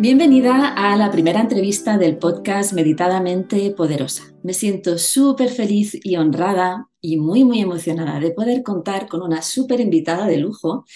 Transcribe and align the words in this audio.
Bienvenida 0.00 0.68
a 0.68 0.96
la 0.96 1.10
primera 1.10 1.42
entrevista 1.42 1.98
del 1.98 2.16
podcast 2.16 2.72
Meditadamente 2.72 3.70
Poderosa. 3.72 4.22
Me 4.42 4.54
siento 4.54 4.96
súper 4.96 5.50
feliz 5.50 5.94
y 6.02 6.16
honrada 6.16 6.88
y 7.02 7.18
muy, 7.18 7.44
muy 7.44 7.60
emocionada 7.60 8.18
de 8.18 8.30
poder 8.30 8.62
contar 8.62 9.08
con 9.08 9.20
una 9.20 9.42
súper 9.42 9.78
invitada 9.78 10.26
de 10.26 10.38
lujo, 10.38 10.86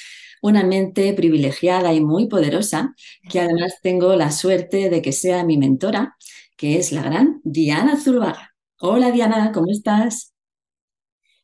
una 0.40 0.64
mente 0.64 1.12
privilegiada 1.12 1.92
y 1.92 2.00
muy 2.00 2.28
poderosa, 2.28 2.94
que 3.28 3.40
además 3.40 3.74
tengo 3.82 4.16
la 4.16 4.30
suerte 4.30 4.88
de 4.88 5.02
que 5.02 5.12
sea 5.12 5.44
mi 5.44 5.58
mentora, 5.58 6.16
que 6.56 6.78
es 6.78 6.90
la 6.90 7.02
gran 7.02 7.42
Diana 7.44 8.00
Zurbaga. 8.00 8.54
Hola 8.80 9.10
Diana, 9.10 9.52
¿cómo 9.52 9.70
estás? 9.70 10.33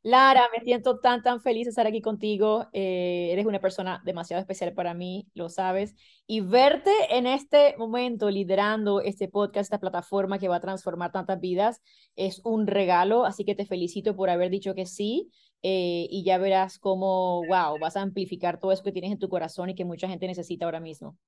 Lara, 0.02 0.48
me 0.56 0.64
siento 0.64 0.98
tan, 0.98 1.22
tan 1.22 1.42
feliz 1.42 1.66
de 1.66 1.70
estar 1.70 1.86
aquí 1.86 2.00
contigo. 2.00 2.68
Eh, 2.72 3.28
eres 3.32 3.44
una 3.44 3.60
persona 3.60 4.00
demasiado 4.04 4.40
especial 4.40 4.72
para 4.72 4.94
mí, 4.94 5.28
lo 5.34 5.50
sabes. 5.50 5.94
Y 6.26 6.40
verte 6.40 6.90
en 7.10 7.26
este 7.26 7.76
momento 7.76 8.30
liderando 8.30 9.02
este 9.02 9.28
podcast, 9.28 9.66
esta 9.66 9.78
plataforma 9.78 10.38
que 10.38 10.48
va 10.48 10.56
a 10.56 10.60
transformar 10.60 11.12
tantas 11.12 11.38
vidas, 11.38 11.82
es 12.16 12.40
un 12.44 12.66
regalo. 12.66 13.26
Así 13.26 13.44
que 13.44 13.54
te 13.54 13.66
felicito 13.66 14.16
por 14.16 14.30
haber 14.30 14.48
dicho 14.50 14.74
que 14.74 14.86
sí. 14.86 15.30
Eh, 15.62 16.06
y 16.10 16.24
ya 16.24 16.38
verás 16.38 16.78
cómo, 16.78 17.44
wow, 17.46 17.78
vas 17.78 17.96
a 17.96 18.00
amplificar 18.00 18.58
todo 18.58 18.72
eso 18.72 18.82
que 18.82 18.92
tienes 18.92 19.12
en 19.12 19.18
tu 19.18 19.28
corazón 19.28 19.68
y 19.68 19.74
que 19.74 19.84
mucha 19.84 20.08
gente 20.08 20.26
necesita 20.26 20.64
ahora 20.64 20.80
mismo. 20.80 21.18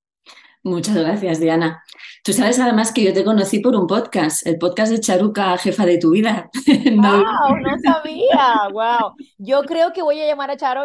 Muchas 0.64 0.94
gracias, 0.94 1.40
Diana. 1.40 1.82
Tú 2.22 2.32
sabes 2.32 2.60
además 2.60 2.92
que 2.92 3.02
yo 3.02 3.12
te 3.12 3.24
conocí 3.24 3.58
por 3.58 3.74
un 3.74 3.88
podcast, 3.88 4.46
el 4.46 4.56
podcast 4.58 4.92
de 4.92 5.00
Charuca, 5.00 5.58
jefa 5.58 5.84
de 5.84 5.98
tu 5.98 6.10
vida. 6.10 6.50
¡Wow! 6.66 7.56
No 7.56 7.76
sabía. 7.82 8.68
¡Wow! 8.72 9.14
Yo 9.38 9.62
creo 9.62 9.92
que 9.92 10.02
voy 10.02 10.20
a 10.20 10.26
llamar 10.26 10.50
a 10.52 10.56
Charo 10.56 10.82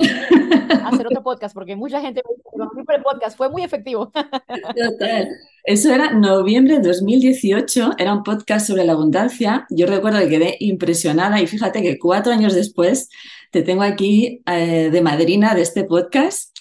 a 0.00 0.88
hacer 0.88 1.06
otro 1.06 1.22
podcast 1.22 1.54
porque 1.54 1.76
mucha 1.76 2.00
gente 2.00 2.22
me 2.26 2.64
dice 2.74 2.92
el 2.96 3.02
podcast, 3.02 3.36
fue 3.36 3.48
muy 3.50 3.62
efectivo. 3.62 4.10
Total. 4.12 5.28
Eso 5.64 5.92
era 5.92 6.12
noviembre 6.12 6.78
de 6.78 6.88
2018, 6.88 7.92
era 7.98 8.14
un 8.14 8.22
podcast 8.22 8.66
sobre 8.66 8.84
la 8.84 8.92
abundancia. 8.92 9.66
Yo 9.70 9.86
recuerdo 9.86 10.18
que 10.20 10.28
quedé 10.28 10.56
impresionada 10.58 11.40
y 11.40 11.46
fíjate 11.46 11.82
que 11.82 11.98
cuatro 11.98 12.32
años 12.32 12.54
después 12.54 13.10
te 13.52 13.62
tengo 13.62 13.82
aquí 13.82 14.42
eh, 14.46 14.90
de 14.90 15.00
madrina 15.02 15.54
de 15.54 15.62
este 15.62 15.84
podcast 15.84 16.56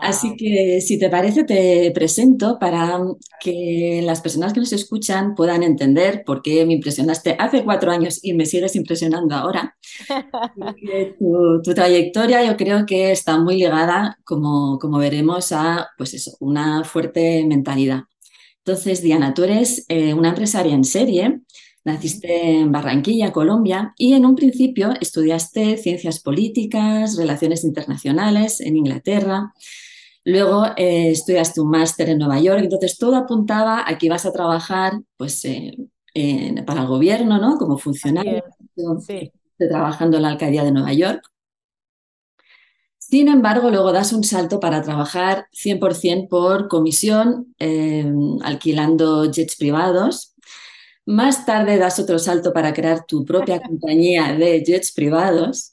Así 0.00 0.36
que 0.36 0.80
si 0.80 0.98
te 0.98 1.08
parece, 1.08 1.44
te 1.44 1.90
presento 1.92 2.58
para 2.58 2.98
que 3.40 4.00
las 4.04 4.20
personas 4.20 4.52
que 4.52 4.60
nos 4.60 4.72
escuchan 4.72 5.34
puedan 5.34 5.62
entender 5.62 6.22
por 6.24 6.42
qué 6.42 6.64
me 6.66 6.74
impresionaste 6.74 7.36
hace 7.38 7.64
cuatro 7.64 7.90
años 7.90 8.18
y 8.22 8.34
me 8.34 8.46
sigues 8.46 8.76
impresionando 8.76 9.34
ahora. 9.34 9.76
tu, 11.18 11.62
tu, 11.62 11.74
trayectoria 11.74 12.44
yo 12.44 12.56
creo 12.56 12.86
que 12.86 13.12
está 13.12 13.38
muy 13.38 13.56
ligada, 13.56 14.18
como, 14.24 14.78
como 14.78 14.98
veremos, 14.98 15.52
a 15.52 15.88
pues 15.96 16.14
eso, 16.14 16.36
una 16.40 16.84
fuerte 16.84 17.44
mentalidad. 17.46 18.04
Entonces, 18.66 19.00
Diana, 19.00 19.32
tú 19.32 19.44
eres 19.44 19.84
eh, 19.88 20.12
una 20.12 20.30
empresaria 20.30 20.74
en 20.74 20.82
serie, 20.82 21.40
Naciste 21.86 22.58
en 22.58 22.72
Barranquilla, 22.72 23.32
Colombia, 23.32 23.94
y 23.96 24.14
en 24.14 24.26
un 24.26 24.34
principio 24.34 24.92
estudiaste 25.00 25.76
ciencias 25.76 26.18
políticas, 26.18 27.16
relaciones 27.16 27.62
internacionales 27.62 28.60
en 28.60 28.76
Inglaterra. 28.76 29.54
Luego 30.24 30.66
eh, 30.76 31.12
estudiaste 31.12 31.60
un 31.60 31.70
máster 31.70 32.08
en 32.08 32.18
Nueva 32.18 32.40
York, 32.40 32.58
entonces 32.60 32.98
todo 32.98 33.14
apuntaba 33.14 33.88
a 33.88 33.98
que 33.98 34.06
ibas 34.06 34.26
a 34.26 34.32
trabajar 34.32 34.94
pues, 35.16 35.44
eh, 35.44 35.76
para 36.66 36.80
el 36.80 36.88
gobierno, 36.88 37.38
¿no? 37.38 37.56
Como 37.56 37.78
funcionario, 37.78 38.42
trabajando 39.56 40.16
en 40.16 40.24
la 40.24 40.30
alcaldía 40.30 40.64
de 40.64 40.72
Nueva 40.72 40.92
York. 40.92 41.22
Sin 42.98 43.28
embargo, 43.28 43.70
luego 43.70 43.92
das 43.92 44.12
un 44.12 44.24
salto 44.24 44.58
para 44.58 44.82
trabajar 44.82 45.46
100% 45.52 46.26
por 46.28 46.66
comisión, 46.66 47.54
eh, 47.60 48.12
alquilando 48.42 49.30
jets 49.30 49.54
privados 49.54 50.32
más 51.06 51.46
tarde 51.46 51.78
das 51.78 51.98
otro 51.98 52.18
salto 52.18 52.52
para 52.52 52.74
crear 52.74 53.06
tu 53.06 53.24
propia 53.24 53.60
compañía 53.60 54.34
de 54.34 54.62
jets 54.62 54.92
privados. 54.92 55.72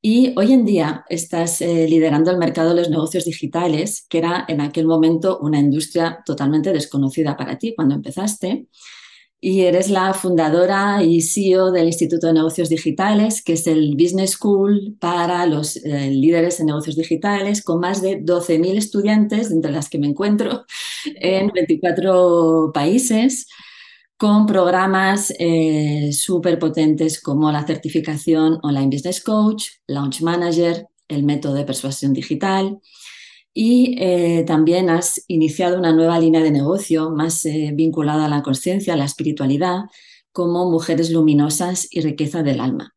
Y 0.00 0.34
hoy 0.36 0.52
en 0.52 0.64
día 0.64 1.04
estás 1.08 1.60
eh, 1.60 1.88
liderando 1.88 2.30
el 2.30 2.38
mercado 2.38 2.70
de 2.70 2.76
los 2.76 2.90
negocios 2.90 3.24
digitales, 3.24 4.06
que 4.08 4.18
era 4.18 4.44
en 4.46 4.60
aquel 4.60 4.86
momento 4.86 5.40
una 5.40 5.58
industria 5.58 6.22
totalmente 6.24 6.72
desconocida 6.72 7.36
para 7.36 7.58
ti 7.58 7.74
cuando 7.74 7.96
empezaste. 7.96 8.68
Y 9.40 9.62
eres 9.62 9.90
la 9.90 10.14
fundadora 10.14 11.02
y 11.02 11.22
CEO 11.22 11.72
del 11.72 11.88
Instituto 11.88 12.28
de 12.28 12.34
Negocios 12.34 12.68
Digitales, 12.68 13.42
que 13.42 13.54
es 13.54 13.66
el 13.66 13.96
Business 13.96 14.32
School 14.32 14.96
para 15.00 15.44
los 15.46 15.76
eh, 15.76 16.10
líderes 16.10 16.60
en 16.60 16.66
negocios 16.66 16.96
digitales, 16.96 17.62
con 17.62 17.80
más 17.80 18.00
de 18.00 18.22
12.000 18.22 18.76
estudiantes, 18.76 19.50
entre 19.50 19.72
las 19.72 19.90
que 19.90 19.98
me 19.98 20.06
encuentro, 20.06 20.64
en 21.04 21.48
24 21.48 22.70
países 22.72 23.48
con 24.16 24.46
programas 24.46 25.32
eh, 25.38 26.10
súper 26.12 26.58
potentes 26.58 27.20
como 27.20 27.52
la 27.52 27.66
certificación 27.66 28.58
Online 28.62 28.88
Business 28.88 29.22
Coach, 29.22 29.66
Launch 29.86 30.22
Manager, 30.22 30.86
el 31.08 31.22
método 31.22 31.54
de 31.54 31.64
persuasión 31.64 32.12
digital. 32.12 32.78
Y 33.52 33.96
eh, 33.98 34.44
también 34.46 34.90
has 34.90 35.22
iniciado 35.28 35.78
una 35.78 35.92
nueva 35.92 36.18
línea 36.18 36.42
de 36.42 36.50
negocio 36.50 37.10
más 37.10 37.44
eh, 37.46 37.72
vinculada 37.74 38.26
a 38.26 38.28
la 38.28 38.42
conciencia, 38.42 38.94
a 38.94 38.96
la 38.96 39.06
espiritualidad, 39.06 39.84
como 40.32 40.70
Mujeres 40.70 41.10
Luminosas 41.10 41.88
y 41.90 42.02
Riqueza 42.02 42.42
del 42.42 42.60
Alma. 42.60 42.95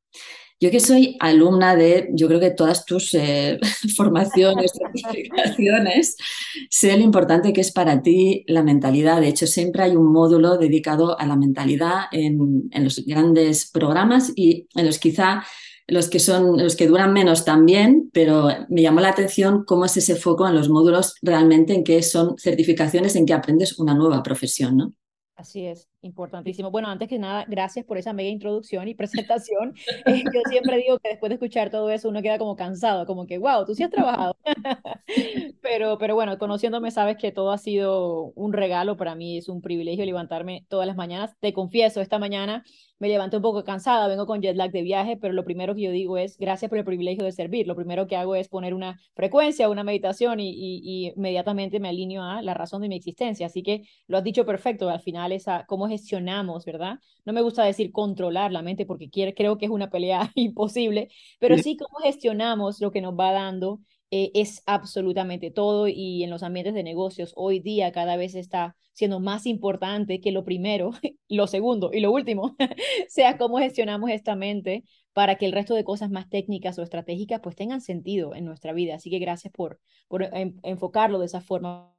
Yo 0.61 0.71
que 0.71 0.81
soy 0.81 1.15
alumna 1.21 1.77
de, 1.77 2.09
yo 2.13 2.27
creo 2.27 2.41
que 2.41 2.51
todas 2.51 2.83
tus 2.83 3.13
eh, 3.13 3.57
formaciones, 3.95 4.73
certificaciones, 4.73 6.17
sé 6.69 6.97
lo 6.97 7.03
importante 7.03 7.53
que 7.53 7.61
es 7.61 7.71
para 7.71 8.01
ti 8.01 8.43
la 8.47 8.61
mentalidad. 8.61 9.21
De 9.21 9.29
hecho, 9.29 9.47
siempre 9.47 9.83
hay 9.83 9.95
un 9.95 10.11
módulo 10.11 10.57
dedicado 10.57 11.17
a 11.17 11.25
la 11.25 11.37
mentalidad 11.37 12.03
en, 12.11 12.69
los 12.73 13.05
grandes 13.05 13.69
programas 13.71 14.33
y 14.35 14.67
en 14.75 14.85
los 14.85 14.99
quizá 14.99 15.43
los 15.87 16.09
que 16.09 16.19
son 16.19 16.61
los 16.61 16.75
que 16.75 16.87
duran 16.87 17.13
menos 17.13 17.45
también, 17.45 18.09
pero 18.13 18.49
me 18.69 18.81
llamó 18.81 18.99
la 18.99 19.09
atención 19.09 19.63
cómo 19.65 19.85
es 19.85 19.97
ese 19.97 20.15
foco 20.15 20.47
en 20.47 20.55
los 20.55 20.69
módulos 20.69 21.15
realmente 21.21 21.73
en 21.73 21.83
que 21.83 22.03
son 22.03 22.37
certificaciones 22.37 23.15
en 23.15 23.25
que 23.25 23.33
aprendes 23.33 23.79
una 23.79 23.95
nueva 23.95 24.21
profesión, 24.21 24.77
¿no? 24.77 24.93
Así 25.39 25.65
es, 25.65 25.87
importantísimo. 26.01 26.69
Bueno, 26.69 26.89
antes 26.89 27.07
que 27.07 27.17
nada, 27.17 27.45
gracias 27.47 27.85
por 27.85 27.97
esa 27.97 28.11
mega 28.11 28.27
introducción 28.27 28.89
y 28.89 28.93
presentación. 28.95 29.73
Eh, 30.05 30.21
yo 30.33 30.41
siempre 30.49 30.75
digo 30.75 30.99
que 30.99 31.11
después 31.11 31.29
de 31.29 31.35
escuchar 31.35 31.69
todo 31.69 31.89
eso 31.91 32.09
uno 32.09 32.21
queda 32.21 32.37
como 32.37 32.57
cansado, 32.57 33.05
como 33.05 33.25
que, 33.25 33.37
wow, 33.37 33.65
tú 33.65 33.73
sí 33.73 33.83
has 33.83 33.89
trabajado. 33.89 34.35
pero, 35.61 35.97
pero 35.97 36.15
bueno, 36.15 36.37
conociéndome 36.37 36.91
sabes 36.91 37.15
que 37.15 37.31
todo 37.31 37.53
ha 37.53 37.57
sido 37.57 38.33
un 38.35 38.51
regalo 38.51 38.97
para 38.97 39.15
mí, 39.15 39.37
es 39.37 39.47
un 39.47 39.61
privilegio 39.61 40.03
levantarme 40.03 40.65
todas 40.67 40.85
las 40.85 40.97
mañanas. 40.97 41.33
Te 41.39 41.53
confieso, 41.53 42.01
esta 42.01 42.19
mañana 42.19 42.65
me 42.99 43.07
levanté 43.07 43.37
un 43.37 43.41
poco 43.41 43.63
cansada, 43.63 44.07
vengo 44.07 44.25
con 44.25 44.41
jet 44.41 44.55
lag 44.55 44.71
de 44.71 44.81
viaje, 44.81 45.17
pero 45.17 45.33
lo 45.33 45.43
primero 45.45 45.73
que 45.73 45.81
yo 45.81 45.91
digo 45.91 46.17
es 46.17 46.37
gracias 46.37 46.69
por 46.69 46.77
el 46.77 46.85
privilegio 46.85 47.23
de 47.23 47.31
servir. 47.31 47.67
Lo 47.67 47.75
primero 47.75 48.07
que 48.07 48.15
hago 48.15 48.35
es 48.35 48.49
poner 48.49 48.73
una 48.73 48.99
frecuencia, 49.15 49.69
una 49.69 49.83
meditación 49.83 50.39
y, 50.39 50.51
y, 50.51 51.13
inmediatamente 51.15 51.79
me 51.79 51.89
alineo 51.89 52.23
a 52.23 52.41
la 52.41 52.53
razón 52.53 52.81
de 52.81 52.89
mi 52.89 52.95
existencia. 52.95 53.47
Así 53.47 53.63
que 53.63 53.83
lo 54.07 54.17
has 54.17 54.23
dicho 54.23 54.45
perfecto, 54.45 54.89
al 54.89 55.01
final 55.01 55.31
esa 55.31 55.65
cómo 55.67 55.87
gestionamos, 55.87 56.65
¿verdad? 56.65 56.99
No 57.25 57.33
me 57.33 57.41
gusta 57.41 57.63
decir 57.63 57.91
controlar 57.91 58.51
la 58.51 58.61
mente 58.61 58.85
porque 58.85 59.09
creo 59.09 59.57
que 59.57 59.65
es 59.65 59.71
una 59.71 59.89
pelea 59.89 60.31
imposible, 60.35 61.09
pero 61.39 61.57
sí 61.57 61.77
cómo 61.77 61.99
gestionamos 62.03 62.81
lo 62.81 62.91
que 62.91 63.01
nos 63.01 63.13
va 63.13 63.31
dando 63.31 63.79
eh, 64.11 64.31
es 64.33 64.63
absolutamente 64.65 65.51
todo 65.51 65.87
y 65.87 66.23
en 66.23 66.29
los 66.29 66.41
ambientes 66.43 66.73
de 66.73 66.83
negocios 66.83 67.33
hoy 67.35 67.59
día 67.59 67.91
cada 67.91 68.17
vez 68.17 68.33
está 68.33 68.75
siendo 68.93 69.19
más 69.19 69.45
importante 69.45 70.19
que 70.19 70.31
lo 70.31 70.43
primero, 70.43 70.91
lo 71.29 71.47
segundo 71.47 71.91
y 71.93 71.99
lo 71.99 72.11
último, 72.11 72.55
sea 73.07 73.37
cómo 73.37 73.59
gestionamos 73.59 74.09
esta 74.09 74.35
mente 74.35 74.83
para 75.13 75.35
que 75.35 75.45
el 75.45 75.51
resto 75.51 75.75
de 75.75 75.83
cosas 75.83 76.09
más 76.09 76.27
técnicas 76.29 76.79
o 76.79 76.83
estratégicas 76.83 77.39
pues 77.41 77.55
tengan 77.55 77.81
sentido 77.81 78.33
en 78.33 78.45
nuestra 78.45 78.73
vida. 78.73 78.95
Así 78.95 79.09
que 79.09 79.19
gracias 79.19 79.53
por, 79.53 79.79
por 80.07 80.27
enfocarlo 80.63 81.19
de 81.19 81.27
esa 81.27 81.41
forma, 81.41 81.93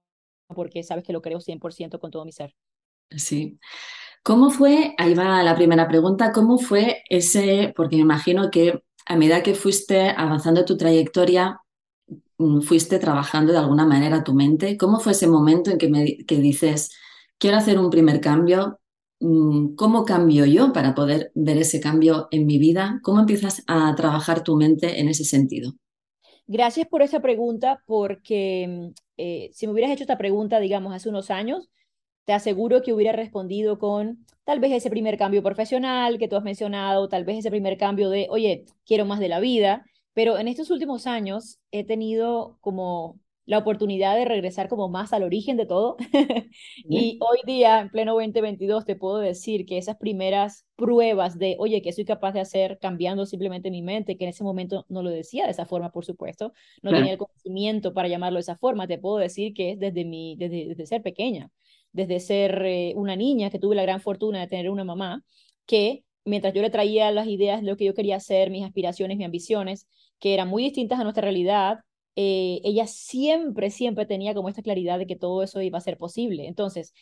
porque 0.49 0.83
sabes 0.83 1.05
que 1.05 1.13
lo 1.13 1.23
creo 1.23 1.41
100% 1.41 1.99
con 2.01 2.11
todo 2.11 2.25
mi 2.25 2.33
ser. 2.33 2.55
Sí. 3.11 3.59
¿Cómo 4.23 4.51
fue, 4.51 4.95
ahí 4.99 5.15
va 5.15 5.43
la 5.43 5.55
primera 5.55 5.89
pregunta, 5.89 6.33
cómo 6.33 6.59
fue 6.59 7.03
ese, 7.09 7.73
porque 7.75 7.97
me 7.97 8.03
imagino 8.03 8.51
que 8.51 8.83
a 9.07 9.17
medida 9.17 9.43
que 9.43 9.55
fuiste 9.55 10.11
avanzando 10.11 10.65
tu 10.65 10.77
trayectoria, 10.77 11.61
fuiste 12.63 12.99
trabajando 12.99 13.53
de 13.53 13.59
alguna 13.59 13.87
manera 13.87 14.25
tu 14.25 14.35
mente? 14.35 14.77
¿Cómo 14.77 15.01
fue 15.01 15.13
ese 15.13 15.27
momento 15.27 15.71
en 15.71 15.79
que, 15.79 15.89
me, 15.89 16.17
que 16.27 16.37
dices, 16.37 16.91
quiero 17.39 17.57
hacer 17.57 17.79
un 17.79 17.91
primer 17.91 18.21
cambio? 18.21 18.81
Mm, 19.21 19.75
¿Cómo 19.75 20.05
cambio 20.05 20.47
yo 20.47 20.73
para 20.73 20.95
poder 20.95 21.31
ver 21.35 21.59
ese 21.59 21.81
cambio 21.81 22.29
en 22.31 22.47
mi 22.47 22.59
vida? 22.59 23.01
¿Cómo 23.03 23.21
empiezas 23.21 23.63
a 23.67 23.95
trabajar 23.95 24.43
tu 24.43 24.57
mente 24.57 25.01
en 25.01 25.09
ese 25.09 25.25
sentido? 25.25 25.73
Gracias 26.47 26.89
por 26.89 27.03
esa 27.03 27.21
pregunta, 27.21 27.83
porque 27.87 28.67
mm, 28.69 28.87
eh, 29.19 29.51
si 29.53 29.67
me 29.67 29.73
hubieras 29.73 29.93
hecho 29.93 30.05
esta 30.05 30.19
pregunta, 30.19 30.59
digamos, 30.61 30.95
hace 30.95 31.09
unos 31.09 31.31
años, 31.31 31.71
te 32.25 32.33
aseguro 32.33 32.83
que 32.83 32.93
hubiera 32.93 33.13
respondido 33.13 33.79
con 33.79 34.25
tal 34.45 34.61
vez 34.61 34.73
ese 34.73 34.91
primer 34.91 35.19
cambio 35.19 35.43
profesional 35.43 36.19
que 36.19 36.29
tú 36.29 36.37
has 36.37 36.43
mencionado, 36.45 37.09
tal 37.09 37.25
vez 37.25 37.39
ese 37.39 37.51
primer 37.51 37.77
cambio 37.77 38.11
de, 38.11 38.27
oye, 38.31 38.65
quiero 38.85 39.05
más 39.05 39.21
de 39.21 39.29
la 39.29 39.41
vida. 39.41 39.85
Pero 40.15 40.39
en 40.39 40.49
estos 40.49 40.71
últimos 40.71 41.07
años 41.07 41.59
he 41.71 41.85
tenido 41.85 42.59
como 42.61 43.21
la 43.51 43.59
oportunidad 43.59 44.15
de 44.15 44.25
regresar 44.25 44.69
como 44.69 44.89
más 44.89 45.13
al 45.13 45.25
origen 45.25 45.57
de 45.57 45.67
todo. 45.67 45.97
y 46.89 47.19
hoy 47.21 47.39
día, 47.45 47.81
en 47.81 47.91
pleno 47.91 48.13
2022, 48.13 48.85
te 48.85 48.95
puedo 48.95 49.19
decir 49.19 49.67
que 49.67 49.77
esas 49.77 49.97
primeras 49.97 50.67
pruebas 50.77 51.37
de, 51.37 51.57
oye, 51.59 51.83
que 51.83 51.93
soy 51.93 52.05
capaz 52.05 52.31
de 52.31 52.39
hacer 52.39 52.79
cambiando 52.81 53.27
simplemente 53.27 53.73
mi 53.73 53.83
mente, 53.83 54.17
que 54.17 54.23
en 54.23 54.31
ese 54.31 54.45
momento 54.45 54.87
no 54.89 55.03
lo 55.03 55.11
decía 55.11 55.47
de 55.47 55.51
esa 55.51 55.67
forma, 55.67 55.91
por 55.91 56.05
supuesto, 56.05 56.53
no 56.81 56.93
tenía 56.93 57.11
el 57.11 57.19
conocimiento 57.19 57.93
para 57.93 58.07
llamarlo 58.07 58.37
de 58.37 58.43
esa 58.43 58.57
forma, 58.57 58.87
te 58.87 58.99
puedo 58.99 59.17
decir 59.17 59.53
que 59.53 59.73
es 59.73 59.81
desde, 59.81 60.05
mi, 60.05 60.37
desde, 60.37 60.69
desde 60.69 60.87
ser 60.87 61.03
pequeña, 61.03 61.51
desde 61.91 62.21
ser 62.21 62.63
eh, 62.65 62.93
una 62.95 63.17
niña 63.17 63.51
que 63.51 63.59
tuve 63.59 63.75
la 63.75 63.83
gran 63.83 64.01
fortuna 64.01 64.39
de 64.39 64.47
tener 64.47 64.71
una 64.71 64.85
mamá 64.85 65.25
que 65.67 66.05
mientras 66.25 66.55
yo 66.55 66.63
le 66.63 66.71
traía 66.71 67.11
las 67.11 67.27
ideas 67.27 67.63
de 67.63 67.67
lo 67.67 67.77
que 67.77 67.85
yo 67.85 67.95
quería 67.95 68.17
hacer, 68.17 68.51
mis 68.51 68.65
aspiraciones, 68.65 69.17
mis 69.17 69.27
ambiciones, 69.27 69.89
que 70.21 70.35
eran 70.35 70.49
muy 70.49 70.63
distintas 70.63 71.01
a 71.01 71.05
nuestra 71.05 71.23
realidad, 71.23 71.81
eh, 72.17 72.61
ella 72.65 72.87
siempre, 72.87 73.71
siempre 73.71 74.07
tenía 74.07 74.35
como 74.35 74.49
esta 74.49 74.63
claridad 74.63 74.99
de 74.99 75.07
que 75.07 75.17
todo 75.17 75.43
eso 75.43 75.61
iba 75.63 75.79
a 75.79 75.81
ser 75.81 75.97
posible. 75.99 76.47
Entonces, 76.47 76.93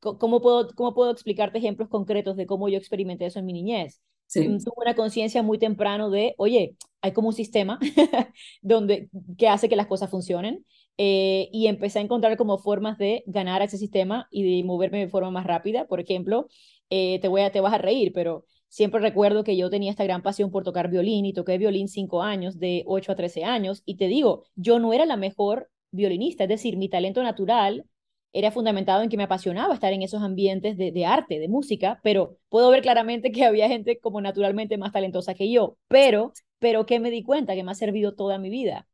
¿cómo 0.00 0.40
puedo, 0.40 0.68
cómo 0.74 0.94
puedo 0.94 1.10
explicarte 1.10 1.58
ejemplos 1.58 1.88
concretos 1.88 2.36
de 2.36 2.46
cómo 2.46 2.68
yo 2.68 2.78
experimenté 2.78 3.26
eso 3.26 3.38
en 3.38 3.46
mi 3.46 3.52
niñez? 3.52 4.00
Sí. 4.26 4.48
Mm, 4.48 4.58
tuve 4.58 4.74
una 4.78 4.94
conciencia 4.94 5.42
muy 5.42 5.58
temprano 5.58 6.10
de, 6.10 6.34
oye, 6.38 6.76
hay 7.00 7.12
como 7.12 7.28
un 7.28 7.34
sistema 7.34 7.78
donde, 8.62 9.08
que 9.38 9.48
hace 9.48 9.68
que 9.68 9.76
las 9.76 9.86
cosas 9.86 10.10
funcionen. 10.10 10.64
Eh, 10.98 11.50
y 11.52 11.66
empecé 11.66 11.98
a 11.98 12.02
encontrar 12.02 12.38
como 12.38 12.56
formas 12.58 12.96
de 12.96 13.22
ganar 13.26 13.60
a 13.60 13.66
ese 13.66 13.76
sistema 13.76 14.28
y 14.30 14.56
de 14.56 14.64
moverme 14.64 14.98
de 15.00 15.08
forma 15.08 15.30
más 15.30 15.46
rápida. 15.46 15.86
Por 15.86 16.00
ejemplo, 16.00 16.48
eh, 16.88 17.18
te, 17.20 17.28
voy 17.28 17.42
a, 17.42 17.52
te 17.52 17.60
vas 17.60 17.74
a 17.74 17.78
reír, 17.78 18.12
pero 18.14 18.44
Siempre 18.68 19.00
recuerdo 19.00 19.44
que 19.44 19.56
yo 19.56 19.70
tenía 19.70 19.90
esta 19.90 20.04
gran 20.04 20.22
pasión 20.22 20.50
por 20.50 20.64
tocar 20.64 20.90
violín 20.90 21.24
y 21.24 21.32
toqué 21.32 21.58
violín 21.58 21.88
cinco 21.88 22.22
años, 22.22 22.58
de 22.58 22.82
8 22.86 23.12
a 23.12 23.16
13 23.16 23.44
años, 23.44 23.82
y 23.86 23.96
te 23.96 24.08
digo, 24.08 24.44
yo 24.54 24.78
no 24.78 24.92
era 24.92 25.06
la 25.06 25.16
mejor 25.16 25.70
violinista, 25.92 26.44
es 26.44 26.48
decir, 26.48 26.76
mi 26.76 26.88
talento 26.88 27.22
natural 27.22 27.86
era 28.32 28.50
fundamentado 28.50 29.02
en 29.02 29.08
que 29.08 29.16
me 29.16 29.22
apasionaba 29.22 29.72
estar 29.72 29.92
en 29.94 30.02
esos 30.02 30.22
ambientes 30.22 30.76
de, 30.76 31.06
arte, 31.06 31.38
de 31.38 31.48
música, 31.48 32.00
pero 32.02 32.36
puedo 32.50 32.68
ver 32.70 32.82
claramente 32.82 33.32
que 33.32 33.46
había 33.46 33.66
gente 33.68 33.98
como 33.98 34.20
naturalmente 34.20 34.76
más 34.76 34.92
talentosa 34.92 35.32
que 35.32 35.50
yo, 35.50 35.78
pero, 35.88 36.34
pero 36.58 36.84
que 36.84 37.00
me 37.00 37.10
di 37.10 37.22
cuenta 37.22 37.54
que 37.54 37.64
me 37.64 37.70
ha 37.70 37.74
servido 37.74 38.14
toda 38.14 38.38
mi 38.38 38.50
vida. 38.50 38.86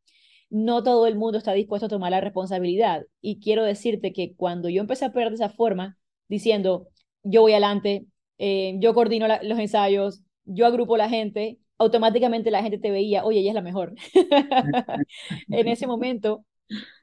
No 0.48 0.84
todo 0.84 1.08
el 1.08 1.16
mundo 1.16 1.38
está 1.38 1.54
dispuesto 1.54 1.86
a 1.86 1.88
tomar 1.88 2.12
la 2.12 2.20
responsabilidad 2.20 3.04
y 3.20 3.40
quiero 3.40 3.64
decirte 3.64 4.12
que 4.12 4.34
cuando 4.36 4.68
yo 4.68 4.80
empecé 4.80 5.06
a 5.06 5.12
perder 5.12 5.30
de 5.30 5.36
esa 5.36 5.48
forma, 5.48 5.98
diciendo, 6.28 6.86
yo 7.24 7.40
voy 7.40 7.52
adelante, 7.52 8.06
eh, 8.38 8.76
yo 8.80 8.94
coordino 8.94 9.26
los 9.42 9.58
ensayos, 9.58 10.22
yo 10.44 10.66
agrupo 10.66 10.96
la 10.96 11.08
gente, 11.08 11.58
automáticamente 11.78 12.50
la 12.50 12.62
gente 12.62 12.78
te 12.78 12.90
veía, 12.90 13.24
oye, 13.24 13.40
ella 13.40 13.50
es 13.50 13.54
la 13.54 13.62
mejor. 13.62 13.94
en 15.50 15.68
ese 15.68 15.86
momento 15.86 16.44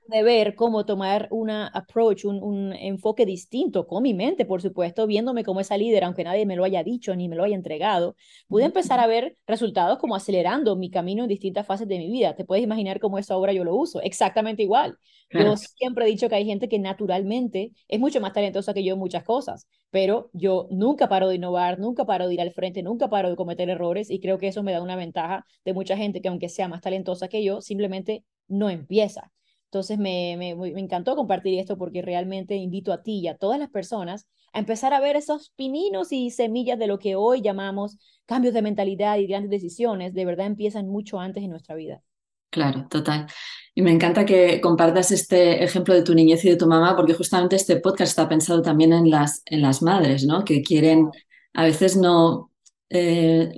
de 0.10 0.24
ver 0.24 0.56
cómo 0.56 0.86
tomar 0.86 1.28
una 1.30 1.68
approach, 1.68 2.26
un, 2.26 2.42
un, 2.42 2.74
enfoque 2.74 3.26
distinto 3.28 3.86
con 3.86 4.02
mi 4.02 4.16
mente, 4.16 4.44
por 4.44 4.62
supuesto, 4.62 5.06
viéndome 5.06 5.44
como 5.44 5.60
esa 5.60 5.78
líder, 5.78 6.04
aunque 6.04 6.24
nadie 6.24 6.48
me 6.48 6.56
lo 6.56 6.64
haya 6.64 6.84
dicho 6.84 7.16
ni 7.16 7.30
me 7.30 7.36
lo 7.36 7.44
haya 7.44 7.56
entregado, 7.56 8.16
pude 8.48 8.66
empezar 8.66 9.00
a 9.00 9.06
ver 9.06 9.38
resultados 9.46 10.00
como 10.00 10.16
acelerando 10.16 10.76
mi 10.76 10.90
camino 10.90 11.24
en 11.24 11.30
distintas 11.30 11.68
fases 11.68 11.88
de 11.88 12.00
mi 12.00 12.10
vida. 12.10 12.36
Te 12.36 12.44
puedes 12.44 12.64
imaginar 12.64 13.00
cómo 13.00 13.20
esa 13.20 13.38
obra 13.38 13.54
yo 13.54 13.64
lo 13.64 13.76
uso, 13.76 14.02
exactamente 14.02 14.64
igual. 14.64 14.98
Yo 15.32 15.56
siempre 15.58 16.06
he 16.06 16.08
dicho 16.08 16.28
que 16.28 16.36
hay 16.36 16.46
gente 16.46 16.68
que 16.68 16.80
naturalmente 16.80 17.74
es 17.88 18.00
mucho 18.00 18.20
más 18.20 18.34
talentosa 18.34 18.74
que 18.74 18.84
yo 18.84 18.94
en 18.94 19.00
muchas 19.00 19.24
cosas, 19.24 19.68
pero 19.92 20.32
yo 20.34 20.68
nunca 20.72 21.08
paro 21.08 21.30
de 21.30 21.36
innovar, 21.36 21.78
nunca 21.78 22.06
paro 22.06 22.28
de 22.28 22.34
ir 22.34 22.42
al 22.42 22.52
frente, 22.52 22.82
nunca 22.82 23.10
paro 23.10 23.30
de 23.30 23.36
cometer 23.36 23.70
errores 23.70 24.10
y 24.10 24.20
creo 24.20 24.40
que 24.40 24.48
eso 24.48 24.64
me 24.64 24.72
da 24.72 24.82
una 24.82 24.96
ventaja 24.96 25.46
de 25.64 25.74
mucha 25.74 25.96
gente 25.96 26.22
que 26.22 26.30
aunque 26.30 26.50
sea 26.50 26.68
más 26.68 26.82
talentosa 26.82 27.28
que 27.28 27.44
yo, 27.44 27.62
simplemente 27.62 28.24
no 28.48 28.72
empieza. 28.72 29.32
Entonces 29.70 30.00
me, 30.00 30.36
me, 30.38 30.56
me, 30.56 30.80
encantó 30.80 31.16
compartir 31.16 31.60
esto 31.60 31.78
porque 31.78 32.02
realmente 32.02 32.56
invito 32.56 32.92
a 32.92 33.04
ti 33.04 33.20
y 33.20 33.28
a 33.28 33.38
todas 33.38 33.60
las 33.60 33.70
personas 33.70 34.28
a 34.52 34.60
empezar 34.60 34.94
a 34.94 35.00
ver 35.00 35.16
esos 35.16 35.52
pininos 35.56 36.12
y 36.12 36.32
semillas 36.32 36.80
de 36.80 36.88
lo 36.88 36.98
que 36.98 37.16
hoy 37.16 37.42
llamamos 37.42 37.98
cambios 38.26 38.56
de 38.56 38.64
mentalidad 38.64 39.18
y 39.18 39.28
grandes 39.28 39.52
decisiones, 39.52 40.14
de 40.16 40.26
verdad 40.26 40.48
empiezan 40.48 40.88
mucho 40.88 41.20
antes 41.20 41.44
en 41.44 41.52
nuestra 41.52 41.76
vida. 41.76 42.02
Claro, 42.50 42.88
total. 42.90 43.28
Y 43.76 43.84
me 43.84 43.92
encanta 43.92 44.26
que 44.26 44.60
compartas 44.60 45.12
este 45.12 45.64
ejemplo 45.64 45.94
de 45.94 46.02
tu 46.02 46.16
niñez 46.16 46.44
y 46.46 46.50
de 46.50 46.56
tu 46.56 46.66
mamá, 46.66 46.96
porque 46.96 47.14
justamente 47.14 47.56
este 47.56 47.78
podcast 47.78 48.10
está 48.10 48.28
pensado 48.28 48.64
también 48.64 48.92
en 48.92 49.10
las, 49.10 49.44
en 49.46 49.62
las 49.62 49.84
madres, 49.84 50.26
¿no? 50.26 50.44
Que 50.44 50.64
quieren, 50.64 51.12
a 51.54 51.64
veces 51.64 51.96
no, 51.96 52.52
eh, 52.90 53.52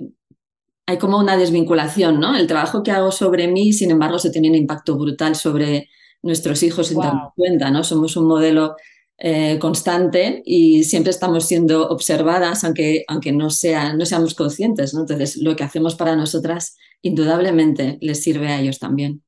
hay 0.86 0.98
como 0.98 1.18
una 1.18 1.38
desvinculación, 1.38 2.20
¿no? 2.20 2.36
El 2.36 2.46
trabajo 2.46 2.82
que 2.82 2.90
hago 2.90 3.12
sobre 3.12 3.48
mí, 3.48 3.72
sin 3.72 3.90
embargo, 3.90 4.18
se 4.18 4.30
tiene 4.30 4.50
un 4.50 4.56
impacto 4.56 4.98
brutal 4.98 5.36
sobre 5.36 5.88
nuestros 6.22 6.62
hijos 6.62 6.88
sin 6.88 6.98
wow. 6.98 7.32
cuenta, 7.36 7.70
¿no? 7.70 7.84
Somos 7.84 8.16
un 8.16 8.26
modelo 8.26 8.76
eh, 9.18 9.58
constante 9.60 10.42
y 10.44 10.84
siempre 10.84 11.10
estamos 11.10 11.46
siendo 11.46 11.88
observadas, 11.88 12.64
aunque, 12.64 13.04
aunque 13.06 13.32
no, 13.32 13.50
sea, 13.50 13.94
no 13.94 14.04
seamos 14.04 14.34
conscientes, 14.34 14.94
¿no? 14.94 15.00
Entonces, 15.02 15.36
lo 15.36 15.54
que 15.54 15.64
hacemos 15.64 15.94
para 15.94 16.16
nosotras, 16.16 16.76
indudablemente, 17.02 17.98
les 18.00 18.22
sirve 18.22 18.48
a 18.48 18.60
ellos 18.60 18.78
también. 18.78 19.22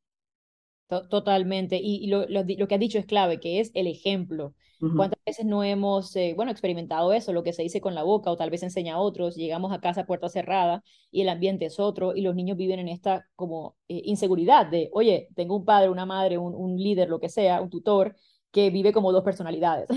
Totalmente. 1.11 1.81
Y, 1.83 2.07
lo, 2.09 2.27
lo, 2.29 2.45
lo, 2.45 2.69
que 2.69 2.75
has 2.75 2.81
dicho 2.81 2.99
es 2.99 3.07
clave, 3.07 3.41
que 3.41 3.61
es 3.61 3.71
el 3.75 3.87
ejemplo. 3.87 4.55
¿Cuántas 4.97 5.19
veces 5.25 5.47
no 5.47 5.65
hemos, 5.65 6.15
eh, 6.17 6.35
bueno, 6.37 6.51
experimentado 6.51 7.13
eso, 7.13 7.33
lo 7.33 7.43
que 7.43 7.53
se 7.53 7.63
dice 7.63 7.81
con 7.81 7.95
la 7.95 8.03
boca 8.03 8.31
o 8.31 8.37
tal 8.37 8.51
vez 8.51 8.63
enseña 8.63 8.95
a 8.95 9.01
otros? 9.01 9.37
Llegamos 9.37 9.73
a 9.73 9.81
casa 9.81 10.07
puerta 10.07 10.29
cerrada 10.29 10.83
y 11.11 11.23
el 11.23 11.29
ambiente 11.29 11.67
es 11.67 11.81
otro 11.81 12.15
y 12.15 12.21
los 12.23 12.35
niños 12.35 12.57
viven 12.57 12.79
en 12.81 12.89
esta 12.89 13.27
como 13.37 13.77
eh, 13.89 14.03
inseguridad 14.05 14.67
de, 14.67 14.91
oye, 14.93 15.29
tengo 15.35 15.57
un 15.57 15.65
padre, 15.65 15.91
una 15.91 16.07
madre, 16.07 16.39
un, 16.39 16.55
un 16.55 16.77
líder, 16.77 17.09
lo 17.09 17.21
que 17.21 17.29
sea, 17.29 17.61
un 17.61 17.71
tutor 17.71 18.17
que 18.51 18.71
vive 18.71 18.93
como 18.93 19.13
dos 19.13 19.25
personalidades. 19.25 19.89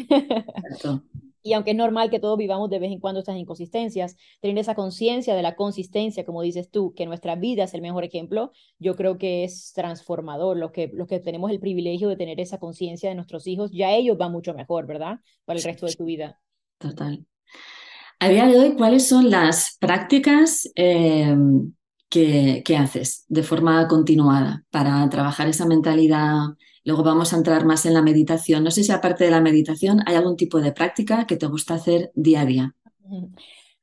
Y 1.48 1.54
aunque 1.54 1.72
es 1.72 1.78
normal 1.78 2.10
que 2.10 2.20
todos 2.20 2.38
vivamos 2.38 2.70
de 2.70 2.78
vez 2.78 2.92
en 2.92 3.00
cuando 3.00 3.22
estas 3.22 3.38
inconsistencias, 3.38 4.18
tener 4.42 4.58
esa 4.58 4.76
conciencia 4.76 5.34
de 5.34 5.42
la 5.42 5.56
consistencia, 5.56 6.26
como 6.26 6.42
dices 6.42 6.70
tú, 6.70 6.94
que 6.94 7.06
nuestra 7.06 7.38
vida 7.38 7.64
es 7.64 7.74
el 7.74 7.82
mejor 7.82 8.04
ejemplo, 8.04 8.52
yo 8.80 8.98
creo 8.98 9.18
que 9.18 9.46
es 9.46 9.72
transformador. 9.74 10.58
Los 10.58 10.72
que, 10.72 10.92
los 10.94 11.08
que 11.08 11.22
tenemos 11.22 11.50
el 11.50 11.62
privilegio 11.62 12.10
de 12.10 12.18
tener 12.18 12.42
esa 12.42 12.58
conciencia 12.58 13.08
de 13.08 13.16
nuestros 13.16 13.48
hijos, 13.48 13.72
ya 13.72 13.92
ellos 13.92 14.18
van 14.18 14.34
mucho 14.34 14.54
mejor, 14.54 14.88
¿verdad? 14.88 15.22
Para 15.46 15.58
el 15.58 15.64
resto 15.64 15.86
de 15.86 15.96
tu 15.96 16.04
vida. 16.04 16.38
Total. 16.80 17.26
A 18.20 18.28
día 18.28 18.46
de 18.46 18.60
hoy, 18.60 18.76
¿cuáles 18.76 19.08
son 19.08 19.30
las 19.30 19.78
prácticas 19.80 20.70
eh, 20.76 21.34
que, 22.10 22.62
que 22.66 22.76
haces 22.76 23.24
de 23.30 23.44
forma 23.44 23.88
continuada 23.88 24.66
para 24.70 25.08
trabajar 25.10 25.48
esa 25.48 25.66
mentalidad? 25.66 26.40
Luego 26.88 27.04
vamos 27.04 27.34
a 27.34 27.36
entrar 27.36 27.66
más 27.66 27.86
en 27.86 27.94
la 27.94 28.02
meditación. 28.02 28.64
No 28.64 28.72
sé 28.72 28.82
si 28.82 28.94
aparte 28.94 29.26
de 29.26 29.32
la 29.32 29.42
meditación 29.42 30.00
hay 30.06 30.16
algún 30.16 30.38
tipo 30.38 30.62
de 30.62 30.72
práctica 30.72 31.28
que 31.28 31.36
te 31.36 31.46
gusta 31.46 31.74
hacer 31.74 32.14
día 32.16 32.40
a 32.40 32.46
día. 32.46 32.76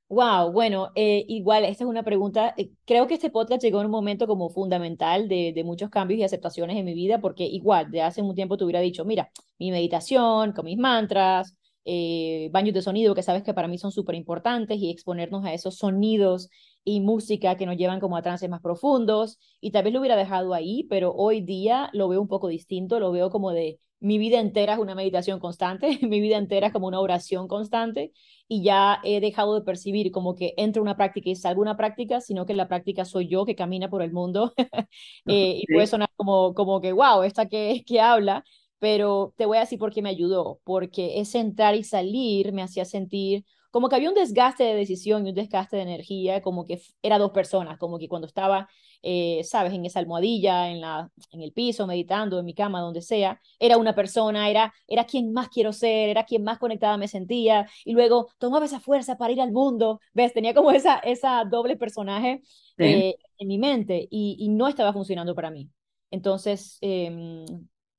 Wow, 0.09 0.53
bueno, 0.53 0.91
eh, 0.95 1.23
igual, 1.29 1.67
esta 1.67 1.85
es 1.85 1.91
una 1.91 2.03
pregunta. 2.03 2.55
Eh, 2.57 2.71
creo 2.87 3.07
que 3.07 3.13
este 3.13 3.29
podcast 3.29 3.63
llegó 3.63 3.81
en 3.81 3.87
un 3.87 3.93
momento 3.93 4.27
como 4.27 4.49
fundamental 4.49 5.29
de, 5.29 5.53
de, 5.55 5.65
muchos 5.65 5.91
cambios 5.91 6.19
y 6.19 6.23
aceptaciones 6.23 6.79
en 6.79 6.87
mi 6.87 6.95
vida, 6.95 7.21
porque 7.21 7.45
igual, 7.45 7.91
de 7.91 8.01
hace 8.01 8.23
un 8.23 8.35
tiempo 8.35 8.57
te 8.57 8.65
hubiera 8.65 8.81
dicho, 8.81 9.05
mira, 9.05 9.31
mi 9.59 9.71
meditación 9.71 10.53
con 10.53 10.65
mis 10.65 10.79
mantras, 10.79 11.55
eh, 11.85 12.49
baños 12.53 12.73
de 12.73 12.81
sonido, 12.81 13.15
que 13.15 13.23
sabes 13.23 13.43
que 13.43 13.53
para 13.53 13.69
mí 13.69 13.77
son 13.77 13.93
súper 13.93 14.15
importantes, 14.15 14.79
y 14.79 14.91
exponernos 14.91 15.45
a 15.45 15.53
esos 15.53 15.77
sonidos 15.77 16.49
y 16.85 17.01
música 17.01 17.57
que 17.57 17.67
nos 17.67 17.77
llevan 17.77 18.01
como 18.01 18.17
a 18.17 18.23
trances 18.23 18.51
más 18.51 18.61
profundos 18.61 19.39
y 19.61 19.71
tal 19.71 19.85
vez 19.85 19.93
lo 19.93 20.01
hubiera 20.01 20.17
dejado 20.17 20.55
ahí, 20.55 20.87
pero 20.91 21.13
hoy 21.15 21.41
día 21.41 21.91
lo 21.93 22.09
veo 22.09 22.21
un 22.21 22.29
poco 22.29 22.49
distinto, 22.49 23.01
lo 23.01 23.11
veo 23.11 23.31
como 23.31 23.53
de 23.53 23.81
mi 24.01 24.19
vida 24.19 24.39
entera 24.39 24.75
es 24.75 24.79
una 24.79 24.95
meditación 24.95 25.41
constante, 25.41 25.99
mi 26.03 26.21
vida 26.21 26.37
entera 26.37 26.67
es 26.69 26.73
como 26.73 26.87
una 26.87 27.01
oración 27.01 27.49
constante 27.49 28.13
y 28.47 28.63
ya 28.63 29.01
he 29.03 29.21
dejado 29.21 29.55
de 29.55 29.63
percibir 29.63 30.13
como 30.13 30.35
que 30.35 30.53
entre 30.59 30.83
una 30.83 30.97
práctica 30.97 31.31
y 31.31 31.37
salgo 31.37 31.63
una 31.63 31.77
práctica, 31.77 32.21
sino 32.21 32.45
que 32.45 32.53
la 32.55 32.69
práctica 32.69 33.07
soy 33.07 33.29
yo 33.29 33.47
que 33.47 33.57
camina 33.57 33.89
por 33.89 34.03
el 34.03 34.13
mundo 34.13 34.53
eh, 35.27 35.61
y 35.63 35.73
puede 35.73 35.87
sonar 35.87 36.11
como, 36.17 36.53
como 36.55 36.81
que, 36.83 36.93
wow, 36.93 37.23
esta 37.23 37.47
que, 37.49 37.83
que 37.87 38.01
habla, 38.01 38.45
pero 38.79 39.33
te 39.39 39.47
voy 39.47 39.57
a 39.57 39.61
decir 39.61 39.79
por 39.79 39.93
qué 39.93 40.03
me 40.03 40.11
ayudó, 40.11 40.61
porque 40.65 41.21
ese 41.21 41.41
entrar 41.41 41.75
y 41.75 41.85
salir 41.85 42.53
me 42.53 42.63
hacía 42.63 42.85
sentir 42.85 43.47
como 43.75 43.89
que 43.89 43.97
había 43.97 44.09
un 44.09 44.15
desgaste 44.15 44.63
de 44.63 44.77
decisión 44.77 45.27
y 45.27 45.31
un 45.31 45.35
desgaste 45.35 45.75
de 45.75 45.83
energía, 45.83 46.41
como 46.43 46.65
que 46.65 46.81
era 47.03 47.19
dos 47.19 47.33
personas, 47.33 47.77
como 47.77 47.99
que 47.99 48.07
cuando 48.07 48.29
estaba, 48.29 48.69
eh, 49.03 49.43
sabes, 49.43 49.73
en 49.73 49.85
esa 49.85 49.99
almohadilla, 49.99 50.71
en, 50.71 50.81
la, 50.81 51.11
en 51.33 51.41
el 51.43 51.51
piso, 51.53 51.85
meditando, 51.85 52.39
en 52.39 52.45
mi 52.45 52.55
cama, 52.55 52.81
donde 52.81 53.03
sea, 53.03 53.41
era 53.59 53.77
una 53.77 53.93
persona, 53.93 54.49
era, 54.49 54.73
era 54.87 55.07
quien 55.07 55.33
más 55.33 55.49
quiero 55.49 55.73
ser, 55.73 56.09
era 56.09 56.25
quien 56.25 56.45
más 56.45 56.61
conectada 56.61 56.97
me 56.97 57.09
sentía, 57.09 57.69
y 57.85 57.95
luego 57.95 58.29
tomaba 58.39 58.67
esa 58.67 58.79
fuerza 58.79 59.19
para 59.19 59.33
ir 59.33 59.41
al 59.41 59.51
mundo, 59.51 59.99
¿ves? 60.13 60.33
Tenía 60.33 60.55
como 60.55 60.71
esa, 60.71 60.99
esa 60.99 61.45
doble 61.45 61.77
personaje 61.77 62.43
sí. 62.79 62.85
eh, 62.85 63.17
en 63.39 63.49
mi 63.49 63.59
mente 63.59 64.07
y, 64.09 64.37
y, 64.39 64.51
no 64.51 64.69
estaba 64.69 64.93
funcionando 64.93 65.35
para 65.35 65.51
mí. 65.51 65.69
Entonces, 66.13 66.79
eh, 66.81 67.45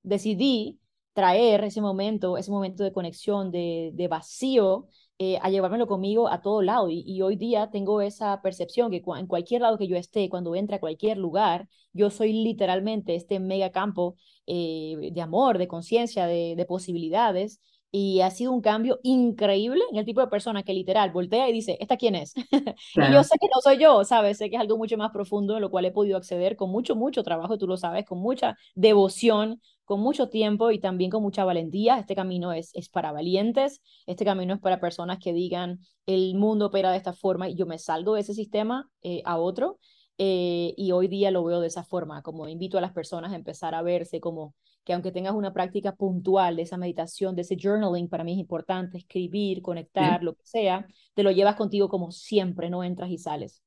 decidí 0.03 0.79
traer 1.11 1.63
ese 1.63 1.81
momento, 1.81 2.37
ese 2.37 2.51
momento 2.51 2.83
de 2.83 2.91
conexión, 2.91 3.49
de, 3.51 3.91
de 3.93 4.07
vacío, 4.07 4.87
eh, 5.17 5.37
a 5.41 5.49
llevármelo 5.49 5.87
conmigo 5.87 6.27
a 6.27 6.41
todo 6.41 6.61
lado. 6.61 6.89
Y, 6.89 7.21
hoy 7.21 7.35
día 7.37 7.69
tengo 7.71 8.01
esa 8.01 8.41
percepción 8.41 8.91
que 8.91 9.01
en 9.17 9.27
cualquier 9.27 9.61
lado 9.61 9.77
que 9.77 9.87
yo 9.87 9.95
esté, 9.97 10.29
cuando 10.29 10.55
entre 10.55 10.77
a 10.77 10.79
cualquier 10.79 11.17
lugar, 11.17 11.69
yo 11.93 12.09
soy 12.09 12.33
literalmente 12.33 13.15
este 13.15 13.39
mega 13.39 13.71
campo 13.71 14.15
eh, 14.45 15.11
de 15.13 15.21
amor, 15.21 15.57
de 15.57 15.67
conciencia, 15.67 16.27
de, 16.27 16.55
de 16.57 16.65
posibilidades 16.65 17.61
y 17.97 18.19
ha 18.19 18.29
sido 18.29 18.51
un 18.51 18.59
cambio 18.59 18.99
increíble 19.03 19.81
en 19.89 19.95
el 19.97 20.03
tipo 20.03 20.19
de 20.19 20.27
persona 20.27 20.63
que 20.63 20.73
literal 20.73 21.11
voltea 21.11 21.47
y 21.47 21.53
dice, 21.53 21.77
¿esta 21.79 21.95
quién 21.95 22.15
es? 22.15 22.33
y 22.35 23.13
yo 23.13 23.23
sé 23.23 23.37
que 23.39 23.47
no 23.47 23.61
soy 23.63 23.77
yo, 23.77 24.03
¿sabes? 24.03 24.37
Sé 24.37 24.49
que 24.49 24.57
es 24.57 24.61
algo 24.61 24.77
mucho 24.77 24.97
más 24.97 25.11
profundo, 25.11 25.55
en 25.55 25.61
lo 25.61 25.71
cual 25.71 25.85
he 25.85 25.93
podido 25.93 26.17
acceder 26.17 26.57
con 26.57 26.71
mucho, 26.71 26.97
mucho 26.97 27.23
trabajo, 27.23 27.57
tú 27.57 27.67
lo 27.67 27.77
sabes, 27.77 28.03
con 28.05 28.17
mucha 28.17 28.57
devoción, 28.73 29.61
con 29.85 30.01
mucho 30.01 30.27
tiempo 30.27 30.71
y 30.71 30.79
también 30.79 31.09
con 31.09 31.23
mucha 31.23 31.45
valentía. 31.45 31.97
Este 31.97 32.15
camino 32.15 32.51
es, 32.51 32.71
es 32.75 32.89
para 32.89 33.13
valientes, 33.13 33.81
este 34.07 34.25
camino 34.25 34.55
es 34.55 34.59
para 34.59 34.81
personas 34.81 35.19
que 35.19 35.31
digan, 35.31 35.79
el 36.05 36.35
mundo 36.35 36.65
opera 36.65 36.91
de 36.91 36.97
esta 36.97 37.13
forma 37.13 37.47
y 37.47 37.55
yo 37.55 37.65
me 37.65 37.79
salgo 37.79 38.15
de 38.15 38.21
ese 38.21 38.33
sistema 38.33 38.89
eh, 39.03 39.21
a 39.23 39.37
otro. 39.37 39.79
Eh, 40.17 40.73
y 40.75 40.91
hoy 40.91 41.07
día 41.07 41.31
lo 41.31 41.45
veo 41.45 41.61
de 41.61 41.67
esa 41.67 41.85
forma, 41.85 42.21
como 42.21 42.47
invito 42.49 42.77
a 42.77 42.81
las 42.81 42.91
personas 42.91 43.31
a 43.31 43.35
empezar 43.35 43.73
a 43.73 43.81
verse 43.81 44.19
como 44.19 44.53
que 44.85 44.93
aunque 44.93 45.11
tengas 45.11 45.33
una 45.33 45.51
práctica 45.51 45.95
puntual 45.95 46.55
de 46.55 46.61
esa 46.61 46.77
meditación, 46.77 47.35
de 47.35 47.41
ese 47.41 47.57
journaling, 47.59 48.07
para 48.07 48.23
mí 48.23 48.33
es 48.33 48.39
importante 48.39 48.99
escribir, 48.99 49.61
conectar, 49.61 50.23
lo 50.23 50.35
que 50.35 50.45
sea, 50.45 50.87
te 51.15 51.23
lo 51.23 51.31
llevas 51.31 51.55
contigo 51.55 51.89
como 51.89 52.11
siempre, 52.11 52.69
no 52.69 52.83
entras 52.83 53.09
y 53.09 53.17
sales. 53.17 53.61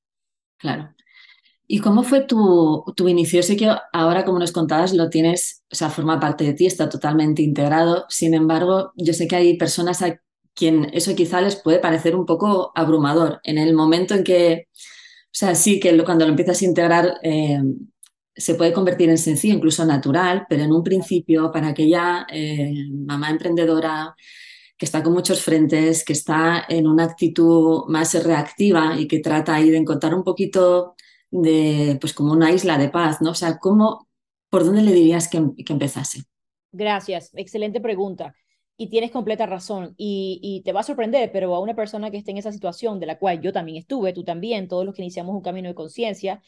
Claro. 0.56 0.94
¿Y 1.66 1.80
cómo 1.80 2.02
fue 2.02 2.22
tu, 2.22 2.84
tu 2.96 3.08
inicio? 3.08 3.42
sé 3.42 3.56
que 3.56 3.70
ahora, 3.92 4.25
como 4.25 4.38
nos 4.38 4.52
contabas, 4.52 4.94
lo 4.94 5.10
tienes, 5.10 5.64
o 5.70 5.75
sea, 5.75 5.90
forma 5.90 6.18
parte 6.18 6.44
de 6.44 6.54
ti, 6.54 6.66
está 6.66 6.88
totalmente 6.88 7.42
integrado. 7.42 8.06
Sin 8.08 8.32
embargo, 8.32 8.92
yo 8.96 9.12
sé 9.12 9.28
que 9.28 9.37
hay 9.37 9.58
personas 9.58 10.00
a 10.00 10.18
quien 10.54 10.88
eso 10.92 11.14
quizá 11.14 11.40
les 11.40 11.56
puede 11.56 11.78
parecer 11.78 12.16
un 12.16 12.26
poco 12.26 12.72
abrumador. 12.75 13.40
En 13.42 13.58
el 13.58 13.75
momento 13.75 14.14
en 14.14 14.25
que, 14.25 14.68
o 14.72 15.30
sea, 15.30 15.54
sí 15.54 15.78
que 15.78 16.02
cuando 16.04 16.25
lo 16.25 16.30
empiezas 16.30 16.62
a 16.62 16.64
integrar, 16.64 17.18
eh, 17.22 17.60
se 18.38 18.54
puede 18.54 18.73
convertir 18.73 19.11
en 19.11 19.18
sencillo, 19.18 19.54
incluso 19.54 19.85
natural, 19.85 20.47
pero 20.49 20.62
en 20.62 20.73
un 20.73 20.85
principio 20.85 21.50
para 21.50 21.68
aquella 21.68 22.26
eh, 22.33 22.87
mamá 22.90 23.30
emprendedora 23.30 24.14
que 24.76 24.85
está 24.87 25.02
con 25.02 25.12
muchos 25.12 25.42
frentes, 25.42 26.04
que 26.04 26.12
está 26.12 26.64
en 26.68 26.87
una 26.87 27.04
actitud 27.04 27.83
más 27.88 28.14
reactiva 28.25 28.99
y 28.99 29.09
que 29.09 29.18
trata 29.18 29.57
ahí 29.57 29.71
de 29.71 29.76
encontrar 29.76 30.14
un 30.14 30.23
poquito 30.23 30.95
de, 31.30 31.99
pues 32.00 32.14
como 32.14 32.33
una 32.33 32.52
isla 32.52 32.78
de 32.78 32.88
paz, 32.88 33.21
¿no? 33.21 33.30
O 33.30 33.35
sea, 33.35 33.59
¿cómo, 33.59 34.09
¿por 34.49 34.64
dónde 34.64 34.83
le 34.83 34.92
dirías 34.92 35.28
que, 35.28 35.42
que 35.66 35.73
empezase? 35.73 36.23
Gracias, 36.71 37.33
excelente 37.35 37.80
pregunta. 37.80 38.35
Y 38.76 38.88
tienes 38.88 39.11
completa 39.11 39.47
razón. 39.47 39.95
Y, 39.97 40.38
y, 40.40 40.62
te 40.62 40.73
va 40.73 40.80
a 40.80 40.85
sorprender, 40.85 41.33
pero 41.33 41.52
a 41.57 41.61
una 41.61 41.75
persona 41.75 42.12
que 42.12 42.18
esté 42.18 42.30
en 42.30 42.38
esa 42.38 42.52
situación, 42.52 43.00
de 43.00 43.07
la 43.07 43.18
cual 43.18 43.40
yo 43.40 43.52
también 43.52 43.78
estuve, 43.78 44.12
tú 44.12 44.23
también, 44.23 44.68
todos 44.68 44.87
los 44.87 44.95
que 44.95 45.02
iniciamos 45.02 45.35
un 45.35 45.42
camino 45.42 45.68
de 45.68 45.75
conciencia, 45.75 46.40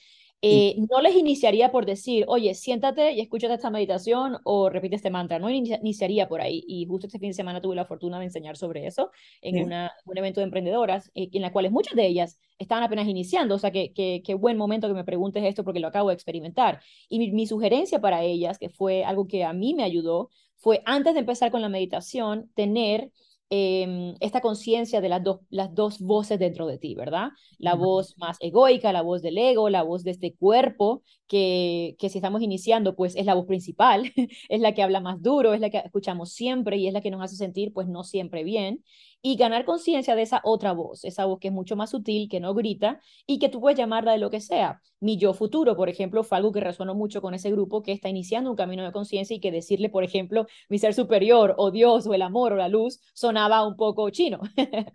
eh, 0.43 0.77
no 0.91 1.03
les 1.03 1.15
iniciaría 1.17 1.71
por 1.71 1.85
decir, 1.85 2.25
oye, 2.27 2.55
siéntate 2.55 3.13
y 3.13 3.21
escúchate 3.21 3.55
esta 3.55 3.69
meditación 3.71 4.39
o 4.45 4.71
repite 4.71 4.97
este 4.97 5.11
mantra. 5.11 5.39
No 5.39 5.51
iniciaría 5.51 6.29
por 6.29 6.41
ahí. 6.41 6.65
Y 6.67 6.87
justo 6.87 7.07
este 7.09 7.19
fin 7.19 7.31
de 7.31 7.35
semana 7.35 7.61
tuve 7.61 7.77
la 7.77 7.85
fortuna 7.85 8.19
de 8.19 8.25
enseñar 8.25 8.57
sobre 8.57 8.87
eso 8.87 9.11
en 9.43 9.63
una, 9.63 9.93
un 10.07 10.17
evento 10.17 10.41
de 10.41 10.45
emprendedoras, 10.45 11.11
eh, 11.15 11.29
en 11.33 11.43
la 11.43 11.53
cuales 11.53 11.73
muchas 11.73 11.95
de 11.95 12.07
ellas 12.07 12.39
estaban 12.59 12.85
apenas 12.85 13.07
iniciando. 13.07 13.57
O 13.57 13.59
sea, 13.59 13.71
que, 13.71 13.93
que, 13.93 14.35
buen 14.35 14.57
momento 14.57 14.89
que 14.89 14.95
me 14.95 15.05
preguntes 15.05 15.45
esto 15.45 15.63
porque 15.63 15.81
lo 15.81 15.89
acabo 15.89 16.09
de 16.09 16.15
experimentar. 16.15 16.81
Y 17.09 17.19
mi, 17.19 17.33
mi 17.33 17.47
sugerencia 17.47 18.01
para 18.01 18.23
ellas, 18.23 18.59
que 18.59 18.71
fue 18.71 19.05
algo 19.05 19.27
que 19.27 19.45
a 19.45 19.53
mí 19.53 19.75
me 19.75 19.85
ayudó, 19.85 20.31
fue 20.57 20.83
antes 20.87 21.15
de 21.15 21.21
empezar 21.21 21.51
con 21.51 21.61
la 21.61 21.69
meditación, 21.69 22.51
tener 22.55 23.11
Em, 23.53 24.15
esta 24.21 24.41
conciencia 24.41 25.01
de 25.01 25.09
las, 25.09 25.23
las 25.51 25.75
dos 25.75 25.99
voces 26.01 26.39
dentro 26.39 26.69
de 26.69 26.79
ti, 26.79 26.95
¿verdad? 26.95 27.31
La 27.59 27.75
voz 27.75 28.17
más 28.17 28.37
egoica, 28.39 28.93
la 28.93 29.03
voz 29.03 29.23
del 29.23 29.39
ego, 29.39 29.69
la 29.69 29.83
voz 29.83 30.05
de 30.05 30.13
este 30.13 30.37
cuerpo, 30.37 31.03
que, 31.27 31.97
que 31.99 32.09
si 32.11 32.19
estamos 32.19 32.43
iniciando, 32.43 32.95
pues 32.95 33.17
es 33.17 33.27
la 33.27 33.35
voz 33.35 33.47
principal, 33.47 34.13
es 34.49 34.61
la 34.61 34.73
que 34.73 34.85
habla 34.85 35.01
más 35.01 35.21
duro, 35.21 35.53
es 35.53 35.61
la 35.61 35.69
que 35.69 35.79
escuchamos 35.79 36.33
siempre 36.33 36.77
y 36.77 36.87
es 36.87 36.93
la 36.93 37.01
que 37.01 37.11
nos 37.11 37.23
hace 37.23 37.35
sentir, 37.35 37.73
pues 37.73 37.89
no 37.89 38.05
siempre 38.05 38.45
bien 38.45 38.85
y 39.23 39.37
ganar 39.37 39.65
conciencia 39.65 40.15
de 40.15 40.23
esa 40.23 40.41
otra 40.45 40.73
voz, 40.73 41.05
esa 41.05 41.25
voz 41.27 41.39
que 41.41 41.49
es 41.49 41.55
mucho 41.55 41.77
más 41.77 41.91
sutil, 41.91 42.29
que 42.29 42.41
no 42.41 42.55
grita 42.55 43.01
y 43.27 43.39
que 43.39 43.49
tú 43.49 43.61
puedes 43.61 43.79
llamarla 43.79 44.13
de 44.13 44.19
lo 44.19 44.31
que 44.31 44.41
sea. 44.41 44.81
Mi 45.01 45.17
yo 45.17 45.35
futuro, 45.35 45.77
por 45.77 45.89
ejemplo, 45.89 46.25
fue 46.25 46.39
algo 46.39 46.53
que 46.53 46.61
resonó 46.61 46.95
mucho 46.95 47.23
con 47.23 47.35
ese 47.35 47.51
grupo 47.51 47.83
que 47.83 47.93
está 47.93 48.09
iniciando 48.09 48.51
un 48.51 48.57
camino 48.57 48.85
de 48.85 48.93
conciencia 48.93 49.37
y 49.37 49.41
que 49.41 49.51
decirle, 49.51 49.89
por 49.91 50.05
ejemplo, 50.05 50.47
mi 50.69 50.79
ser 50.79 50.95
superior 50.95 51.55
o 51.59 51.71
Dios 51.71 52.07
o 52.07 52.15
el 52.15 52.23
amor 52.23 52.53
o 52.53 52.57
la 52.57 52.69
luz 52.69 53.01
sonaba 53.15 53.67
un 53.67 53.77
poco 53.77 54.09
chino. 54.11 54.41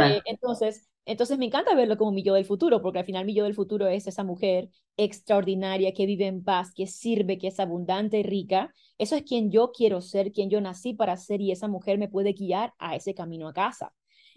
Eh, 0.00 0.20
entonces, 0.26 0.87
entonces 1.08 1.38
me 1.38 1.46
encanta 1.46 1.74
verlo 1.74 1.96
como 1.96 2.12
mi 2.12 2.22
yo 2.22 2.34
del 2.34 2.44
futuro, 2.44 2.82
porque 2.82 2.98
al 2.98 3.06
final 3.06 3.24
mi 3.24 3.34
yo 3.34 3.44
del 3.44 3.54
futuro 3.54 3.86
es 3.86 4.06
esa 4.06 4.24
mujer 4.24 4.68
extraordinaria 4.98 5.94
que 5.94 6.04
vive 6.04 6.26
en 6.26 6.44
paz, 6.44 6.70
que 6.74 6.86
sirve, 6.86 7.38
que 7.38 7.48
es 7.48 7.58
abundante 7.58 8.18
y 8.18 8.22
rica. 8.22 8.74
Eso 8.98 9.16
es 9.16 9.22
quien 9.22 9.50
yo 9.50 9.72
quiero 9.72 10.02
ser, 10.02 10.32
quien 10.32 10.50
yo 10.50 10.60
nací 10.60 10.92
para 10.92 11.16
ser 11.16 11.40
y 11.40 11.50
esa 11.50 11.66
mujer 11.66 11.96
me 11.96 12.08
puede 12.08 12.34
guiar 12.34 12.74
a 12.78 12.94
ese 12.94 13.14
camino 13.14 13.48
a 13.48 13.54
casa. 13.54 13.94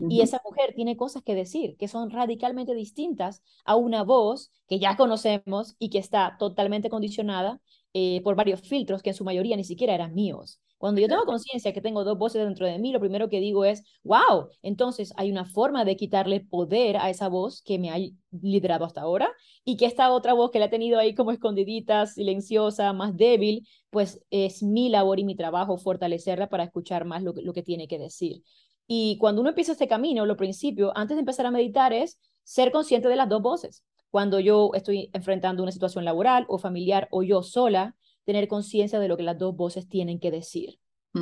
Y 0.09 0.21
esa 0.21 0.41
mujer 0.45 0.73
tiene 0.73 0.95
cosas 0.97 1.23
que 1.23 1.35
decir 1.35 1.75
que 1.77 1.87
son 1.87 2.09
radicalmente 2.09 2.73
distintas 2.73 3.43
a 3.65 3.75
una 3.75 4.03
voz 4.03 4.49
que 4.67 4.79
ya 4.79 4.95
conocemos 4.97 5.75
y 5.77 5.89
que 5.89 5.99
está 5.99 6.37
totalmente 6.39 6.89
condicionada 6.89 7.61
eh, 7.93 8.21
por 8.23 8.35
varios 8.35 8.61
filtros 8.61 9.01
que 9.01 9.09
en 9.09 9.15
su 9.15 9.23
mayoría 9.23 9.55
ni 9.57 9.63
siquiera 9.63 9.93
eran 9.93 10.13
míos. 10.13 10.59
Cuando 10.77 10.99
yo 10.99 11.07
tengo 11.07 11.25
conciencia 11.25 11.73
que 11.73 11.81
tengo 11.81 12.03
dos 12.03 12.17
voces 12.17 12.43
dentro 12.43 12.65
de 12.65 12.79
mí, 12.79 12.91
lo 12.91 12.99
primero 12.99 13.29
que 13.29 13.39
digo 13.39 13.65
es, 13.65 13.83
wow, 14.03 14.49
entonces 14.63 15.13
hay 15.15 15.29
una 15.29 15.45
forma 15.45 15.85
de 15.85 15.95
quitarle 15.95 16.39
poder 16.39 16.97
a 16.97 17.11
esa 17.11 17.27
voz 17.27 17.61
que 17.61 17.77
me 17.77 17.91
ha 17.91 17.97
liderado 18.31 18.85
hasta 18.85 19.01
ahora 19.01 19.29
y 19.63 19.77
que 19.77 19.85
esta 19.85 20.11
otra 20.11 20.33
voz 20.33 20.49
que 20.49 20.57
la 20.57 20.65
he 20.65 20.69
tenido 20.69 20.97
ahí 20.97 21.13
como 21.13 21.31
escondidita, 21.31 22.07
silenciosa, 22.07 22.93
más 22.93 23.15
débil, 23.15 23.67
pues 23.91 24.21
es 24.31 24.63
mi 24.63 24.89
labor 24.89 25.19
y 25.19 25.23
mi 25.23 25.35
trabajo 25.35 25.77
fortalecerla 25.77 26.49
para 26.49 26.63
escuchar 26.63 27.05
más 27.05 27.21
lo, 27.21 27.33
lo 27.35 27.53
que 27.53 27.61
tiene 27.61 27.87
que 27.87 27.99
decir. 27.99 28.41
Y 28.87 29.17
cuando 29.19 29.41
uno 29.41 29.49
empieza 29.49 29.73
este 29.73 29.87
camino, 29.87 30.25
lo 30.25 30.35
principio, 30.35 30.91
antes 30.95 31.15
de 31.15 31.19
empezar 31.19 31.45
a 31.45 31.51
meditar, 31.51 31.93
es 31.93 32.19
ser 32.43 32.71
consciente 32.71 33.07
de 33.07 33.15
las 33.15 33.29
dos 33.29 33.41
voces. 33.41 33.83
Cuando 34.11 34.39
yo 34.39 34.71
estoy 34.75 35.09
enfrentando 35.13 35.63
una 35.63 35.71
situación 35.71 36.05
laboral 36.05 36.45
o 36.49 36.59
familiar 36.59 37.07
o 37.11 37.23
yo 37.23 37.43
sola, 37.43 37.95
tener 38.25 38.47
conciencia 38.47 38.99
de 38.99 39.07
lo 39.07 39.17
que 39.17 39.23
las 39.23 39.37
dos 39.37 39.55
voces 39.55 39.87
tienen 39.89 40.19
que 40.19 40.31
decir. 40.31 40.79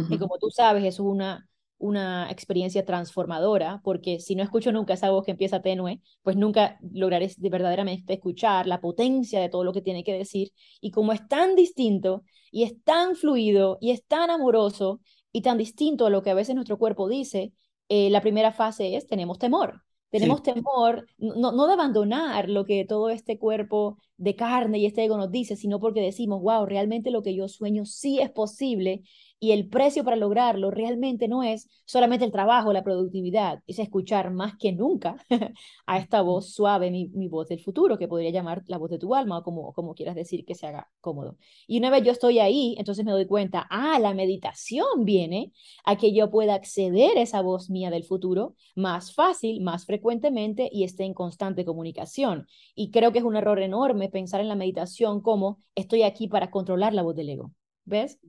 Y 0.07 0.17
como 0.17 0.37
tú 0.39 0.49
sabes, 0.51 0.83
eso 0.83 1.03
es 1.03 1.09
una, 1.09 1.49
una 1.77 2.29
experiencia 2.29 2.85
transformadora, 2.85 3.81
porque 3.83 4.19
si 4.19 4.35
no 4.35 4.43
escucho 4.43 4.71
nunca 4.71 4.93
esa 4.93 5.09
voz 5.11 5.25
que 5.25 5.31
empieza 5.31 5.61
tenue, 5.61 6.01
pues 6.21 6.35
nunca 6.35 6.77
lograré 6.91 7.31
de 7.37 7.49
verdaderamente 7.49 8.13
escuchar 8.13 8.67
la 8.67 8.81
potencia 8.81 9.39
de 9.39 9.49
todo 9.49 9.63
lo 9.63 9.73
que 9.73 9.81
tiene 9.81 10.03
que 10.03 10.13
decir. 10.13 10.51
Y 10.81 10.91
como 10.91 11.13
es 11.13 11.27
tan 11.27 11.55
distinto 11.55 12.23
y 12.51 12.63
es 12.63 12.83
tan 12.83 13.15
fluido 13.15 13.77
y 13.81 13.91
es 13.91 14.05
tan 14.05 14.29
amoroso 14.29 14.99
y 15.31 15.41
tan 15.41 15.57
distinto 15.57 16.05
a 16.05 16.09
lo 16.09 16.21
que 16.21 16.31
a 16.31 16.33
veces 16.35 16.55
nuestro 16.55 16.77
cuerpo 16.77 17.07
dice, 17.07 17.53
eh, 17.87 18.09
la 18.09 18.21
primera 18.21 18.51
fase 18.51 18.95
es 18.95 19.07
tenemos 19.07 19.39
temor. 19.39 19.83
Tenemos 20.09 20.41
temor 20.43 21.07
no, 21.17 21.51
no 21.51 21.67
de 21.67 21.73
abandonar 21.73 22.49
lo 22.49 22.65
que 22.65 22.85
todo 22.85 23.09
este 23.09 23.37
cuerpo 23.37 23.97
de 24.19 24.35
carne 24.35 24.79
y 24.79 24.85
este 24.85 25.03
ego 25.05 25.17
nos 25.17 25.31
dice, 25.31 25.55
sino 25.55 25.79
porque 25.79 26.01
decimos, 26.01 26.41
wow, 26.41 26.65
realmente 26.65 27.09
lo 27.09 27.23
que 27.23 27.33
yo 27.35 27.47
sueño 27.47 27.85
sí 27.85 28.19
es 28.19 28.29
posible 28.29 29.03
y 29.39 29.51
el 29.51 29.69
precio 29.69 30.03
para 30.03 30.17
lograrlo 30.17 30.69
realmente 30.69 31.29
no 31.29 31.43
es 31.43 31.69
solamente 31.85 32.25
el 32.25 32.31
trabajo, 32.31 32.73
la 32.73 32.83
productividad, 32.83 33.63
es 33.67 33.79
escuchar 33.79 34.31
más 34.31 34.57
que 34.57 34.73
nunca 34.73 35.15
a 35.87 35.97
esta 35.97 36.21
voz 36.21 36.53
suave, 36.53 36.91
mi, 36.91 37.07
mi, 37.09 37.29
voz 37.29 37.47
del 37.47 37.61
futuro, 37.61 37.97
que 37.97 38.09
podría 38.09 38.31
llamar 38.31 38.63
la 38.67 38.77
voz 38.77 38.89
de 38.89 38.99
tu 38.99 39.15
alma 39.15 39.37
o 39.37 39.43
como, 39.43 39.71
como 39.73 39.95
quieras 39.95 40.15
decir 40.15 40.43
que 40.45 40.55
se 40.55 40.67
haga 40.67 40.89
cómodo. 40.99 41.37
Y 41.67 41.77
una 41.79 41.89
vez 41.89 42.03
yo 42.03 42.11
estoy 42.11 42.39
ahí, 42.39 42.75
entonces 42.77 43.05
me 43.05 43.11
doy 43.13 43.27
cuenta, 43.27 43.65
ah, 43.69 43.97
la 43.99 44.13
meditación 44.13 45.05
viene 45.05 45.53
a 45.85 45.95
que 45.97 46.13
yo 46.13 46.29
pueda 46.29 46.55
acceder 46.55 47.17
a 47.17 47.21
esa 47.21 47.41
voz 47.41 47.69
mía 47.69 47.91
del 47.91 48.03
futuro 48.03 48.55
más 48.75 49.13
fácil, 49.13 49.61
más 49.61 49.85
frecuentemente 49.85 50.69
y 50.71 50.83
esté 50.83 51.05
en 51.05 51.13
constante 51.13 51.63
comunicación. 51.63 52.47
Y 52.75 52.91
creo 52.91 53.13
que 53.13 53.19
es 53.19 53.25
un 53.25 53.37
error 53.37 53.59
enorme 53.61 54.08
pensar 54.09 54.41
en 54.41 54.47
la 54.47 54.55
meditación 54.55 55.21
como 55.21 55.59
estoy 55.75 56.03
aquí 56.03 56.27
para 56.27 56.51
controlar 56.51 56.93
la 56.93 57.03
voz 57.03 57.15
del 57.15 57.29
ego. 57.29 57.51
¿Ves? 57.85 58.19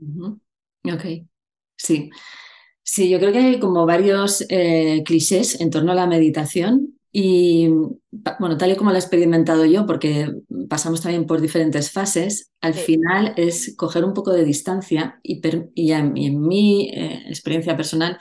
Ok, 0.84 1.26
sí. 1.76 2.10
Sí, 2.82 3.08
yo 3.08 3.18
creo 3.18 3.32
que 3.32 3.38
hay 3.38 3.60
como 3.60 3.86
varios 3.86 4.44
eh, 4.48 5.02
clichés 5.04 5.60
en 5.60 5.70
torno 5.70 5.92
a 5.92 5.94
la 5.94 6.06
meditación 6.06 6.98
y, 7.12 7.68
bueno, 8.38 8.56
tal 8.56 8.72
y 8.72 8.76
como 8.76 8.90
lo 8.90 8.96
he 8.96 9.00
experimentado 9.00 9.64
yo, 9.64 9.86
porque 9.86 10.32
pasamos 10.68 11.00
también 11.00 11.26
por 11.26 11.40
diferentes 11.40 11.90
fases, 11.90 12.52
al 12.60 12.74
final 12.74 13.34
es 13.36 13.74
coger 13.76 14.04
un 14.04 14.14
poco 14.14 14.32
de 14.32 14.44
distancia 14.44 15.20
y, 15.22 15.40
en, 15.92 16.40
mi 16.40 16.88
eh, 16.90 17.24
experiencia 17.28 17.76
personal 17.76 18.18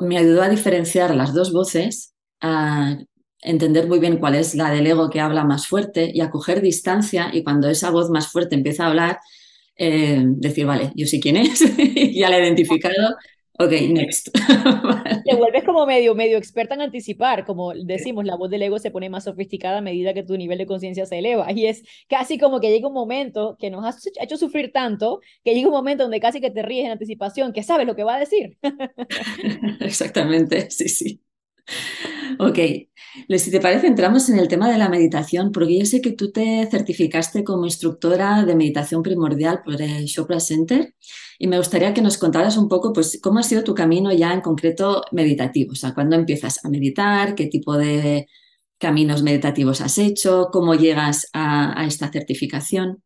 me 0.00 0.18
ayudó 0.18 0.42
a 0.42 0.48
diferenciar 0.48 1.14
las 1.14 1.32
dos 1.32 1.52
voces, 1.52 2.14
a 2.40 2.98
entender 3.44 3.86
muy 3.86 3.98
bien 4.00 4.18
cuál 4.18 4.34
es 4.34 4.54
la 4.54 4.70
del 4.70 4.86
ego 4.86 5.10
que 5.10 5.20
habla 5.20 5.44
más 5.44 5.66
fuerte 5.66 6.10
y 6.12 6.20
a 6.20 6.30
coger 6.30 6.60
distancia 6.60 7.30
y 7.32 7.44
cuando 7.44 7.68
esa 7.68 7.90
voz 7.90 8.10
más 8.10 8.28
fuerte 8.28 8.54
empieza 8.54 8.84
a 8.84 8.88
hablar, 8.88 9.18
eh, 9.76 10.22
decir, 10.26 10.66
vale, 10.66 10.92
yo 10.96 11.06
sé 11.06 11.20
quién 11.20 11.36
es, 11.36 11.60
ya 12.14 12.30
la 12.30 12.38
he 12.38 12.42
identificado, 12.42 13.16
Ok, 13.56 13.70
next. 13.88 14.30
Te 15.24 15.36
vuelves 15.36 15.62
como 15.62 15.86
medio, 15.86 16.16
medio 16.16 16.38
experta 16.38 16.74
en 16.74 16.80
anticipar, 16.80 17.44
como 17.44 17.72
decimos, 17.72 18.24
la 18.24 18.34
voz 18.34 18.50
del 18.50 18.62
ego 18.62 18.80
se 18.80 18.90
pone 18.90 19.08
más 19.08 19.24
sofisticada 19.24 19.78
a 19.78 19.80
medida 19.80 20.12
que 20.12 20.24
tu 20.24 20.36
nivel 20.36 20.58
de 20.58 20.66
conciencia 20.66 21.06
se 21.06 21.18
eleva. 21.20 21.52
Y 21.52 21.66
es 21.66 21.84
casi 22.08 22.36
como 22.36 22.58
que 22.58 22.70
llega 22.70 22.88
un 22.88 22.94
momento 22.94 23.56
que 23.60 23.70
nos 23.70 23.84
has 23.84 24.04
hecho 24.20 24.36
sufrir 24.36 24.72
tanto, 24.72 25.20
que 25.44 25.54
llega 25.54 25.68
un 25.68 25.74
momento 25.74 26.02
donde 26.02 26.18
casi 26.18 26.40
que 26.40 26.50
te 26.50 26.62
ríes 26.62 26.86
en 26.86 26.92
anticipación, 26.92 27.52
que 27.52 27.62
sabes 27.62 27.86
lo 27.86 27.94
que 27.94 28.02
va 28.02 28.16
a 28.16 28.20
decir. 28.20 28.58
Exactamente, 29.80 30.68
sí, 30.72 30.88
sí. 30.88 31.20
Ok, 32.40 32.58
si 33.38 33.50
te 33.50 33.60
parece, 33.60 33.86
entramos 33.86 34.28
en 34.28 34.38
el 34.38 34.48
tema 34.48 34.70
de 34.70 34.78
la 34.78 34.88
meditación, 34.88 35.52
porque 35.52 35.78
yo 35.78 35.86
sé 35.86 36.00
que 36.00 36.12
tú 36.12 36.32
te 36.32 36.66
certificaste 36.70 37.44
como 37.44 37.64
instructora 37.64 38.44
de 38.44 38.54
meditación 38.56 39.02
primordial 39.02 39.62
por 39.64 39.80
el 39.80 40.06
Chopra 40.06 40.40
Center 40.40 40.94
y 41.38 41.46
me 41.46 41.58
gustaría 41.58 41.94
que 41.94 42.02
nos 42.02 42.18
contaras 42.18 42.56
un 42.56 42.68
poco, 42.68 42.92
pues, 42.92 43.18
cómo 43.22 43.38
ha 43.38 43.42
sido 43.42 43.64
tu 43.64 43.74
camino 43.74 44.12
ya 44.12 44.32
en 44.32 44.40
concreto 44.40 45.02
meditativo, 45.12 45.72
o 45.72 45.76
sea, 45.76 45.94
cuándo 45.94 46.16
empiezas 46.16 46.64
a 46.64 46.68
meditar, 46.68 47.34
qué 47.34 47.46
tipo 47.46 47.76
de 47.76 48.26
caminos 48.78 49.22
meditativos 49.22 49.80
has 49.80 49.98
hecho, 49.98 50.48
cómo 50.52 50.74
llegas 50.74 51.28
a 51.32 51.84
esta 51.86 52.10
certificación. 52.10 53.02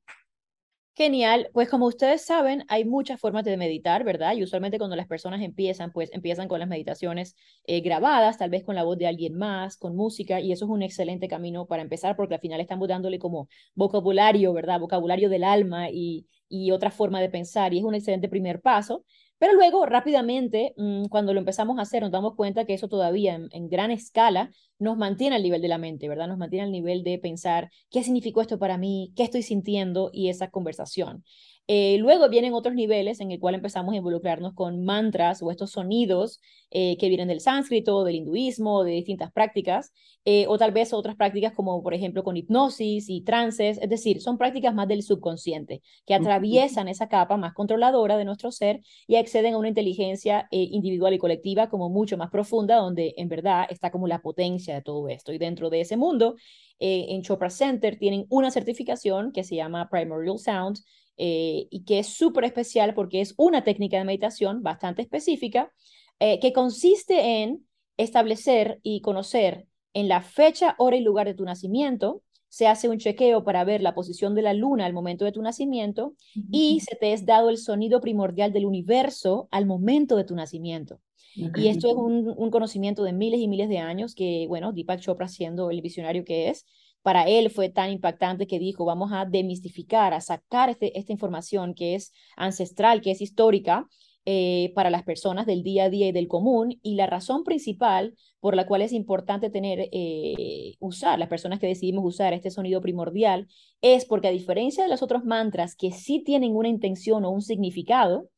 Genial, 0.99 1.49
pues 1.53 1.69
como 1.69 1.87
ustedes 1.87 2.25
saben, 2.27 2.65
hay 2.67 2.85
muchas 2.85 3.21
formas 3.21 3.45
de 3.45 3.57
meditar, 3.57 4.03
¿verdad? 4.03 4.35
Y 4.35 4.43
usualmente 4.43 4.79
cuando 4.79 4.97
las 4.97 5.07
personas 5.07 5.43
empiezan, 5.43 5.93
pues 5.93 6.11
empiezan 6.13 6.49
con 6.49 6.59
las 6.59 6.69
meditaciones 6.69 7.37
eh, 7.67 7.81
grabadas, 7.83 8.37
tal 8.37 8.51
vez 8.51 8.65
con 8.65 8.75
la 8.75 8.83
voz 8.83 8.99
de 8.99 9.07
alguien 9.07 9.39
más, 9.39 9.77
con 9.77 9.95
música, 9.95 10.41
y 10.41 10.51
eso 10.51 10.65
es 10.65 10.71
un 10.73 10.83
excelente 10.83 11.29
camino 11.29 11.67
para 11.67 11.83
empezar 11.83 12.17
porque 12.17 12.35
al 12.35 12.41
final 12.41 12.61
estamos 12.61 12.89
dándole 12.89 13.21
como 13.21 13.49
vocabulario, 13.77 14.53
¿verdad? 14.53 14.81
Vocabulario 14.81 15.29
del 15.29 15.45
alma 15.45 15.89
y, 15.89 16.27
y 16.49 16.73
otra 16.73 16.91
forma 16.91 17.21
de 17.21 17.31
pensar, 17.31 17.73
y 17.75 17.79
es 17.79 17.85
un 17.85 17.95
excelente 17.95 18.29
primer 18.29 18.61
paso. 18.61 19.05
Pero 19.39 19.53
luego, 19.55 19.87
rápidamente, 19.87 20.75
mm, 20.77 21.07
cuando 21.07 21.33
lo 21.33 21.39
empezamos 21.41 21.79
a 21.79 21.83
hacer, 21.83 22.03
nos 22.03 22.11
damos 22.11 22.35
cuenta 22.35 22.65
que 22.65 22.75
eso 22.75 22.89
todavía 22.89 23.35
en, 23.51 23.69
gran 23.69 23.91
escala 23.91 24.51
nos 24.79 24.97
mantiene 24.97 25.37
al 25.37 25.43
nivel 25.43 25.63
de 25.63 25.69
la 25.69 25.79
mente, 25.79 26.09
¿verdad? 26.09 26.29
Nos 26.29 26.39
mantiene 26.39 26.65
al 26.65 26.73
nivel 26.73 27.05
de 27.05 27.19
pensar 27.19 27.71
qué 27.91 28.03
significó 28.03 28.41
esto 28.41 28.59
para 28.59 28.79
mí, 28.79 29.13
qué 29.17 29.23
estoy 29.23 29.43
sintiendo 29.43 30.11
y 30.13 30.29
esa 30.29 30.51
conversación. 30.51 31.25
Eh, 31.71 31.99
luego 31.99 32.31
vienen 32.31 32.55
otros 32.55 32.75
niveles 32.75 33.21
en 33.21 33.31
el 33.31 33.39
cual 33.39 33.55
empezamos 33.55 33.93
a 33.93 33.99
involucrarnos 33.99 34.55
con 34.55 34.85
mantras 34.85 35.43
o 35.43 35.51
estos 35.51 35.73
sonidos 35.73 36.41
eh, 36.71 36.97
que 36.97 37.09
vienen 37.09 37.29
del 37.29 37.41
sánscrito, 37.41 38.05
del 38.05 38.15
hinduismo, 38.17 38.85
de 38.85 38.93
distintas 38.93 39.31
prácticas, 39.33 39.93
eh, 40.25 40.47
o 40.49 40.57
tal 40.57 40.73
vez 40.73 40.95
otras 40.95 41.15
prácticas 41.17 41.53
como 41.53 41.83
por 41.83 41.93
ejemplo 41.93 42.25
con 42.25 42.39
hipnosis 42.39 43.11
y 43.11 43.21
trances, 43.21 43.79
es 43.83 43.89
decir, 43.91 44.23
son 44.23 44.39
prácticas 44.39 44.75
más 44.75 44.89
del 44.89 45.03
subconsciente, 45.03 45.83
que 46.07 46.15
atraviesan 46.15 46.89
esa 46.89 47.09
capa 47.09 47.37
más 47.37 47.53
controladora 47.53 48.17
de 48.17 48.25
nuestro 48.25 48.51
ser 48.51 48.81
y 49.07 49.17
acceden 49.17 49.53
a 49.53 49.59
una 49.59 49.69
inteligencia 49.69 50.49
individual 50.51 51.13
y 51.13 51.19
colectiva 51.19 51.69
como 51.69 51.91
mucho 51.91 52.17
más 52.17 52.31
profunda, 52.31 52.77
donde 52.77 53.13
en 53.19 53.29
verdad 53.29 53.67
está 53.69 53.91
como 53.91 54.07
la 54.09 54.23
potencia 54.23 54.75
de 54.75 54.83
todo 54.83 55.09
esto. 55.09 55.35
Y 55.35 55.39
dentro 55.39 55.69
de 55.69 55.83
ese 55.83 55.99
mundo, 55.99 56.37
en 56.79 57.23
Chopra 57.23 57.51
Center 57.51 57.99
tienen 57.99 58.27
una 58.31 58.51
certificación 58.51 59.33
que 59.33 59.45
se 59.45 59.57
llama 59.57 59.89
Primordial 59.91 60.39
Sound, 60.39 60.79
eh, 61.19 61.67
y 61.71 61.85
que 61.85 61.99
es 61.99 62.07
súper 62.07 62.45
especial 62.45 62.95
porque 62.95 63.21
es 63.21 63.35
una 63.37 63.65
técnica 63.65 63.99
de 63.99 64.05
meditación 64.05 64.63
bastante 64.63 65.03
específica 65.03 65.73
eh, 66.21 66.39
que 66.39 66.53
consiste 66.53 67.43
en 67.43 67.67
establecer 67.97 68.79
y 68.85 69.01
conocer 69.01 69.67
en 69.95 70.07
la 70.07 70.23
fecha, 70.23 70.77
hora 70.79 70.97
y 70.97 71.01
lugar 71.01 71.27
de 71.27 71.35
tu 71.35 71.45
nacimiento. 71.45 72.23
Se 72.49 72.69
hace 72.69 72.89
un 72.89 72.99
chequeo 72.99 73.43
para 73.43 73.65
ver 73.65 73.83
la 73.83 73.95
posición 73.95 74.37
de 74.37 74.43
la 74.43 74.55
luna 74.55 74.87
al 74.87 74.93
momento 74.93 75.25
de 75.25 75.33
tu 75.33 75.43
nacimiento 75.43 76.15
y 76.53 76.81
se 76.81 76.95
te 76.97 77.13
es 77.13 77.27
dado 77.27 77.51
el 77.51 77.59
sonido 77.59 78.01
primordial 78.01 78.53
del 78.53 78.65
universo 78.65 79.49
al 79.51 79.67
momento 79.67 80.17
de 80.17 80.25
tu 80.25 80.37
nacimiento. 80.37 81.01
Y 81.35 81.69
esto 81.69 81.89
es 81.89 81.95
un, 81.95 82.33
un, 82.37 82.51
conocimiento 82.51 83.05
de 83.05 83.13
miles 83.13 83.41
y 83.41 83.49
miles 83.49 83.69
de 83.69 83.79
años 83.79 84.15
que, 84.15 84.47
bueno, 84.49 84.73
Deepak 84.73 85.01
Chopra 85.01 85.29
siendo 85.29 85.71
el 85.71 85.83
visionario 85.83 86.25
que 86.25 86.49
es, 86.49 86.65
para 87.09 87.27
él 87.27 87.49
fue 87.49 87.71
tan 87.71 87.89
impactante 87.89 88.47
que 88.47 88.59
dijo, 88.59 88.85
vamos 88.85 89.13
a 89.15 89.25
demistificar, 89.25 90.13
a 90.13 90.21
sacar 90.21 90.69
este, 90.69 90.99
esta 90.99 91.11
información 91.11 91.73
que 91.73 91.95
es 91.95 92.13
ancestral, 92.37 93.01
que 93.01 93.13
es 93.13 93.23
histórica, 93.23 93.89
eh, 94.31 94.73
para 94.75 94.91
las 94.91 95.05
personas 95.05 95.47
del 95.47 95.63
día 95.63 95.85
a 95.85 95.89
día 95.89 96.07
y 96.07 96.13
del 96.13 96.29
común. 96.29 96.79
Y 96.83 96.97
la 96.97 97.07
razón 97.07 97.45
principal 97.45 98.15
por 98.41 98.55
la 98.55 98.67
cual 98.67 98.83
es 98.83 98.93
importante 98.93 99.49
tener, 99.49 99.89
eh, 99.91 100.75
usar, 100.81 101.19
las 101.19 101.31
personas 101.31 101.59
que 101.59 101.67
decidimos 101.67 102.05
usar 102.05 102.35
este 102.35 102.51
sonido 102.51 102.83
primordial, 102.83 103.49
es 103.81 104.05
porque 104.05 104.29
a 104.29 104.31
diferencia 104.31 104.85
de 104.85 104.91
los 104.91 105.03
otros 105.03 105.25
mantras 105.25 105.75
que 105.75 105.93
sí 105.93 106.23
tienen 106.23 106.55
una 106.55 106.69
intención 106.69 107.25
o 107.25 107.31
un 107.31 107.41
significado, 107.41 108.29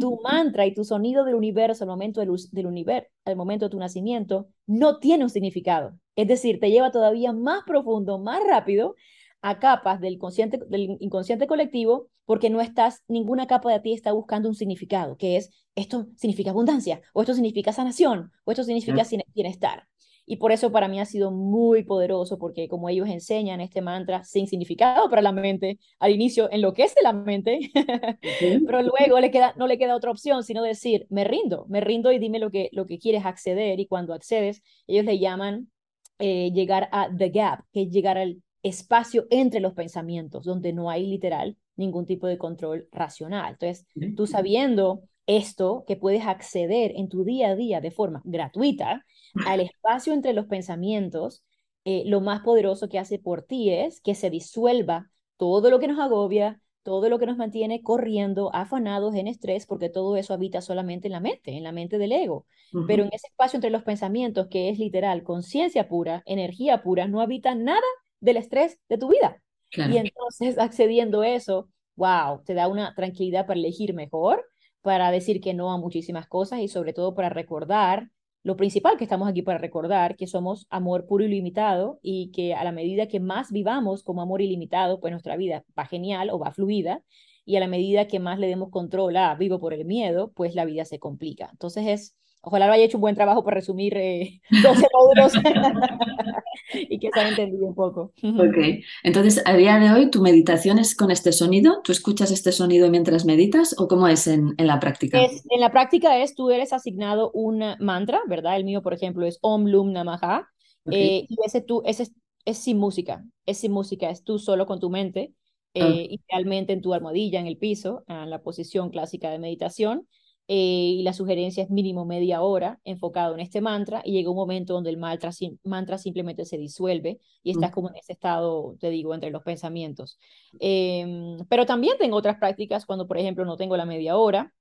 tu 0.00 0.20
mantra 0.20 0.66
y 0.66 0.74
tu 0.74 0.82
sonido 0.82 1.24
del 1.24 1.36
universo 1.36 1.84
al 1.84 1.90
momento 1.90 2.18
del, 2.18 2.32
del 2.50 2.66
universo, 2.66 3.08
al 3.24 3.36
momento 3.36 3.66
de 3.66 3.70
tu 3.70 3.78
nacimiento, 3.78 4.48
no 4.66 4.98
tiene 4.98 5.22
un 5.22 5.30
significado. 5.30 5.96
Es 6.16 6.26
decir, 6.26 6.58
te 6.58 6.72
lleva 6.72 6.90
todavía 6.90 7.32
más 7.32 7.62
profundo, 7.64 8.18
más 8.18 8.40
rápido 8.44 8.96
a 9.42 9.60
capas 9.60 10.00
del, 10.00 10.18
consciente, 10.18 10.58
del 10.68 10.96
inconsciente 10.98 11.46
colectivo 11.46 12.08
porque 12.26 12.50
no 12.50 12.60
estás, 12.60 13.02
ninguna 13.08 13.46
capa 13.46 13.72
de 13.72 13.80
ti 13.80 13.94
está 13.94 14.12
buscando 14.12 14.48
un 14.48 14.54
significado, 14.54 15.16
que 15.16 15.36
es 15.36 15.50
esto 15.74 16.08
significa 16.16 16.50
abundancia, 16.50 17.00
o 17.14 17.22
esto 17.22 17.34
significa 17.34 17.72
sanación, 17.72 18.32
o 18.44 18.50
esto 18.50 18.64
significa 18.64 19.04
bienestar. 19.34 19.86
Y 20.28 20.36
por 20.36 20.50
eso 20.50 20.72
para 20.72 20.88
mí 20.88 20.98
ha 20.98 21.04
sido 21.04 21.30
muy 21.30 21.84
poderoso, 21.84 22.36
porque 22.36 22.68
como 22.68 22.88
ellos 22.88 23.08
enseñan 23.08 23.60
este 23.60 23.80
mantra 23.80 24.24
sin 24.24 24.48
significado 24.48 25.08
para 25.08 25.22
la 25.22 25.30
mente, 25.30 25.78
al 26.00 26.10
inicio 26.10 26.50
enloquece 26.50 27.00
la 27.00 27.12
mente, 27.12 27.70
pero 28.66 28.82
luego 28.82 29.20
le 29.20 29.30
queda, 29.30 29.54
no 29.56 29.68
le 29.68 29.78
queda 29.78 29.94
otra 29.94 30.10
opción, 30.10 30.42
sino 30.42 30.64
decir, 30.64 31.06
me 31.10 31.22
rindo, 31.22 31.66
me 31.68 31.80
rindo 31.80 32.10
y 32.10 32.18
dime 32.18 32.40
lo 32.40 32.50
que, 32.50 32.70
lo 32.72 32.86
que 32.86 32.98
quieres 32.98 33.24
acceder. 33.24 33.78
Y 33.78 33.86
cuando 33.86 34.14
accedes, 34.14 34.62
ellos 34.88 35.04
le 35.04 35.20
llaman 35.20 35.70
eh, 36.18 36.50
llegar 36.52 36.88
a 36.90 37.08
the 37.16 37.28
gap, 37.28 37.60
que 37.72 37.82
es 37.82 37.90
llegar 37.90 38.18
al 38.18 38.42
espacio 38.64 39.26
entre 39.30 39.60
los 39.60 39.74
pensamientos, 39.74 40.44
donde 40.44 40.72
no 40.72 40.90
hay 40.90 41.06
literal 41.06 41.56
ningún 41.76 42.06
tipo 42.06 42.26
de 42.26 42.38
control 42.38 42.88
racional. 42.92 43.52
Entonces, 43.52 43.86
tú 44.16 44.26
sabiendo 44.26 45.02
esto, 45.26 45.84
que 45.86 45.96
puedes 45.96 46.24
acceder 46.26 46.92
en 46.96 47.08
tu 47.08 47.24
día 47.24 47.48
a 47.50 47.56
día 47.56 47.80
de 47.80 47.90
forma 47.90 48.22
gratuita 48.24 49.04
al 49.44 49.60
espacio 49.60 50.12
entre 50.12 50.32
los 50.32 50.46
pensamientos, 50.46 51.42
eh, 51.84 52.04
lo 52.06 52.20
más 52.20 52.40
poderoso 52.40 52.88
que 52.88 52.98
hace 52.98 53.18
por 53.18 53.42
ti 53.42 53.70
es 53.70 54.00
que 54.00 54.14
se 54.14 54.30
disuelva 54.30 55.10
todo 55.36 55.70
lo 55.70 55.78
que 55.78 55.88
nos 55.88 55.98
agobia, 55.98 56.60
todo 56.82 57.08
lo 57.08 57.18
que 57.18 57.26
nos 57.26 57.36
mantiene 57.36 57.82
corriendo, 57.82 58.54
afanados, 58.54 59.14
en 59.16 59.26
estrés, 59.26 59.66
porque 59.66 59.88
todo 59.88 60.16
eso 60.16 60.32
habita 60.32 60.60
solamente 60.60 61.08
en 61.08 61.12
la 61.12 61.20
mente, 61.20 61.56
en 61.56 61.64
la 61.64 61.72
mente 61.72 61.98
del 61.98 62.12
ego. 62.12 62.46
Pero 62.86 63.02
en 63.02 63.10
ese 63.12 63.26
espacio 63.26 63.56
entre 63.56 63.70
los 63.70 63.82
pensamientos, 63.82 64.46
que 64.48 64.68
es 64.68 64.78
literal, 64.78 65.22
conciencia 65.24 65.88
pura, 65.88 66.22
energía 66.26 66.82
pura, 66.82 67.08
no 67.08 67.20
habita 67.20 67.54
nada 67.54 67.80
del 68.20 68.36
estrés 68.36 68.78
de 68.88 68.98
tu 68.98 69.08
vida. 69.08 69.42
Y 69.76 69.96
entonces 69.96 70.58
accediendo 70.58 71.22
a 71.22 71.28
eso, 71.28 71.68
wow, 71.96 72.42
te 72.44 72.54
da 72.54 72.68
una 72.68 72.94
tranquilidad 72.94 73.46
para 73.46 73.58
elegir 73.58 73.94
mejor, 73.94 74.44
para 74.82 75.10
decir 75.10 75.40
que 75.40 75.54
no 75.54 75.72
a 75.72 75.78
muchísimas 75.78 76.26
cosas 76.26 76.60
y 76.60 76.68
sobre 76.68 76.92
todo 76.92 77.14
para 77.14 77.28
recordar 77.28 78.10
lo 78.46 78.56
principal 78.56 78.96
que 78.96 79.02
estamos 79.02 79.28
aquí 79.28 79.42
para 79.42 79.58
recordar, 79.58 80.14
que 80.14 80.28
somos 80.28 80.68
amor 80.70 81.06
puro 81.06 81.24
y 81.24 81.28
limitado 81.28 81.98
y 82.00 82.30
que 82.30 82.54
a 82.54 82.62
la 82.62 82.70
medida 82.70 83.08
que 83.08 83.18
más 83.18 83.50
vivamos 83.50 84.04
como 84.04 84.22
amor 84.22 84.40
ilimitado, 84.40 85.00
pues 85.00 85.10
nuestra 85.10 85.36
vida 85.36 85.64
va 85.76 85.84
genial 85.84 86.30
o 86.30 86.38
va 86.38 86.52
fluida 86.52 87.02
y 87.44 87.56
a 87.56 87.60
la 87.60 87.66
medida 87.66 88.06
que 88.06 88.20
más 88.20 88.38
le 88.38 88.46
demos 88.46 88.70
control 88.70 89.16
a 89.16 89.34
vivo 89.34 89.58
por 89.58 89.74
el 89.74 89.84
miedo, 89.84 90.30
pues 90.32 90.54
la 90.54 90.64
vida 90.64 90.84
se 90.84 91.00
complica. 91.00 91.48
Entonces 91.50 91.86
es 91.88 92.16
Ojalá 92.48 92.68
lo 92.68 92.74
haya 92.74 92.84
hecho 92.84 92.98
un 92.98 93.00
buen 93.00 93.16
trabajo 93.16 93.42
para 93.42 93.56
resumir 93.56 93.94
12 93.94 94.04
eh, 94.04 94.40
módulos 94.94 95.32
y 96.88 96.96
que 97.00 97.10
se 97.12 97.18
haya 97.18 97.30
entendido 97.30 97.66
un 97.66 97.74
poco. 97.74 98.12
Ok, 98.22 98.84
entonces 99.02 99.42
a 99.44 99.56
día 99.56 99.80
de 99.80 99.90
hoy 99.90 100.12
tu 100.12 100.22
meditación 100.22 100.78
es 100.78 100.94
con 100.94 101.10
este 101.10 101.32
sonido, 101.32 101.80
¿tú 101.82 101.90
escuchas 101.90 102.30
este 102.30 102.52
sonido 102.52 102.88
mientras 102.88 103.24
meditas 103.24 103.74
o 103.80 103.88
cómo 103.88 104.06
es 104.06 104.28
en, 104.28 104.54
en 104.58 104.68
la 104.68 104.78
práctica? 104.78 105.20
en 105.20 105.60
la 105.60 105.72
práctica 105.72 106.22
es, 106.22 106.36
tú 106.36 106.52
eres 106.52 106.72
asignado 106.72 107.32
un 107.32 107.64
mantra, 107.80 108.20
¿verdad? 108.28 108.56
El 108.56 108.64
mío, 108.64 108.80
por 108.80 108.94
ejemplo, 108.94 109.26
es 109.26 109.40
Om 109.42 109.66
Lum 109.66 109.90
Namaha, 109.90 110.48
eh, 110.92 111.26
y 111.28 111.36
ese, 111.44 111.62
tú, 111.62 111.82
ese 111.84 112.06
es, 112.44 112.58
sin 112.58 112.78
música, 112.78 113.24
es 113.44 113.58
sin 113.58 113.72
música, 113.72 114.08
es 114.08 114.22
tú 114.22 114.38
solo 114.38 114.66
con 114.66 114.78
tu 114.78 114.88
mente, 114.88 115.32
eh, 115.74 116.06
idealmente 116.10 116.72
en 116.74 116.80
tu 116.80 116.94
almohadilla, 116.94 117.40
en 117.40 117.48
el 117.48 117.58
piso, 117.58 118.04
en 118.06 118.30
la 118.30 118.40
posición 118.40 118.90
clásica 118.90 119.30
de 119.30 119.40
meditación. 119.40 120.06
Eh, 120.48 120.94
y 120.98 121.02
la 121.02 121.12
sugerencia 121.12 121.64
es 121.64 121.70
mínimo 121.70 122.04
media 122.04 122.40
hora 122.40 122.78
enfocado 122.84 123.34
en 123.34 123.40
este 123.40 123.60
mantra 123.60 124.00
y 124.04 124.12
llega 124.12 124.30
un 124.30 124.36
momento 124.36 124.74
donde 124.74 124.90
el 124.90 124.96
mantra, 124.96 125.30
mantra 125.64 125.98
simplemente 125.98 126.44
se 126.44 126.56
disuelve 126.56 127.18
y 127.42 127.50
estás 127.50 127.72
como 127.72 127.88
en 127.88 127.96
ese 127.96 128.12
estado, 128.12 128.76
te 128.78 128.90
digo, 128.90 129.12
entre 129.12 129.30
los 129.30 129.42
pensamientos. 129.42 130.18
Em, 130.60 131.38
pero 131.48 131.66
también 131.66 131.96
tengo 131.98 132.16
otras 132.16 132.38
prácticas 132.38 132.86
cuando, 132.86 133.08
por 133.08 133.18
ejemplo, 133.18 133.44
no 133.44 133.56
tengo 133.56 133.76
la 133.76 133.86
media 133.86 134.16
hora 134.16 134.52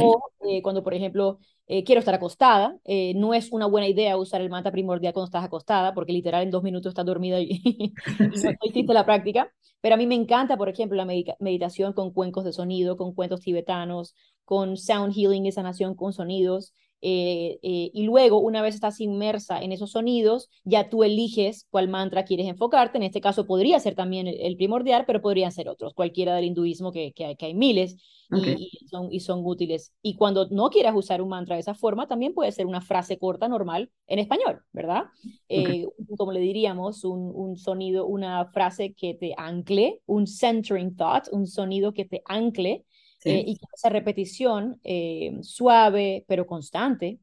O 0.00 0.22
eh, 0.48 0.62
cuando, 0.62 0.82
por 0.82 0.94
ejemplo, 0.94 1.38
eh, 1.66 1.84
quiero 1.84 1.98
estar 1.98 2.14
acostada, 2.14 2.78
eh, 2.84 3.12
no 3.14 3.34
es 3.34 3.52
una 3.52 3.66
buena 3.66 3.86
idea 3.86 4.16
usar 4.16 4.40
el 4.40 4.48
mantra 4.48 4.72
primordial 4.72 5.12
cuando 5.12 5.26
estás 5.26 5.44
acostada, 5.44 5.92
porque 5.92 6.12
literal 6.12 6.42
en 6.42 6.50
dos 6.50 6.62
minutos 6.62 6.90
estás 6.90 7.04
dormida 7.04 7.38
y, 7.40 7.92
no 8.18 8.58
hiciste 8.62 8.92
la 8.94 9.04
práctica. 9.04 9.52
Pero 9.80 9.94
a 9.94 9.98
mí 9.98 10.06
me 10.06 10.14
encanta, 10.14 10.56
por 10.56 10.68
ejemplo, 10.68 10.96
la 10.96 11.04
meditación 11.04 11.92
con 11.92 12.12
cuencos 12.12 12.44
de 12.44 12.52
sonido, 12.52 12.96
con 12.96 13.14
cuentos 13.14 13.40
tibetanos, 13.40 14.14
con 14.44 14.76
sound 14.76 15.14
healing 15.14 15.46
y 15.46 15.52
sanación 15.52 15.94
con 15.94 16.12
sonidos. 16.12 16.72
Eh, 17.00 17.58
eh, 17.62 17.90
y 17.92 18.02
luego, 18.04 18.40
una 18.40 18.60
vez 18.60 18.74
estás 18.74 19.00
inmersa 19.00 19.62
en 19.62 19.72
esos 19.72 19.92
sonidos, 19.92 20.50
ya 20.64 20.90
tú 20.90 21.04
eliges 21.04 21.66
cuál 21.70 21.88
mantra 21.88 22.24
quieres 22.24 22.46
enfocarte. 22.46 22.98
En 22.98 23.04
este 23.04 23.20
caso 23.20 23.46
podría 23.46 23.78
ser 23.80 23.94
también 23.94 24.26
el, 24.26 24.56
primordial, 24.56 25.04
pero 25.06 25.20
podrían 25.20 25.52
ser 25.52 25.68
otros, 25.68 25.94
cualquiera 25.94 26.34
del 26.34 26.46
hinduismo, 26.46 26.90
que, 26.92 27.12
que, 27.12 27.36
hay, 27.40 27.54
miles 27.54 27.96
y, 28.30 28.86
son, 28.90 29.12
y 29.12 29.20
son 29.20 29.42
útiles. 29.44 29.94
Y 30.02 30.16
cuando 30.16 30.48
no 30.50 30.70
quieras 30.70 30.94
usar 30.96 31.22
un 31.22 31.28
mantra 31.28 31.54
de 31.54 31.60
esa 31.60 31.74
forma, 31.74 32.08
también 32.08 32.34
puede 32.34 32.52
ser 32.52 32.66
una 32.66 32.80
frase 32.80 33.18
corta 33.18 33.48
normal 33.48 33.90
en 34.06 34.18
español, 34.18 34.62
¿verdad? 34.72 35.04
Eh, 35.48 35.86
como 36.16 36.32
le 36.32 36.40
diríamos, 36.40 37.04
un, 37.04 37.30
un 37.34 37.56
sonido, 37.56 38.06
una 38.06 38.46
frase 38.46 38.94
que 38.94 39.14
te 39.14 39.34
ancle, 39.36 40.00
un 40.06 40.26
centering 40.26 40.96
thought, 40.96 41.28
un 41.30 41.46
sonido 41.46 41.92
que 41.92 42.04
te 42.04 42.22
ancle 42.26 42.84
eh, 43.24 43.44
y 43.46 43.58
esa 43.74 43.88
repetición 43.88 44.80
eh, 44.84 45.38
suave 45.42 46.24
pero 46.28 46.46
constante, 46.46 47.20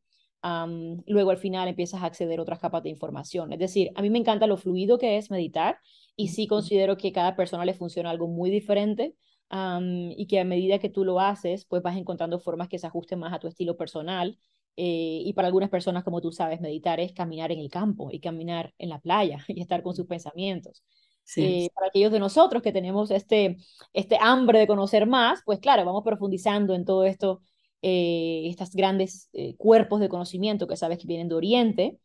luego 1.07 1.31
al 1.31 1.37
final 1.37 1.67
empiezas 1.67 2.03
a 2.03 2.05
acceder 2.05 2.37
a 2.37 2.43
otras 2.43 2.59
capas 2.59 2.83
de 2.83 2.89
información. 2.89 3.51
Es 3.51 3.59
decir, 3.59 3.91
a 3.95 4.01
mí 4.03 4.11
me 4.11 4.19
encanta 4.19 4.45
lo 4.45 4.57
fluido 4.57 4.99
que 4.99 5.17
es 5.17 5.31
meditar 5.31 5.79
y 6.15 6.27
sí 6.27 6.45
considero 6.45 6.97
que 6.97 7.11
cada 7.11 7.35
persona 7.35 7.65
le 7.65 7.73
funciona 7.73 8.11
algo 8.11 8.27
muy 8.27 8.51
diferente 8.51 9.15
y 9.49 10.27
que 10.27 10.39
a 10.39 10.43
medida 10.45 10.79
que 10.79 10.89
tú 10.89 11.05
lo 11.05 11.19
haces, 11.19 11.65
pues 11.65 11.81
vas 11.81 11.97
encontrando 11.97 12.39
formas 12.39 12.67
que 12.67 12.79
se 12.79 12.87
ajusten 12.87 13.19
más 13.19 13.33
a 13.33 13.39
tu 13.39 13.47
estilo 13.47 13.77
personal. 13.77 14.37
Eh, 14.77 15.21
y 15.25 15.33
para 15.33 15.47
algunas 15.47 15.69
personas, 15.69 16.03
como 16.03 16.19
tú 16.21 16.31
sabes, 16.31 16.59
meditar 16.59 16.99
es 16.99 17.13
caminar 17.13 17.51
en 17.51 17.59
el 17.59 17.69
campo 17.69 18.09
y 18.11 18.19
caminar 18.19 18.73
en 18.77 18.89
la 18.89 18.99
playa 18.99 19.37
y 19.47 19.61
estar 19.61 19.81
con 19.83 19.95
sus 19.95 20.05
pensamientos. 20.05 20.83
Eh, 21.37 21.69
para 21.73 21.87
aquellos 21.87 22.11
de 22.11 22.19
nosotros 22.19 22.61
que 22.61 22.71
tenemos 22.71 23.09
este, 23.11 23.57
este 23.93 24.17
hambre 24.21 24.59
de 24.59 24.67
conocer 24.67 25.07
más, 25.07 25.41
pues 25.45 25.59
claro, 25.59 25.83
vamos 25.85 26.03
profundizando 26.03 26.75
en 26.75 26.85
todo 26.85 27.03
esto, 27.03 27.41
eh, 27.81 28.43
estos 28.45 28.71
grandes 28.71 29.29
eh, 29.33 29.55
cuerpos 29.55 29.99
de 29.99 30.09
conocimiento 30.09 30.67
que 30.67 30.77
sabes 30.77 30.99
que 30.99 31.07
vienen 31.07 31.29
de 31.29 31.35
Oriente, 31.35 31.99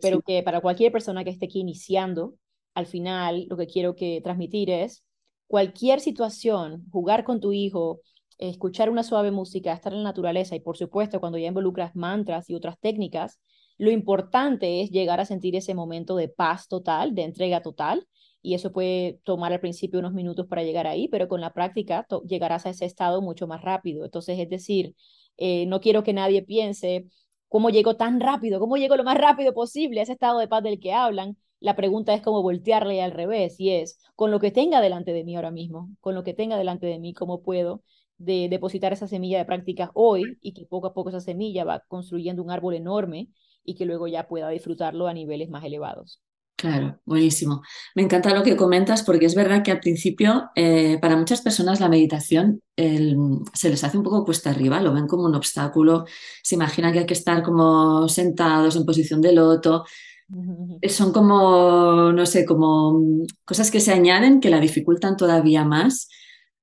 pero 0.00 0.20
que 0.22 0.42
para 0.42 0.60
cualquier 0.60 0.92
persona 0.92 1.24
que 1.24 1.30
esté 1.30 1.46
aquí 1.46 1.60
iniciando, 1.60 2.34
al 2.74 2.86
final 2.86 3.46
lo 3.48 3.56
que 3.56 3.66
quiero 3.66 3.94
que 3.94 4.20
transmitir 4.22 4.70
es 4.70 5.04
cualquier 5.46 6.00
situación, 6.00 6.84
jugar 6.90 7.24
con 7.24 7.40
tu 7.40 7.52
hijo, 7.52 8.00
escuchar 8.38 8.90
una 8.90 9.02
suave 9.02 9.30
música, 9.30 9.72
estar 9.72 9.92
en 9.92 10.02
la 10.02 10.10
naturaleza 10.10 10.56
y 10.56 10.60
por 10.60 10.76
supuesto 10.76 11.20
cuando 11.20 11.38
ya 11.38 11.48
involucras 11.48 11.94
mantras 11.94 12.50
y 12.50 12.54
otras 12.54 12.78
técnicas, 12.80 13.40
lo 13.78 13.90
importante 13.90 14.82
es 14.82 14.90
llegar 14.90 15.20
a 15.20 15.24
sentir 15.24 15.56
ese 15.56 15.74
momento 15.74 16.16
de 16.16 16.28
paz 16.28 16.68
total, 16.68 17.14
de 17.14 17.22
entrega 17.22 17.62
total, 17.62 18.06
y 18.42 18.54
eso 18.54 18.72
puede 18.72 19.20
tomar 19.24 19.52
al 19.52 19.60
principio 19.60 20.00
unos 20.00 20.12
minutos 20.12 20.46
para 20.48 20.64
llegar 20.64 20.86
ahí, 20.86 21.08
pero 21.08 21.28
con 21.28 21.40
la 21.40 21.52
práctica 21.52 22.06
llegarás 22.26 22.66
a 22.66 22.70
ese 22.70 22.84
estado 22.84 23.22
mucho 23.22 23.46
más 23.46 23.62
rápido. 23.62 24.04
Entonces, 24.04 24.38
es 24.38 24.48
decir, 24.50 24.94
eh, 25.36 25.66
no 25.66 25.80
quiero 25.80 26.02
que 26.02 26.12
nadie 26.12 26.42
piense 26.42 27.06
cómo 27.48 27.70
llego 27.70 27.96
tan 27.96 28.20
rápido, 28.20 28.60
cómo 28.60 28.76
llego 28.76 28.96
lo 28.96 29.04
más 29.04 29.18
rápido 29.18 29.54
posible 29.54 30.00
a 30.00 30.02
ese 30.04 30.12
estado 30.12 30.38
de 30.38 30.48
paz 30.48 30.62
del 30.62 30.80
que 30.80 30.92
hablan. 30.92 31.36
La 31.60 31.76
pregunta 31.76 32.14
es 32.14 32.22
cómo 32.22 32.42
voltearle 32.42 33.02
al 33.02 33.12
revés 33.12 33.60
y 33.60 33.70
es, 33.70 33.98
con 34.16 34.30
lo 34.30 34.40
que 34.40 34.50
tenga 34.50 34.80
delante 34.80 35.12
de 35.12 35.24
mí 35.24 35.36
ahora 35.36 35.50
mismo, 35.52 35.90
con 36.00 36.14
lo 36.14 36.24
que 36.24 36.34
tenga 36.34 36.56
delante 36.58 36.86
de 36.86 36.98
mí, 36.98 37.14
cómo 37.14 37.42
puedo 37.42 37.82
de 38.18 38.48
depositar 38.48 38.92
esa 38.92 39.08
semilla 39.08 39.38
de 39.38 39.44
práctica 39.44 39.90
hoy 39.94 40.38
y 40.40 40.52
que 40.52 40.64
poco 40.66 40.88
a 40.88 40.94
poco 40.94 41.10
esa 41.10 41.20
semilla 41.20 41.64
va 41.64 41.80
construyendo 41.88 42.42
un 42.42 42.50
árbol 42.50 42.74
enorme 42.74 43.28
y 43.64 43.74
que 43.74 43.84
luego 43.84 44.06
ya 44.08 44.28
pueda 44.28 44.48
disfrutarlo 44.48 45.06
a 45.06 45.14
niveles 45.14 45.50
más 45.50 45.64
elevados. 45.64 46.20
Claro, 46.62 47.00
buenísimo. 47.04 47.60
Me 47.96 48.02
encanta 48.02 48.32
lo 48.32 48.44
que 48.44 48.56
comentas 48.56 49.02
porque 49.02 49.26
es 49.26 49.34
verdad 49.34 49.64
que 49.64 49.72
al 49.72 49.80
principio 49.80 50.50
eh, 50.54 50.96
para 51.00 51.16
muchas 51.16 51.40
personas 51.40 51.80
la 51.80 51.88
meditación 51.88 52.62
se 52.76 53.68
les 53.68 53.82
hace 53.82 53.98
un 53.98 54.04
poco 54.04 54.24
cuesta 54.24 54.50
arriba, 54.50 54.80
lo 54.80 54.94
ven 54.94 55.08
como 55.08 55.24
un 55.24 55.34
obstáculo, 55.34 56.04
se 56.40 56.54
imaginan 56.54 56.92
que 56.92 57.00
hay 57.00 57.06
que 57.06 57.14
estar 57.14 57.42
como 57.42 58.08
sentados 58.08 58.76
en 58.76 58.84
posición 58.86 59.20
de 59.20 59.32
loto. 59.32 59.84
Son 60.88 61.12
como, 61.12 62.12
no 62.12 62.26
sé, 62.26 62.46
como 62.46 63.26
cosas 63.44 63.72
que 63.72 63.80
se 63.80 63.92
añaden 63.92 64.38
que 64.38 64.48
la 64.48 64.60
dificultan 64.60 65.16
todavía 65.16 65.64
más. 65.64 66.08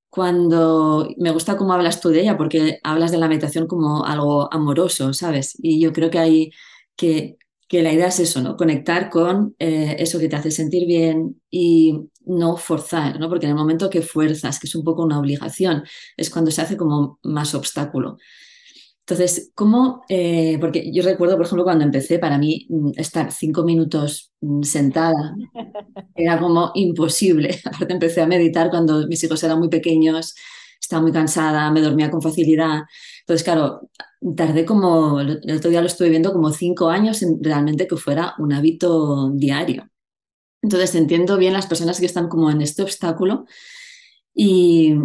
Cuando 0.10 1.10
me 1.18 1.32
gusta 1.32 1.58
cómo 1.58 1.74
hablas 1.74 2.00
tú 2.00 2.08
de 2.10 2.22
ella, 2.22 2.38
porque 2.38 2.80
hablas 2.84 3.12
de 3.12 3.18
la 3.18 3.28
meditación 3.28 3.68
como 3.68 4.06
algo 4.06 4.52
amoroso, 4.54 5.12
¿sabes? 5.14 5.58
Y 5.62 5.82
yo 5.82 5.92
creo 5.92 6.10
que 6.10 6.20
hay 6.20 6.52
que 6.96 7.38
que 7.70 7.84
la 7.84 7.94
idea 7.94 8.08
es 8.08 8.20
eso, 8.20 8.42
¿no? 8.42 8.58
Conectar 8.58 9.12
con 9.12 9.56
eh, 9.60 9.96
eso 10.00 10.20
que 10.20 10.28
te 10.28 10.36
hace 10.36 10.50
sentir 10.50 10.88
bien 10.88 11.40
y 11.52 12.00
no 12.26 12.58
forzar, 12.58 13.20
¿no? 13.20 13.30
Porque 13.30 13.46
en 13.46 13.52
el 13.52 13.58
momento 13.58 13.92
que 13.92 14.02
fuerzas, 14.02 14.60
que 14.60 14.66
es 14.66 14.76
un 14.76 14.84
poco 14.84 15.04
una 15.04 15.20
obligación, 15.20 15.84
es 16.18 16.32
cuando 16.32 16.50
se 16.50 16.64
hace 16.64 16.76
como 16.76 17.20
más 17.24 17.54
obstáculo. 17.54 18.18
Entonces, 19.02 19.52
¿cómo? 19.54 20.02
Eh, 20.10 20.58
porque 20.60 20.92
yo 20.92 21.04
recuerdo, 21.04 21.36
por 21.38 21.46
ejemplo, 21.46 21.64
cuando 21.64 21.86
empecé, 21.86 22.18
para 22.18 22.40
mí 22.40 22.66
mm, 22.70 22.92
estar 22.98 23.32
cinco 23.32 23.64
minutos 23.64 24.32
mm, 24.42 24.64
sentada 24.64 25.36
era 26.16 26.40
como 26.40 26.72
imposible. 26.74 27.60
Aparte, 27.66 27.94
empecé 27.94 28.22
a 28.22 28.28
meditar 28.28 28.72
cuando 28.72 29.08
mis 29.08 29.24
hijos 29.24 29.44
eran 29.44 29.60
muy 29.60 29.70
pequeños, 29.70 30.34
estaba 30.82 31.04
muy 31.04 31.12
cansada, 31.12 31.70
me 31.72 31.82
dormía 31.82 32.10
con 32.10 32.22
facilidad. 32.22 32.82
Entonces, 33.22 33.44
claro, 33.44 33.90
tardé 34.36 34.66
como, 34.66 35.20
el 35.22 35.56
otro 35.56 35.70
día 35.70 35.82
lo 35.82 35.88
estuve 35.88 36.10
viendo 36.10 36.34
como 36.34 36.52
cinco 36.52 36.90
años 36.90 37.22
en 37.22 37.44
realmente 37.44 37.88
que 37.88 37.96
fuera 37.96 38.36
un 38.38 38.54
hábito 38.54 39.32
diario. 39.32 39.90
Entonces, 40.62 40.94
entiendo 40.96 41.38
bien 41.38 41.54
las 41.54 41.68
personas 41.68 42.00
que 42.00 42.06
están 42.06 42.28
como 42.28 42.52
en 42.52 42.62
este 42.62 42.84
obstáculo 42.84 43.46
y, 44.34 44.96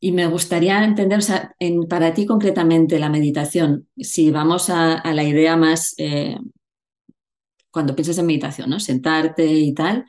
me 0.00 0.26
gustaría 0.26 0.82
entender, 0.84 1.18
o 1.18 1.22
sea, 1.22 1.54
para 1.88 2.12
ti 2.12 2.26
concretamente 2.26 2.98
la 2.98 3.08
meditación, 3.08 3.88
si 3.96 4.32
vamos 4.32 4.68
a, 4.68 5.00
la 5.12 5.22
idea 5.22 5.56
más, 5.56 5.94
eh, 5.98 6.36
cuando 7.70 7.94
piensas 7.94 8.18
en 8.18 8.26
meditación, 8.26 8.70
¿no? 8.70 8.80
Sentarte 8.80 9.46
y 9.46 9.72
tal, 9.74 10.04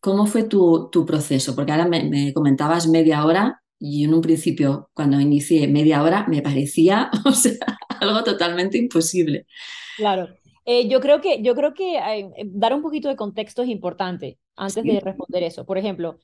¿cómo 0.00 0.26
fue 0.26 0.44
tu, 0.44 0.90
tu 0.90 1.06
proceso? 1.06 1.54
Porque 1.56 1.72
ahora 1.72 1.86
me 1.86 2.34
comentabas 2.34 2.86
media 2.86 3.24
hora 3.24 3.63
y 3.78 4.04
en 4.04 4.14
un 4.14 4.20
principio, 4.20 4.90
cuando 4.94 5.20
inicié 5.20 5.68
media 5.68 6.02
hora, 6.02 6.26
me 6.28 6.42
parecía 6.42 7.10
o 7.24 7.32
sea, 7.32 7.52
algo 8.00 8.22
totalmente 8.24 8.78
imposible. 8.78 9.46
Claro. 9.96 10.28
Eh, 10.64 10.88
yo 10.88 11.00
creo 11.00 11.20
que, 11.20 11.42
yo 11.42 11.54
creo 11.54 11.74
que 11.74 11.98
eh, 11.98 12.30
dar 12.46 12.72
un 12.72 12.82
poquito 12.82 13.08
de 13.08 13.16
contexto 13.16 13.62
es 13.62 13.68
importante 13.68 14.38
antes 14.56 14.82
de 14.82 15.00
responder 15.00 15.42
eso. 15.42 15.66
Por 15.66 15.76
ejemplo, 15.76 16.18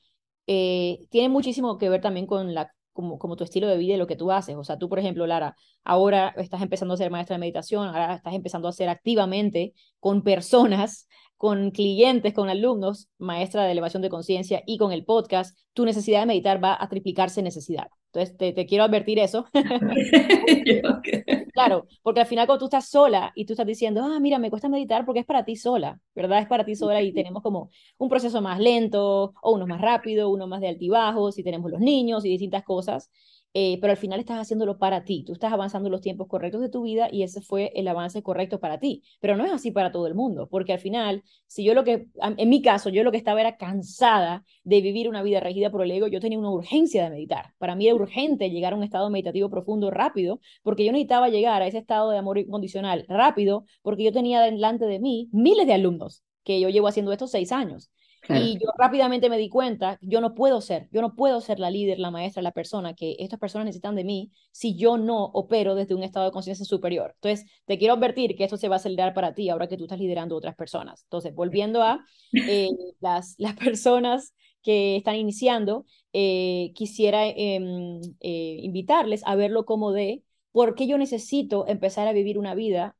eh, 0.47 1.05
tiene 1.09 1.29
muchísimo 1.29 1.77
que 1.77 1.89
ver 1.89 2.01
también 2.01 2.25
con 2.25 2.53
la, 2.55 2.73
como, 2.91 3.19
como 3.19 3.35
tu 3.35 3.43
estilo 3.43 3.67
de 3.67 3.77
vida 3.77 3.93
y 3.93 3.97
lo 3.97 4.07
que 4.07 4.15
tú 4.15 4.31
haces. 4.31 4.55
O 4.55 4.63
sea, 4.63 4.79
tú, 4.79 4.89
por 4.89 4.97
ejemplo, 4.97 5.27
Lara, 5.27 5.55
ahora 5.83 6.33
estás 6.37 6.61
empezando 6.61 6.93
a 6.95 6.97
ser 6.97 7.11
maestra 7.11 7.35
de 7.35 7.41
meditación, 7.41 7.87
ahora 7.87 8.15
estás 8.15 8.33
empezando 8.33 8.67
a 8.67 8.71
hacer 8.71 8.89
activamente 8.89 9.73
con 9.99 10.23
personas 10.23 11.07
con 11.41 11.71
clientes, 11.71 12.35
con 12.35 12.49
alumnos, 12.49 13.09
maestra 13.17 13.63
de 13.63 13.71
elevación 13.71 14.03
de 14.03 14.09
conciencia 14.09 14.61
y 14.67 14.77
con 14.77 14.91
el 14.91 15.05
podcast, 15.05 15.57
tu 15.73 15.85
necesidad 15.85 16.19
de 16.19 16.27
meditar 16.27 16.63
va 16.63 16.77
a 16.79 16.87
triplicarse 16.87 17.39
en 17.39 17.45
necesidad. 17.45 17.87
Entonces, 18.13 18.37
te, 18.37 18.65
quiero 18.67 18.83
advertir 18.83 19.17
eso. 19.17 19.47
Claro, 21.53 21.87
porque 22.01 22.21
al 22.21 22.27
final 22.27 22.45
cuando 22.45 22.59
tú 22.59 22.65
estás 22.65 22.89
sola 22.89 23.33
y 23.35 23.45
tú 23.45 23.53
estás 23.53 23.65
diciendo, 23.65 24.01
ah, 24.03 24.19
mira, 24.19 24.39
me 24.39 24.49
cuesta 24.49 24.69
meditar 24.69 25.03
porque 25.03 25.19
es 25.19 25.25
para 25.25 25.43
ti 25.43 25.55
sola, 25.55 25.99
¿verdad? 26.15 26.39
Es 26.39 26.47
para 26.47 26.63
ti 26.63 26.75
sola 26.75 27.01
y 27.01 27.11
tenemos 27.13 27.41
como 27.41 27.71
un 27.97 28.07
proceso 28.07 28.39
más 28.41 28.59
lento 28.59 29.33
o 29.41 29.51
uno 29.51 29.65
más 29.65 29.81
rápido, 29.81 30.29
uno 30.29 30.47
más 30.47 30.61
de 30.61 30.69
altibajos 30.69 31.39
y 31.39 31.43
tenemos 31.43 31.69
los 31.71 31.81
niños 31.81 32.23
y 32.23 32.29
distintas 32.29 32.63
cosas. 32.63 33.09
Eh, 33.53 33.79
pero 33.81 33.91
al 33.91 33.97
final 33.97 34.19
estás 34.21 34.39
haciéndolo 34.39 34.77
para 34.77 35.03
ti, 35.03 35.23
tú 35.25 35.33
estás 35.33 35.51
avanzando 35.51 35.89
los 35.89 35.99
tiempos 35.99 36.27
correctos 36.27 36.61
de 36.61 36.69
tu 36.69 36.83
vida 36.83 37.09
y 37.11 37.23
ese 37.23 37.41
fue 37.41 37.73
el 37.75 37.85
avance 37.89 38.23
correcto 38.23 38.61
para 38.61 38.79
ti, 38.79 39.03
pero 39.19 39.35
no 39.35 39.45
es 39.45 39.51
así 39.51 39.71
para 39.71 39.91
todo 39.91 40.07
el 40.07 40.15
mundo, 40.15 40.47
porque 40.47 40.71
al 40.71 40.79
final, 40.79 41.23
si 41.47 41.65
yo 41.65 41.73
lo 41.73 41.83
que, 41.83 42.07
en 42.37 42.49
mi 42.49 42.61
caso, 42.61 42.89
yo 42.89 43.03
lo 43.03 43.11
que 43.11 43.17
estaba 43.17 43.41
era 43.41 43.57
cansada 43.57 44.45
de 44.63 44.79
vivir 44.79 45.09
una 45.09 45.21
vida 45.21 45.41
regida 45.41 45.69
por 45.69 45.81
el 45.83 45.91
ego, 45.91 46.07
yo 46.07 46.21
tenía 46.21 46.39
una 46.39 46.49
urgencia 46.49 47.03
de 47.03 47.09
meditar, 47.09 47.53
para 47.57 47.75
mí 47.75 47.87
era 47.87 47.95
urgente 47.95 48.49
llegar 48.49 48.71
a 48.71 48.77
un 48.77 48.83
estado 48.83 49.09
meditativo 49.09 49.49
profundo 49.49 49.91
rápido, 49.91 50.39
porque 50.63 50.85
yo 50.85 50.93
necesitaba 50.93 51.27
llegar 51.27 51.61
a 51.61 51.67
ese 51.67 51.79
estado 51.79 52.09
de 52.11 52.17
amor 52.19 52.37
incondicional 52.37 53.05
rápido, 53.09 53.65
porque 53.81 54.05
yo 54.05 54.13
tenía 54.13 54.39
delante 54.41 54.85
de 54.85 54.99
mí 54.99 55.29
miles 55.33 55.67
de 55.67 55.73
alumnos 55.73 56.23
que 56.43 56.59
yo 56.59 56.69
llevo 56.69 56.87
haciendo 56.87 57.11
estos 57.11 57.31
seis 57.31 57.51
años. 57.51 57.91
Y 58.29 58.53
yo 58.59 58.69
rápidamente 58.77 59.29
me 59.29 59.37
di 59.37 59.49
cuenta, 59.49 59.97
yo 60.01 60.21
no 60.21 60.33
puedo 60.33 60.61
ser, 60.61 60.87
yo 60.91 61.01
no 61.01 61.15
puedo 61.15 61.41
ser 61.41 61.59
la 61.59 61.71
líder, 61.71 61.99
la 61.99 62.11
maestra, 62.11 62.41
la 62.41 62.51
persona 62.51 62.93
que 62.93 63.15
estas 63.19 63.39
personas 63.39 63.65
necesitan 63.65 63.95
de 63.95 64.03
mí 64.03 64.31
si 64.51 64.75
yo 64.75 64.97
no 64.97 65.25
opero 65.25 65.75
desde 65.75 65.95
un 65.95 66.03
estado 66.03 66.25
de 66.25 66.31
conciencia 66.31 66.65
superior. 66.65 67.13
Entonces, 67.15 67.49
te 67.65 67.77
quiero 67.77 67.95
advertir 67.95 68.35
que 68.35 68.43
esto 68.43 68.57
se 68.57 68.67
va 68.67 68.75
a 68.75 68.77
acelerar 68.77 69.13
para 69.13 69.33
ti 69.33 69.49
ahora 69.49 69.67
que 69.67 69.77
tú 69.77 69.85
estás 69.85 69.99
liderando 69.99 70.35
otras 70.35 70.55
personas. 70.55 71.03
Entonces, 71.03 71.33
volviendo 71.33 71.81
a 71.81 72.05
eh, 72.33 72.69
las, 72.99 73.35
las 73.37 73.55
personas 73.55 74.33
que 74.61 74.97
están 74.97 75.15
iniciando, 75.15 75.85
eh, 76.13 76.71
quisiera 76.75 77.27
em, 77.27 77.99
eh, 78.19 78.57
invitarles 78.61 79.23
a 79.25 79.35
verlo 79.35 79.65
como 79.65 79.91
de 79.91 80.23
¿por 80.51 80.75
qué 80.75 80.87
yo 80.87 80.97
necesito 80.97 81.67
empezar 81.67 82.07
a 82.07 82.13
vivir 82.13 82.37
una 82.37 82.55
vida 82.55 82.95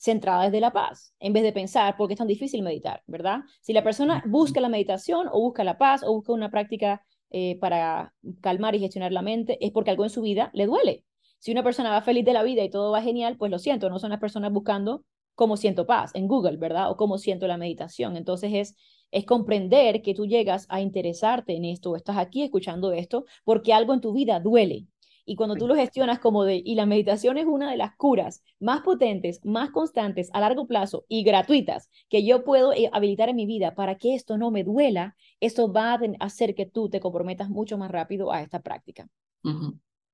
centrada 0.00 0.44
desde 0.44 0.60
la 0.60 0.72
paz, 0.72 1.14
en 1.20 1.34
vez 1.34 1.42
de 1.42 1.52
pensar 1.52 1.96
por 1.96 2.08
qué 2.08 2.14
es 2.14 2.18
tan 2.18 2.26
difícil 2.26 2.62
meditar, 2.62 3.02
¿verdad? 3.06 3.40
Si 3.60 3.74
la 3.74 3.84
persona 3.84 4.22
busca 4.26 4.58
la 4.60 4.70
meditación 4.70 5.28
o 5.30 5.40
busca 5.40 5.62
la 5.62 5.76
paz 5.76 6.02
o 6.02 6.14
busca 6.14 6.32
una 6.32 6.50
práctica 6.50 7.04
eh, 7.30 7.58
para 7.60 8.14
calmar 8.40 8.74
y 8.74 8.80
gestionar 8.80 9.12
la 9.12 9.20
mente, 9.20 9.58
es 9.60 9.72
porque 9.72 9.90
algo 9.90 10.04
en 10.04 10.10
su 10.10 10.22
vida 10.22 10.50
le 10.54 10.64
duele. 10.64 11.04
Si 11.38 11.52
una 11.52 11.62
persona 11.62 11.90
va 11.90 12.00
feliz 12.00 12.24
de 12.24 12.32
la 12.32 12.42
vida 12.42 12.64
y 12.64 12.70
todo 12.70 12.92
va 12.92 13.02
genial, 13.02 13.36
pues 13.36 13.50
lo 13.50 13.58
siento, 13.58 13.90
no 13.90 13.98
son 13.98 14.10
las 14.10 14.20
personas 14.20 14.52
buscando 14.52 15.04
cómo 15.34 15.58
siento 15.58 15.86
paz 15.86 16.10
en 16.14 16.28
Google, 16.28 16.56
¿verdad? 16.56 16.90
O 16.90 16.96
cómo 16.96 17.18
siento 17.18 17.46
la 17.46 17.58
meditación. 17.58 18.16
Entonces 18.16 18.52
es, 18.54 18.76
es 19.10 19.26
comprender 19.26 20.00
que 20.00 20.14
tú 20.14 20.26
llegas 20.26 20.66
a 20.70 20.80
interesarte 20.80 21.54
en 21.54 21.66
esto, 21.66 21.90
o 21.90 21.96
estás 21.96 22.16
aquí 22.16 22.42
escuchando 22.42 22.92
esto, 22.92 23.26
porque 23.44 23.74
algo 23.74 23.92
en 23.92 24.00
tu 24.00 24.14
vida 24.14 24.40
duele. 24.40 24.86
Y 25.30 25.36
cuando 25.36 25.54
tú 25.54 25.68
lo 25.68 25.76
gestionas 25.76 26.18
como 26.18 26.42
de, 26.42 26.60
y 26.64 26.74
la 26.74 26.86
meditación 26.86 27.38
es 27.38 27.46
una 27.46 27.70
de 27.70 27.76
las 27.76 27.94
curas 27.94 28.42
más 28.58 28.80
potentes, 28.80 29.38
más 29.44 29.70
constantes, 29.70 30.28
a 30.32 30.40
largo 30.40 30.66
plazo 30.66 31.04
y 31.06 31.22
gratuitas 31.22 31.88
que 32.08 32.26
yo 32.26 32.42
puedo 32.42 32.72
eh, 32.72 32.90
habilitar 32.92 33.28
en 33.28 33.36
mi 33.36 33.46
vida 33.46 33.76
para 33.76 33.94
que 33.94 34.16
esto 34.16 34.38
no 34.38 34.50
me 34.50 34.64
duela, 34.64 35.14
eso 35.38 35.72
va 35.72 35.92
a 35.92 36.00
hacer 36.18 36.56
que 36.56 36.66
tú 36.66 36.90
te 36.90 36.98
comprometas 36.98 37.48
mucho 37.48 37.78
más 37.78 37.92
rápido 37.92 38.32
a 38.32 38.42
esta 38.42 38.58
práctica. 38.58 39.06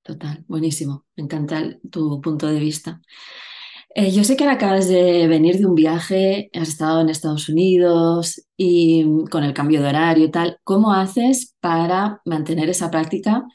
Total, 0.02 0.44
buenísimo. 0.48 1.06
Me 1.16 1.22
encanta 1.24 1.62
tu 1.90 2.20
punto 2.20 2.46
de 2.48 2.60
vista. 2.60 3.00
Eh, 3.94 4.10
yo 4.12 4.22
sé 4.22 4.36
que 4.36 4.44
acabas 4.44 4.86
de 4.86 5.26
venir 5.28 5.56
de 5.56 5.64
un 5.64 5.74
viaje, 5.74 6.50
has 6.52 6.68
estado 6.68 7.00
en 7.00 7.08
Estados 7.08 7.48
Unidos 7.48 8.46
y 8.54 9.02
mm, 9.02 9.28
con 9.28 9.44
el 9.44 9.54
cambio 9.54 9.80
de 9.80 9.88
horario 9.88 10.26
y 10.26 10.30
tal. 10.30 10.58
¿Cómo 10.62 10.92
haces 10.92 11.54
para 11.60 12.20
mantener 12.26 12.68
esa 12.68 12.90
práctica 12.90 13.46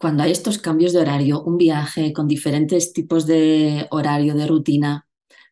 cuando 0.00 0.22
hay 0.22 0.32
estos 0.32 0.56
cambios 0.56 0.94
de 0.94 1.00
horario, 1.00 1.42
un 1.42 1.58
viaje 1.58 2.14
con 2.14 2.26
diferentes 2.26 2.94
tipos 2.94 3.26
de 3.26 3.86
horario, 3.90 4.34
de 4.34 4.46
rutina? 4.46 5.06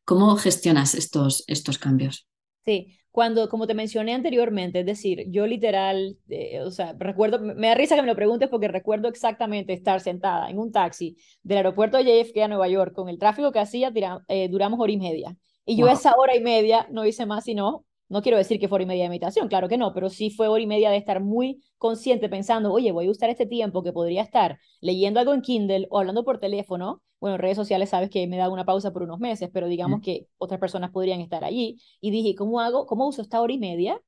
¿Cómo 0.06 0.36
gestionas 0.36 0.94
estos, 0.94 1.44
estos 1.48 1.76
cambios? 1.76 2.26
Sí, 2.64 2.98
cuando, 3.10 3.50
como 3.50 3.66
te 3.66 3.74
mencioné 3.74 4.14
anteriormente, 4.14 4.80
es 4.80 4.86
decir, 4.86 5.26
yo 5.28 5.46
literal, 5.46 6.16
eh, 6.30 6.62
o 6.62 6.70
sea, 6.70 6.94
recuerdo, 6.98 7.38
me 7.40 7.68
da 7.68 7.74
risa 7.74 7.94
que 7.94 8.00
me 8.00 8.08
lo 8.08 8.16
preguntes 8.16 8.48
porque 8.48 8.68
recuerdo 8.68 9.08
exactamente 9.08 9.74
estar 9.74 10.00
sentada 10.00 10.48
en 10.48 10.58
un 10.58 10.72
taxi 10.72 11.16
del 11.42 11.58
aeropuerto 11.58 11.98
de 11.98 12.04
JFK 12.04 12.38
a 12.44 12.48
Nueva 12.48 12.68
York 12.68 12.94
con 12.94 13.10
el 13.10 13.18
tráfico 13.18 13.52
que 13.52 13.58
hacía, 13.58 13.92
eh, 14.28 14.48
duramos 14.48 14.80
hora 14.80 14.92
y 14.92 14.98
media. 14.98 15.36
Y 15.66 15.76
yo 15.76 15.88
esa 15.88 16.14
hora 16.16 16.34
y 16.34 16.40
media 16.40 16.86
no 16.90 17.04
hice 17.04 17.26
más 17.26 17.44
sino 17.44 17.84
no 18.08 18.22
quiero 18.22 18.38
decir 18.38 18.58
que 18.58 18.68
fue 18.68 18.76
hora 18.76 18.84
y 18.84 18.86
media 18.86 19.02
de 19.04 19.10
meditación, 19.10 19.48
claro 19.48 19.68
que 19.68 19.76
no, 19.76 19.92
pero 19.92 20.08
sí 20.10 20.30
fue 20.30 20.48
hora 20.48 20.62
y 20.62 20.66
media 20.66 20.90
de 20.90 20.96
estar 20.96 21.20
muy 21.20 21.62
consciente 21.76 22.28
pensando, 22.28 22.72
oye, 22.72 22.92
voy 22.92 23.06
a 23.06 23.10
usar 23.10 23.30
este 23.30 23.46
tiempo 23.46 23.82
que 23.82 23.92
podría 23.92 24.22
estar 24.22 24.58
leyendo 24.80 25.20
algo 25.20 25.34
en 25.34 25.42
Kindle 25.42 25.86
o 25.90 25.98
hablando 25.98 26.24
por 26.24 26.38
teléfono. 26.38 27.02
Bueno, 27.20 27.36
en 27.36 27.42
redes 27.42 27.56
sociales 27.56 27.90
sabes 27.90 28.10
que 28.10 28.26
me 28.26 28.36
da 28.36 28.48
una 28.48 28.64
pausa 28.64 28.92
por 28.92 29.02
unos 29.02 29.18
meses, 29.18 29.50
pero 29.52 29.66
digamos 29.66 30.00
que 30.00 30.28
otras 30.38 30.60
personas 30.60 30.90
podrían 30.90 31.20
estar 31.20 31.44
allí. 31.44 31.78
Y 32.00 32.10
dije, 32.10 32.34
¿cómo 32.34 32.60
hago? 32.60 32.86
¿Cómo 32.86 33.08
uso 33.08 33.22
esta 33.22 33.40
hora 33.40 33.52
y 33.52 33.58
media 33.58 34.00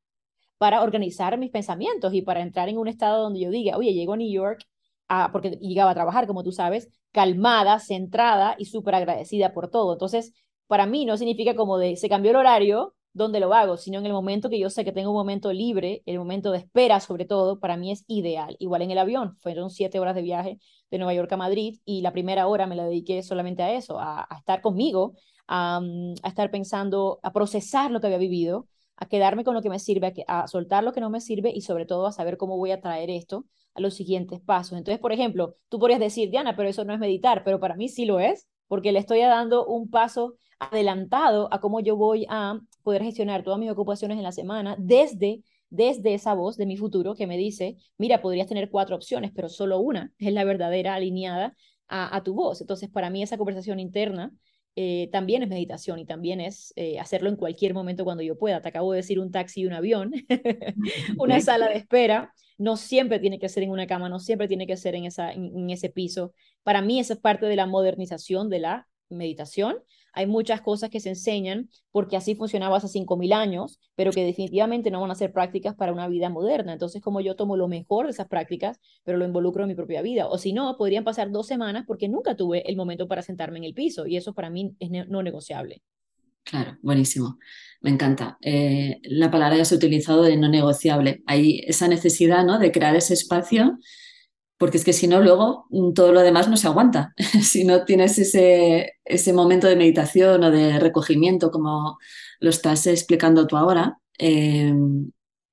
para 0.58 0.82
organizar 0.82 1.38
mis 1.38 1.50
pensamientos 1.50 2.14
y 2.14 2.22
para 2.22 2.42
entrar 2.42 2.68
en 2.68 2.78
un 2.78 2.86
estado 2.88 3.22
donde 3.22 3.40
yo 3.40 3.50
diga, 3.50 3.76
oye, 3.78 3.94
llego 3.94 4.12
a 4.12 4.16
New 4.18 4.30
York, 4.30 4.66
a, 5.08 5.32
porque 5.32 5.52
llegaba 5.52 5.90
a 5.90 5.94
trabajar, 5.94 6.26
como 6.26 6.42
tú 6.42 6.52
sabes, 6.52 6.88
calmada, 7.12 7.78
centrada 7.80 8.56
y 8.58 8.66
súper 8.66 8.94
agradecida 8.94 9.52
por 9.54 9.70
todo. 9.70 9.94
Entonces, 9.94 10.34
para 10.66 10.86
mí 10.86 11.04
no 11.04 11.16
significa 11.16 11.56
como 11.56 11.78
de, 11.78 11.96
se 11.96 12.08
cambió 12.08 12.30
el 12.30 12.36
horario, 12.36 12.94
donde 13.12 13.40
lo 13.40 13.52
hago, 13.54 13.76
sino 13.76 13.98
en 13.98 14.06
el 14.06 14.12
momento 14.12 14.48
que 14.48 14.58
yo 14.58 14.70
sé 14.70 14.84
que 14.84 14.92
tengo 14.92 15.10
un 15.10 15.16
momento 15.16 15.52
libre, 15.52 16.02
el 16.06 16.18
momento 16.18 16.52
de 16.52 16.58
espera 16.58 17.00
sobre 17.00 17.24
todo, 17.24 17.58
para 17.58 17.76
mí 17.76 17.90
es 17.90 18.04
ideal. 18.06 18.56
Igual 18.60 18.82
en 18.82 18.90
el 18.92 18.98
avión, 18.98 19.36
fueron 19.38 19.70
siete 19.70 19.98
horas 19.98 20.14
de 20.14 20.22
viaje 20.22 20.58
de 20.90 20.98
Nueva 20.98 21.14
York 21.14 21.32
a 21.32 21.36
Madrid 21.36 21.80
y 21.84 22.02
la 22.02 22.12
primera 22.12 22.46
hora 22.46 22.66
me 22.66 22.76
la 22.76 22.84
dediqué 22.84 23.22
solamente 23.22 23.62
a 23.62 23.72
eso, 23.72 23.98
a, 23.98 24.28
estar 24.38 24.60
conmigo, 24.60 25.14
a, 25.48 25.80
estar 26.24 26.50
pensando, 26.50 27.18
a 27.22 27.32
procesar 27.32 27.90
lo 27.90 28.00
que 28.00 28.06
había 28.06 28.18
vivido, 28.18 28.68
a 28.96 29.06
quedarme 29.06 29.44
con 29.44 29.54
lo 29.54 29.62
que 29.62 29.70
me 29.70 29.78
sirve, 29.78 30.24
a, 30.28 30.42
a 30.42 30.46
soltar 30.46 30.84
lo 30.84 30.92
que 30.92 31.00
no 31.00 31.10
me 31.10 31.20
sirve 31.20 31.50
y 31.54 31.62
sobre 31.62 31.86
todo 31.86 32.06
a 32.06 32.12
saber 32.12 32.36
cómo 32.36 32.56
voy 32.58 32.70
a 32.70 32.80
traer 32.80 33.10
esto 33.10 33.46
a 33.74 33.80
los 33.80 33.94
siguientes 33.94 34.40
pasos. 34.40 34.78
Entonces, 34.78 35.00
por 35.00 35.12
ejemplo, 35.12 35.56
tú 35.68 35.78
podrías 35.78 36.00
decir, 36.00 36.30
Diana, 36.30 36.54
pero 36.56 36.68
eso 36.68 36.84
no 36.84 36.92
es 36.92 37.00
meditar, 37.00 37.42
pero 37.44 37.58
para 37.58 37.76
mí 37.76 37.88
sí 37.88 38.04
lo 38.04 38.20
es, 38.20 38.46
porque 38.70 38.92
le 38.92 39.00
estoy 39.00 39.18
dando 39.18 39.66
un 39.66 39.90
paso 39.90 40.36
adelantado 40.60 41.48
a 41.52 41.60
cómo 41.60 41.80
yo 41.80 41.96
voy 41.96 42.24
a 42.28 42.60
poder 42.84 43.02
gestionar 43.02 43.42
todas 43.42 43.58
mis 43.58 43.68
ocupaciones 43.68 44.16
en 44.16 44.22
la 44.22 44.30
semana 44.30 44.76
desde, 44.78 45.42
desde 45.70 46.14
esa 46.14 46.34
voz 46.34 46.56
de 46.56 46.66
mi 46.66 46.76
futuro 46.76 47.16
que 47.16 47.26
me 47.26 47.36
dice, 47.36 47.78
mira, 47.98 48.22
podrías 48.22 48.46
tener 48.46 48.70
cuatro 48.70 48.94
opciones, 48.94 49.32
pero 49.34 49.48
solo 49.48 49.80
una 49.80 50.12
es 50.18 50.32
la 50.32 50.44
verdadera 50.44 50.94
alineada 50.94 51.56
a, 51.88 52.22
tu 52.22 52.32
voz. 52.34 52.60
Entonces, 52.60 52.88
para 52.88 53.10
mí 53.10 53.24
esa 53.24 53.36
conversación 53.36 53.80
interna 53.80 54.32
eh, 54.82 55.10
también 55.12 55.42
es 55.42 55.50
meditación 55.50 55.98
y 55.98 56.06
también 56.06 56.40
es 56.40 56.72
eh, 56.74 56.98
hacerlo 56.98 57.28
en 57.28 57.36
cualquier 57.36 57.74
momento 57.74 58.02
cuando 58.02 58.22
yo 58.22 58.38
pueda. 58.38 58.62
Te 58.62 58.68
acabo 58.70 58.92
de 58.92 58.96
decir 58.96 59.20
un 59.20 59.30
taxi 59.30 59.60
y 59.60 59.66
un 59.66 59.74
avión, 59.74 60.10
una 61.18 61.38
sala 61.42 61.68
de 61.68 61.76
espera. 61.76 62.32
No 62.56 62.78
siempre 62.78 63.18
tiene 63.18 63.38
que 63.38 63.50
ser 63.50 63.62
en 63.62 63.72
una 63.72 63.86
cama, 63.86 64.08
no 64.08 64.18
siempre 64.18 64.48
tiene 64.48 64.66
que 64.66 64.78
ser 64.78 64.94
en, 64.94 65.04
esa, 65.04 65.32
en 65.32 65.68
ese 65.68 65.90
piso. 65.90 66.32
Para 66.62 66.80
mí 66.80 66.98
esa 66.98 67.12
es 67.12 67.20
parte 67.20 67.44
de 67.44 67.56
la 67.56 67.66
modernización 67.66 68.48
de 68.48 68.60
la 68.60 68.88
meditación, 69.10 69.76
hay 70.12 70.26
muchas 70.26 70.60
cosas 70.60 70.90
que 70.90 71.00
se 71.00 71.10
enseñan 71.10 71.68
porque 71.90 72.16
así 72.16 72.34
funcionaba 72.34 72.76
hace 72.76 72.88
5.000 72.88 73.32
años, 73.32 73.78
pero 73.94 74.12
que 74.12 74.24
definitivamente 74.24 74.90
no 74.90 75.00
van 75.00 75.10
a 75.10 75.14
ser 75.14 75.32
prácticas 75.32 75.74
para 75.74 75.92
una 75.92 76.08
vida 76.08 76.28
moderna. 76.28 76.72
Entonces, 76.72 77.02
como 77.02 77.20
yo 77.20 77.36
tomo 77.36 77.56
lo 77.56 77.68
mejor 77.68 78.06
de 78.06 78.12
esas 78.12 78.28
prácticas, 78.28 78.78
pero 79.04 79.18
lo 79.18 79.24
involucro 79.24 79.64
en 79.64 79.68
mi 79.68 79.74
propia 79.74 80.02
vida. 80.02 80.28
O 80.28 80.38
si 80.38 80.52
no, 80.52 80.76
podrían 80.76 81.04
pasar 81.04 81.30
dos 81.30 81.46
semanas 81.46 81.84
porque 81.86 82.08
nunca 82.08 82.36
tuve 82.36 82.68
el 82.68 82.76
momento 82.76 83.08
para 83.08 83.22
sentarme 83.22 83.58
en 83.58 83.64
el 83.64 83.74
piso 83.74 84.06
y 84.06 84.16
eso 84.16 84.34
para 84.34 84.50
mí 84.50 84.74
es 84.78 84.90
no 85.08 85.22
negociable. 85.22 85.82
Claro, 86.42 86.78
buenísimo. 86.82 87.38
Me 87.80 87.90
encanta. 87.90 88.38
Eh, 88.40 88.98
la 89.04 89.30
palabra 89.30 89.56
ya 89.56 89.64
se 89.64 89.74
ha 89.74 89.78
utilizado 89.78 90.22
de 90.22 90.36
no 90.36 90.48
negociable. 90.48 91.22
Hay 91.26 91.60
esa 91.66 91.86
necesidad 91.86 92.44
¿no? 92.44 92.58
de 92.58 92.72
crear 92.72 92.96
ese 92.96 93.14
espacio 93.14 93.78
porque 94.60 94.76
es 94.76 94.84
que 94.84 94.92
si 94.92 95.08
no, 95.08 95.22
luego 95.22 95.66
mm, 95.70 95.94
todo 95.94 96.12
lo 96.12 96.20
demás 96.20 96.46
no 96.50 96.58
se 96.58 96.66
aguanta. 96.66 97.14
si 97.42 97.64
no 97.64 97.86
tienes 97.86 98.18
ese, 98.18 98.92
ese 99.06 99.32
momento 99.32 99.66
de 99.66 99.74
meditación 99.76 100.44
o 100.44 100.50
de 100.50 100.78
recogimiento, 100.78 101.50
como 101.50 101.98
lo 102.40 102.50
estás 102.50 102.86
explicando 102.86 103.46
tú 103.46 103.56
ahora, 103.56 103.98
eh, 104.18 104.74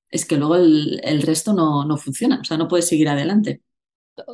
es 0.09 0.25
que 0.25 0.35
luego 0.35 0.57
el, 0.57 0.99
el 1.05 1.21
resto 1.21 1.53
no, 1.53 1.85
no, 1.85 1.95
funciona, 1.97 2.39
o 2.41 2.43
sea, 2.43 2.57
no 2.57 2.67
puedes 2.67 2.87
seguir 2.89 3.07
adelante. 3.07 3.61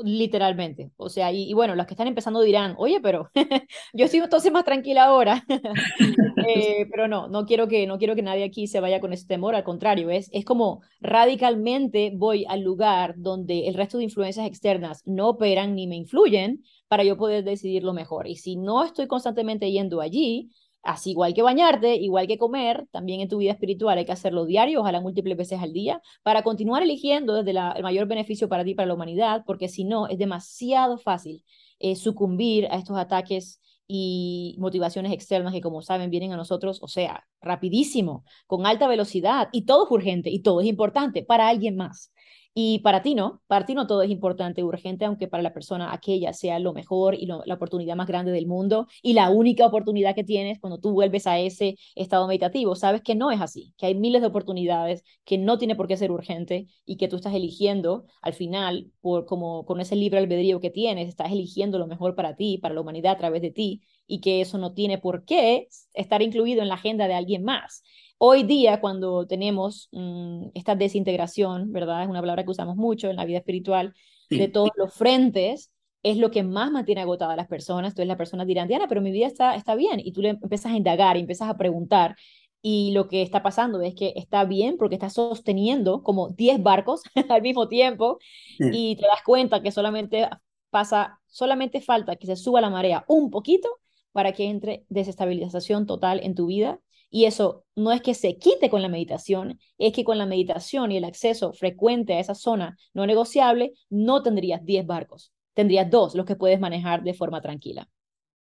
Literalmente. 0.03 0.91
O 0.97 1.09
sea, 1.09 1.31
y, 1.31 1.53
bueno, 1.53 1.75
los 1.75 1.85
que 1.85 1.93
están 1.93 2.07
empezando 2.07 2.41
dirán, 2.41 2.75
oye, 2.77 2.99
pero 3.01 3.29
yo 3.93 4.05
estoy 4.05 4.19
entonces 4.19 4.51
más 4.51 4.65
tranquila 4.65 5.05
ahora. 5.05 5.43
Eh, 6.45 6.87
pero 6.91 7.07
no, 7.07 7.29
no 7.29 7.45
quiero, 7.45 7.69
que, 7.69 7.87
no 7.87 7.97
quiero 7.97 8.15
que 8.15 8.21
nadie 8.21 8.43
aquí 8.43 8.67
se 8.67 8.81
vaya 8.81 8.99
con 8.99 9.13
ese 9.13 9.27
temor, 9.27 9.55
al 9.55 9.63
contrario, 9.63 10.09
es, 10.09 10.29
es 10.33 10.43
como 10.43 10.81
radicalmente 10.99 12.11
voy 12.13 12.45
al 12.49 12.61
lugar 12.61 13.13
donde 13.15 13.67
el 13.67 13.75
resto 13.75 13.97
de 13.97 14.03
influencias 14.03 14.45
externas 14.45 15.03
no 15.05 15.29
operan 15.29 15.73
ni 15.73 15.87
me 15.87 15.95
influyen 15.95 16.61
para 16.89 17.05
yo 17.05 17.17
poder 17.17 17.45
decidir 17.45 17.83
lo 17.83 17.93
mejor. 17.93 18.27
Y 18.27 18.35
si 18.35 18.57
no 18.57 18.83
estoy 18.83 19.07
constantemente 19.07 19.71
yendo 19.71 20.01
allí, 20.01 20.51
Así 20.83 21.11
igual 21.11 21.33
que 21.33 21.41
bañarte, 21.41 21.95
igual 21.95 22.27
que 22.27 22.37
comer, 22.37 22.85
también 22.91 23.21
en 23.21 23.29
tu 23.29 23.37
vida 23.37 23.53
espiritual 23.53 23.97
hay 23.97 24.05
que 24.05 24.11
hacerlo 24.11 24.45
diario, 24.45 24.81
ojalá 24.81 24.99
múltiples 24.99 25.37
veces 25.37 25.61
al 25.61 25.71
día, 25.71 26.01
para 26.23 26.43
continuar 26.43 26.83
eligiendo 26.83 27.41
desde 27.41 27.51
el 27.51 27.83
mayor 27.83 28.05
beneficio 28.05 28.49
para 28.49 28.65
ti, 28.65 28.75
para 28.75 28.87
la 28.87 28.93
humanidad, 28.93 29.43
porque 29.45 29.69
si 29.69 29.85
no, 29.85 30.07
es 30.07 30.17
demasiado 30.17 30.97
fácil 30.97 31.45
eh, 31.79 31.95
sucumbir 31.95 32.67
a 32.69 32.75
estos 32.75 32.97
ataques 32.97 33.61
y 33.87 34.55
motivaciones 34.59 35.13
externas 35.13 35.53
que, 35.53 35.61
como 35.61 35.81
saben, 35.81 36.09
vienen 36.09 36.33
a 36.33 36.37
nosotros, 36.37 36.79
o 36.81 36.87
sea, 36.89 37.27
rapidísimo, 37.41 38.25
con 38.45 38.65
alta 38.65 38.87
velocidad, 38.87 39.47
y 39.53 39.65
todo 39.65 39.85
es 39.85 39.91
urgente 39.91 40.29
y 40.31 40.41
todo 40.41 40.59
es 40.61 40.67
importante 40.67 41.23
para 41.23 41.47
alguien 41.47 41.77
más. 41.77 42.11
Y 42.55 42.79
para 42.79 43.01
ti 43.01 43.15
no, 43.15 43.41
para 43.47 43.65
ti 43.65 43.73
no 43.73 43.87
todo 43.87 44.03
es 44.03 44.11
importante, 44.11 44.63
urgente, 44.63 45.05
aunque 45.05 45.27
para 45.27 45.41
la 45.41 45.53
persona 45.53 45.91
aquella 45.91 46.33
sea 46.33 46.59
lo 46.59 46.71
mejor 46.73 47.15
y 47.15 47.25
la 47.25 47.53
oportunidad 47.53 47.95
más 47.95 48.07
grande 48.07 48.31
del 48.31 48.45
mundo 48.45 48.87
y 49.01 49.13
la 49.13 49.31
única 49.31 49.65
oportunidad 49.65 50.13
que 50.13 50.23
tienes 50.23 50.59
cuando 50.59 50.79
tú 50.79 50.91
vuelves 50.91 51.25
a 51.25 51.39
ese 51.39 51.77
estado 51.95 52.27
meditativo. 52.27 52.75
Sabes 52.75 53.01
que 53.01 53.15
no 53.15 53.31
es 53.31 53.41
así, 53.41 53.73
que 53.77 53.87
hay 53.87 53.95
miles 53.95 54.21
de 54.21 54.27
oportunidades, 54.27 55.03
que 55.25 55.39
no 55.39 55.57
tiene 55.57 55.75
por 55.75 55.87
qué 55.87 55.97
ser 55.97 56.11
urgente 56.11 56.67
y 56.85 56.97
que 56.97 57.07
tú 57.07 57.15
estás 57.15 57.33
eligiendo 57.33 58.05
al 58.21 58.33
final, 58.33 58.91
por, 59.01 59.25
como 59.25 59.65
con 59.65 59.81
ese 59.81 59.95
libre 59.95 60.19
albedrío 60.19 60.59
que 60.59 60.69
tienes, 60.69 61.09
estás 61.09 61.31
eligiendo 61.31 61.79
lo 61.79 61.87
mejor 61.87 62.13
para 62.13 62.35
ti, 62.35 62.59
para 62.59 62.75
la 62.75 62.81
humanidad 62.81 63.13
a 63.13 63.17
través 63.17 63.41
de 63.41 63.49
ti 63.51 63.81
y 64.05 64.21
que 64.21 64.41
eso 64.41 64.59
no 64.59 64.73
tiene 64.73 64.99
por 64.99 65.25
qué 65.25 65.67
estar 65.93 66.21
incluido 66.21 66.61
en 66.61 66.67
la 66.67 66.75
agenda 66.75 67.07
de 67.07 67.15
alguien 67.15 67.43
más. 67.43 67.83
Hoy 68.17 68.43
día, 68.43 68.79
cuando 68.79 69.27
tenemos 69.27 69.89
mm, 69.91 70.47
esta 70.53 70.75
desintegración, 70.75 71.71
¿verdad? 71.71 72.03
Es 72.03 72.09
una 72.09 72.21
palabra 72.21 72.43
que 72.43 72.51
usamos 72.51 72.75
mucho 72.75 73.09
en 73.09 73.17
la 73.17 73.25
vida 73.25 73.39
espiritual, 73.39 73.93
de 74.29 74.47
todos 74.47 74.71
los 74.77 74.93
frentes, 74.93 75.71
es 76.01 76.17
lo 76.17 76.31
que 76.31 76.43
más 76.43 76.71
mantiene 76.71 77.01
agotada 77.01 77.33
a 77.33 77.35
las 77.35 77.47
personas. 77.47 77.91
Entonces 77.91 78.07
las 78.07 78.17
personas 78.17 78.45
dirán, 78.47 78.67
Diana, 78.67 78.87
pero 78.87 79.01
mi 79.01 79.11
vida 79.11 79.27
está, 79.27 79.55
está 79.55 79.75
bien. 79.75 79.99
Y 80.03 80.11
tú 80.11 80.21
le 80.21 80.29
empiezas 80.29 80.71
a 80.71 80.75
indagar 80.75 81.17
y 81.17 81.21
empiezas 81.21 81.49
a 81.49 81.57
preguntar. 81.57 82.15
Y 82.61 82.91
lo 82.91 83.07
que 83.07 83.21
está 83.21 83.43
pasando 83.43 83.81
es 83.81 83.93
que 83.93 84.13
está 84.15 84.45
bien 84.45 84.77
porque 84.77 84.95
está 84.95 85.09
sosteniendo 85.09 86.01
como 86.01 86.29
10 86.29 86.63
barcos 86.63 87.01
al 87.29 87.41
mismo 87.41 87.67
tiempo 87.67 88.19
y 88.57 88.95
te 88.95 89.05
das 89.05 89.21
cuenta 89.25 89.61
que 89.61 89.71
solamente 89.71 90.29
pasa, 90.69 91.19
solamente 91.27 91.81
falta 91.81 92.15
que 92.15 92.27
se 92.27 92.35
suba 92.35 92.61
la 92.61 92.69
marea 92.69 93.03
un 93.07 93.29
poquito 93.31 93.67
para 94.13 94.31
que 94.31 94.45
entre 94.45 94.85
desestabilización 94.89 95.85
total 95.85 96.21
en 96.23 96.35
tu 96.35 96.45
vida. 96.45 96.79
Y 97.15 97.25
eso 97.25 97.63
no 97.75 97.91
es 97.91 98.01
que 98.01 98.15
se 98.15 98.39
quite 98.39 98.71
con 98.71 98.81
la 98.81 98.89
meditación, 98.89 99.59
es 99.77 99.93
que 99.93 100.03
con 100.03 100.17
la 100.17 100.25
meditación 100.25 100.91
y 100.91 100.97
el 100.97 101.03
acceso 101.03 101.53
frecuente 101.53 102.15
a 102.15 102.19
esa 102.19 102.33
zona 102.33 102.75
no 102.95 103.05
negociable, 103.05 103.73
no 103.91 104.23
tendrías 104.23 104.65
10 104.65 104.87
barcos, 104.87 105.31
tendrías 105.53 105.91
dos 105.91 106.15
los 106.15 106.25
que 106.25 106.35
puedes 106.35 106.59
manejar 106.59 107.03
de 107.03 107.13
forma 107.13 107.39
tranquila. 107.39 107.87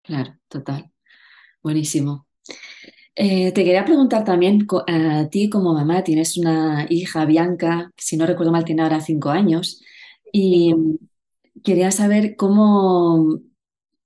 Claro, 0.04 0.38
total. 0.48 0.90
Buenísimo. 1.62 2.28
Eh, 3.14 3.52
te 3.52 3.66
quería 3.66 3.84
preguntar 3.84 4.24
también, 4.24 4.66
a 4.88 5.28
ti 5.30 5.50
como 5.50 5.74
mamá, 5.74 6.02
tienes 6.06 6.38
una 6.38 6.88
hija, 6.90 7.26
Bianca, 7.26 7.92
si 7.98 8.16
no 8.16 8.26
recuerdo 8.26 8.54
mal, 8.54 8.64
tiene 8.64 8.84
ahora 8.84 9.02
cinco 9.02 9.32
años, 9.32 9.82
y 10.32 10.74
quería 11.62 11.92
saber 11.92 12.38
cómo, 12.38 13.42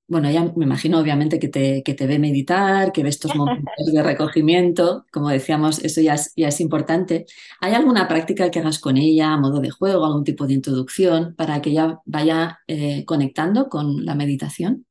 bueno, 0.08 0.30
ya 0.30 0.44
me 0.56 0.66
imagino 0.66 1.00
obviamente 1.00 1.40
que 1.40 1.48
te, 1.48 1.82
que 1.84 1.94
te 1.96 2.06
ve 2.06 2.20
meditar, 2.20 2.92
que 2.92 3.02
ve 3.04 3.10
estos 3.10 3.36
momentos 3.36 3.86
de 3.92 4.04
recogimiento, 4.04 5.06
como 5.12 5.30
decíamos, 5.30 5.80
eso 5.80 6.02
ya 6.02 6.14
es, 6.14 6.32
ya 6.36 6.48
es 6.50 6.62
importante. 6.62 7.26
¿Hay 7.60 7.74
alguna 7.74 8.08
práctica 8.08 8.52
que 8.52 8.60
hagas 8.60 8.80
con 8.80 8.98
ella 8.98 9.34
a 9.34 9.38
modo 9.38 9.62
de 9.62 9.72
juego, 9.72 10.06
algún 10.06 10.24
tipo 10.24 10.46
de 10.46 10.54
introducción 10.54 11.36
para 11.36 11.62
que 11.62 11.72
ella 11.72 12.00
vaya 12.06 12.60
eh, 12.68 13.04
conectando 13.06 13.68
con 13.70 14.06
la 14.06 14.16
meditación? 14.16 14.86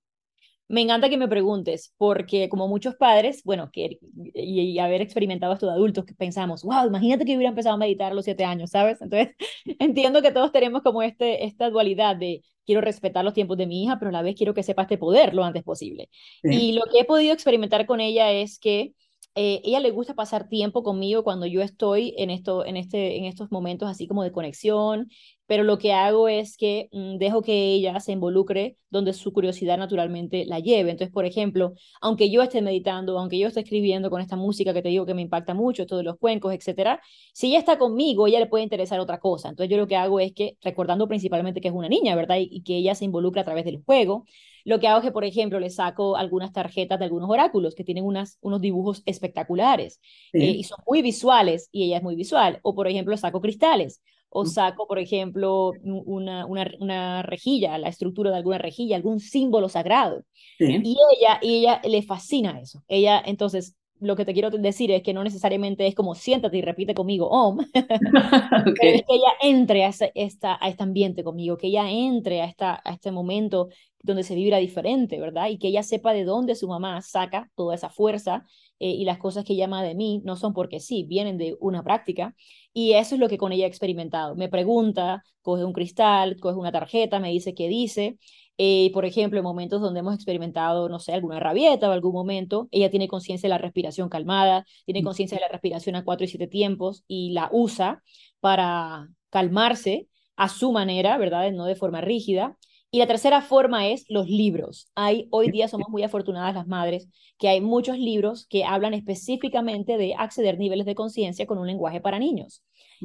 Me 0.69 0.81
encanta 0.81 1.11
que 1.11 1.19
me 1.19 1.29
preguntes, 1.29 1.93
porque 1.99 2.49
como 2.49 2.69
muchos 2.69 2.97
padres, 2.97 3.43
bueno, 3.45 3.71
que, 3.71 3.99
y, 4.35 4.79
haber 4.79 5.03
experimentado 5.03 5.53
esto 5.53 5.67
de 5.67 5.73
adultos, 5.73 6.05
que 6.07 6.15
pensamos, 6.15 6.63
wow, 6.63 6.87
imagínate 6.87 7.25
que 7.27 7.37
hubiera 7.37 7.51
empezado 7.51 7.75
a 7.75 7.79
meditar 7.79 8.13
a 8.13 8.15
los 8.15 8.25
siete 8.25 8.45
años, 8.45 8.71
¿sabes? 8.71 9.01
Entonces, 9.03 9.37
entiendo 9.79 10.23
que 10.23 10.33
todos 10.33 10.53
tenemos 10.53 10.83
como 10.83 11.03
este, 11.03 11.45
esta 11.45 11.69
dualidad 11.69 12.17
de 12.17 12.43
quiero 12.65 12.81
respetar 12.81 13.25
los 13.25 13.35
tiempos 13.35 13.59
de 13.59 13.67
mi 13.67 13.85
hija, 13.85 13.99
pero 13.99 14.09
a 14.09 14.13
la 14.13 14.23
vez 14.23 14.37
quiero 14.37 14.55
que 14.55 14.63
sepa 14.63 14.83
este 14.83 14.97
poder 14.97 15.35
lo 15.35 15.45
antes 15.45 15.63
posible. 15.63 16.09
Y 16.43 16.73
lo 16.73 16.83
que 16.91 17.01
he 17.01 17.05
podido 17.05 17.35
experimentar 17.35 17.85
con 17.87 18.01
ella 18.01 18.33
es 18.33 18.59
que 18.59 18.95
eh, 19.37 19.61
ella 19.65 19.81
le 19.81 19.91
gusta 19.91 20.15
pasar 20.15 20.49
tiempo 20.49 20.83
conmigo 20.83 21.25
cuando 21.25 21.47
yo 21.47 21.61
estoy 21.63 22.15
en, 22.19 22.31
esto, 22.31 22.65
en, 22.65 22.77
este, 22.77 23.17
en 23.19 23.25
estos 23.25 23.51
momentos 23.51 23.89
así 23.89 24.07
como 24.07 24.23
de 24.23 24.31
conexión, 24.31 25.09
pero 25.47 25.65
lo 25.65 25.79
que 25.79 25.93
hago 25.93 26.29
es 26.29 26.57
que 26.57 26.89
mm, 26.93 27.19
dejo 27.19 27.43
que 27.43 27.75
ella 27.75 27.99
se 28.01 28.13
involucre 28.13 28.77
donde 28.91 29.13
su 29.13 29.33
curiosidad 29.33 29.77
naturalmente 29.77 30.45
la 30.47 30.61
lleve. 30.61 30.91
Entonces, 30.91 31.13
por 31.13 31.25
ejemplo, 31.27 31.75
aunque 32.01 32.31
yo 32.31 32.43
esté 32.43 32.63
meditando, 32.63 33.19
aunque 33.19 33.39
yo 33.39 33.49
esté 33.49 33.61
escribiendo 33.61 34.09
con 34.11 34.21
esta 34.21 34.37
música 34.37 34.73
que 34.73 34.83
te 34.83 34.89
digo 34.89 35.05
que 35.05 35.15
me 35.15 35.23
impacta 35.23 35.53
mucho, 35.53 35.87
todos 35.87 36.05
los 36.05 36.17
cuencos, 36.19 36.55
etcétera, 36.55 37.01
si 37.33 37.49
ella 37.49 37.59
está 37.59 37.79
conmigo, 37.79 38.27
ella 38.27 38.41
le 38.41 38.47
puede 38.47 38.65
interesar 38.65 39.01
otra 39.01 39.19
cosa. 39.19 39.49
Entonces, 39.49 39.71
yo 39.71 39.77
lo 39.79 39.89
que 39.89 39.97
hago 39.97 40.21
es 40.21 40.33
que, 40.33 40.57
recordando 40.63 41.09
principalmente 41.09 41.61
que 41.61 41.69
es 41.69 41.75
una 41.75 41.89
niña, 41.89 42.15
¿verdad? 42.17 42.37
Y, 42.41 42.63
que 42.63 42.77
ella 42.77 42.95
se 42.95 43.05
involucra 43.05 43.43
a 43.43 43.45
través 43.45 43.65
del 43.65 43.83
juego, 43.85 44.25
lo 44.65 44.81
que 44.81 44.89
hago 44.89 44.99
es 44.99 45.05
que, 45.05 45.13
por 45.13 45.25
ejemplo, 45.25 45.61
le 45.61 45.71
saco 45.71 46.17
algunas 46.17 46.53
tarjetas 46.53 46.99
de 46.99 47.05
algunos 47.05 47.29
oráculos 47.29 47.75
que 47.75 47.85
tienen 47.85 48.05
unas, 48.05 48.39
unos 48.41 48.61
dibujos 48.61 49.03
espectaculares 49.05 50.01
eh, 50.33 50.45
y 50.45 50.65
son 50.65 50.79
muy 50.87 51.03
visuales 51.03 51.69
y 51.71 51.85
ella 51.85 51.99
es 51.99 52.03
muy 52.03 52.17
visual. 52.17 52.61
O, 52.63 52.75
por 52.75 52.89
ejemplo, 52.89 53.17
saco 53.17 53.41
cristales 53.41 54.03
o 54.31 54.47
saco, 54.47 54.89
por 54.89 54.99
ejemplo, 54.99 55.73
una, 55.85 56.45
una, 56.45 56.69
una, 56.81 57.23
rejilla, 57.23 57.79
la 57.79 57.89
estructura 57.89 58.31
de 58.31 58.39
alguna 58.39 58.59
rejilla, 58.59 58.97
algún 58.97 59.21
símbolo 59.21 59.69
sagrado. 59.69 60.25
Y 60.59 60.97
ella, 61.21 61.39
y 61.41 61.59
ella 61.59 61.81
le 61.85 62.03
fascina 62.03 62.59
eso. 62.59 62.83
Ella, 62.89 63.23
entonces, 63.25 63.77
lo 64.01 64.17
que 64.17 64.25
te 64.25 64.33
quiero 64.33 64.51
decir 64.51 64.91
es 64.91 65.03
que 65.03 65.15
no 65.15 65.23
necesariamente 65.23 65.87
es 65.87 65.95
como 65.95 66.15
siéntate 66.15 66.59
y 66.59 66.63
repite 66.63 66.95
conmigo 66.95 67.29
Om, 67.29 67.61
es 68.83 69.03
que 69.03 69.05
ella 69.09 69.33
entre 69.41 69.85
a, 69.85 69.93
esta, 70.15 70.59
a 70.61 70.69
este 70.69 70.83
ambiente 70.83 71.23
conmigo, 71.23 71.57
que 71.57 71.69
ella 71.69 71.89
entre 71.91 72.43
a, 72.43 72.47
esta, 72.47 72.81
a 72.85 72.93
este 72.93 73.13
momento 73.13 73.69
donde 74.05 74.23
se 74.23 74.35
vibra 74.35 74.59
diferente, 74.59 75.19
¿verdad? 75.19 75.49
Y 75.49 75.59
que 75.59 75.69
ella 75.69 75.83
sepa 75.83 76.13
de 76.13 76.25
dónde 76.25 76.55
su 76.55 76.69
mamá 76.69 77.01
saca 77.01 77.51
toda 77.55 77.75
esa 77.75 77.89
fuerza 77.89 78.45
eh, 78.79 78.91
y 78.91 79.05
las 79.05 79.19
cosas 79.19 79.45
que 79.45 79.57
llama 79.57 79.83
de 79.83 79.95
mí 79.95 80.21
no 80.25 80.37
son 80.37 80.53
porque 80.53 80.79
sí, 80.79 81.05
vienen 81.05 81.39
de 81.39 81.57
una 81.59 81.83
práctica. 81.83 82.35
Y 82.75 82.93
eso 82.93 83.15
es 83.15 83.21
lo 83.21 83.29
que 83.29 83.39
con 83.39 83.53
ella 83.53 83.65
he 83.65 83.69
experimentado. 83.69 84.37
Me 84.37 84.51
pregunta, 84.51 85.25
coge 85.41 85.65
un 85.65 85.73
cristal, 85.73 86.37
coge 86.39 86.59
una 86.59 86.71
tarjeta, 86.71 87.19
me 87.19 87.31
dice 87.31 87.55
qué 87.55 87.67
dice. 87.69 88.19
Eh, 88.59 88.91
por 88.93 89.07
ejemplo, 89.07 89.39
en 89.39 89.45
momentos 89.45 89.81
donde 89.81 90.01
hemos 90.01 90.15
experimentado, 90.15 90.89
no 90.91 90.99
sé, 90.99 91.13
alguna 91.15 91.41
rabieta 91.41 91.89
o 91.89 91.93
algún 91.93 92.13
momento, 92.13 92.69
ella 92.71 92.91
tiene 92.91 93.09
conciencia 93.09 93.49
de 93.49 93.51
la 93.51 93.59
respiración 93.59 94.11
calmada, 94.11 94.67
tiene 94.85 95.01
mm. 95.01 95.05
conciencia 95.05 95.37
de 95.37 95.43
la 95.43 95.49
respiración 95.49 95.97
a 95.97 96.05
cuatro 96.05 96.25
y 96.27 96.29
siete 96.29 96.47
tiempos 96.47 97.05
y 97.09 97.33
la 97.33 97.49
usa 97.53 98.03
para 98.41 99.09
calmarse 99.31 100.09
a 100.37 100.49
su 100.51 100.73
manera, 100.73 101.17
¿verdad? 101.17 101.51
No 101.53 101.65
de 101.65 101.75
forma 101.75 102.03
rígida. 102.03 102.59
Y 102.95 102.99
la 102.99 103.09
tercera 103.09 103.43
forma 103.43 103.89
es 103.89 104.05
los 104.09 104.29
libros. 104.29 104.87
Hay, 104.95 105.27
hoy 105.33 105.51
día 105.51 105.67
somos 105.67 105.89
muy 105.89 106.05
afortunadas 106.05 106.55
las 106.55 106.69
madres 106.69 107.09
que 107.39 107.49
hay 107.49 107.61
muchos 107.61 107.99
libros 107.99 108.47
que 108.47 108.65
hablan 108.65 108.95
específicamente 108.95 109.97
de 109.97 110.15
acceder 110.15 110.61
niveles 110.61 110.87
de 110.87 110.95
conciencia 110.95 111.45
con 111.45 111.59
un 111.59 111.67
lenguaje 111.67 112.01
para 112.01 112.21
niños, 112.21 112.63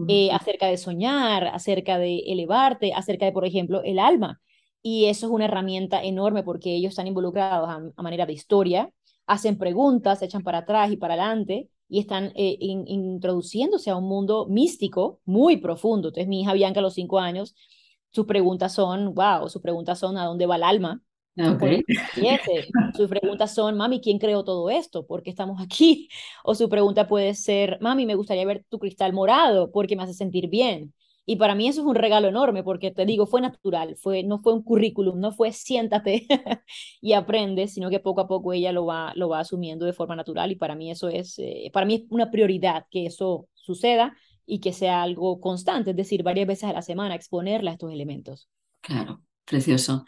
eh, 0.08 0.30
acerca 0.32 0.68
de 0.68 0.78
soñar, 0.78 1.48
acerca 1.48 1.98
de 1.98 2.20
elevarte, 2.28 2.94
acerca 2.94 3.26
de, 3.26 3.32
por 3.32 3.46
ejemplo, 3.46 3.82
el 3.82 3.98
alma. 3.98 4.40
Y 4.84 5.06
eso 5.06 5.26
es 5.26 5.32
una 5.32 5.46
herramienta 5.46 6.04
enorme 6.04 6.44
porque 6.44 6.76
ellos 6.76 6.92
están 6.92 7.08
involucrados 7.08 7.68
a, 7.68 8.04
manera 8.04 8.28
de 8.28 8.34
historia, 8.34 8.92
hacen 9.26 9.58
preguntas, 9.58 10.20
se 10.20 10.26
echan 10.26 10.44
para 10.44 10.60
atrás 10.60 10.92
y 10.92 10.98
para 10.98 11.16
adelante 11.16 11.68
y 11.88 11.98
están 11.98 12.32
eh, 12.36 12.58
introduciéndose 12.60 13.90
a 13.90 13.96
un 13.96 14.08
mundo 14.08 14.46
místico 14.48 15.20
muy 15.26 15.58
profundo. 15.58 16.10
Entonces, 16.10 16.28
mi 16.28 16.42
hija 16.42 16.54
Bianca 16.54 16.80
a 16.80 16.84
los 16.84 16.94
cinco 16.94 17.18
años 17.18 17.56
sus 18.12 18.26
preguntas 18.26 18.74
son, 18.74 19.14
wow, 19.14 19.50
sus 19.50 19.62
preguntas 19.62 20.00
son, 20.00 20.18
¿a 20.18 20.26
dónde 20.26 20.46
va 20.46 20.56
el 20.56 20.64
alma? 20.64 21.02
Okay. 21.38 21.84
Sus 22.96 23.08
preguntas 23.08 23.54
son, 23.54 23.78
mami, 23.78 24.02
¿quién 24.02 24.20
creó 24.20 24.44
todo 24.44 24.70
esto? 24.70 25.06
¿Por 25.06 25.24
qué 25.24 25.30
estamos 25.30 25.62
aquí? 25.62 26.10
O 26.44 26.56
su 26.56 26.68
pregunta 26.70 27.08
puede 27.08 27.34
ser, 27.34 27.78
mami, 27.82 28.06
me 28.06 28.16
gustaría 28.16 28.46
ver 28.46 28.66
tu 28.70 28.80
cristal 28.80 29.14
morado 29.14 29.72
porque 29.72 29.96
me 29.96 30.04
hace 30.04 30.14
sentir 30.14 30.50
bien. 30.50 30.94
Y 31.26 31.36
para 31.36 31.54
mí 31.54 31.68
eso 31.68 31.82
es 31.82 31.88
un 31.88 31.96
regalo 31.96 32.28
enorme 32.28 32.64
porque 32.64 32.90
te 32.90 33.06
digo, 33.06 33.28
fue 33.28 33.40
natural, 33.40 33.96
fue, 33.98 34.24
no 34.24 34.40
fue 34.40 34.52
un 34.54 34.64
currículum, 34.64 35.20
no 35.20 35.32
fue 35.32 35.52
siéntate 35.52 36.26
y 37.02 37.14
aprende, 37.14 37.68
sino 37.68 37.92
que 37.92 38.00
poco 38.00 38.22
a 38.22 38.28
poco 38.28 38.52
ella 38.52 38.72
lo 38.72 38.86
va, 38.88 39.14
lo 39.16 39.30
va 39.30 39.40
asumiendo 39.40 39.86
de 39.86 39.94
forma 39.94 40.16
natural 40.16 40.52
y 40.52 40.56
para 40.56 40.76
mí 40.76 40.90
eso 40.90 41.08
es, 41.08 41.38
eh, 41.38 41.70
para 41.72 41.86
mí 41.86 41.96
es 41.96 42.02
una 42.10 42.32
prioridad 42.32 42.86
que 42.90 43.06
eso 43.06 43.48
suceda 43.54 44.18
y 44.50 44.60
que 44.60 44.74
sea 44.74 45.04
algo 45.04 45.40
constante, 45.40 45.92
es 45.92 45.96
decir, 45.96 46.24
varias 46.24 46.48
veces 46.48 46.66
a 46.66 46.74
la 46.74 46.82
semana 46.82 47.16
exponerla 47.16 47.72
a 47.72 47.74
estos 47.74 47.92
elementos. 47.92 48.50
Claro, 48.82 49.22
precioso. 49.46 50.06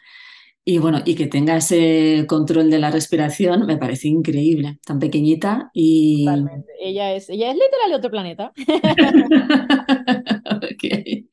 Y 0.64 0.78
bueno, 0.78 1.02
y 1.06 1.16
que 1.16 1.28
tenga 1.28 1.58
ese 1.58 2.26
control 2.28 2.70
de 2.70 2.80
la 2.80 2.92
respiración 2.92 3.66
me 3.66 3.78
parece 3.78 4.10
increíble, 4.10 4.80
tan 4.86 5.00
pequeñita 5.00 5.72
y... 5.74 6.26
Totalmente. 6.26 6.72
Ella 6.80 7.14
es, 7.14 7.30
ella 7.30 7.52
es 7.52 7.56
literal 7.56 7.90
de 7.90 7.96
otro 7.96 8.12
planeta. 8.12 8.52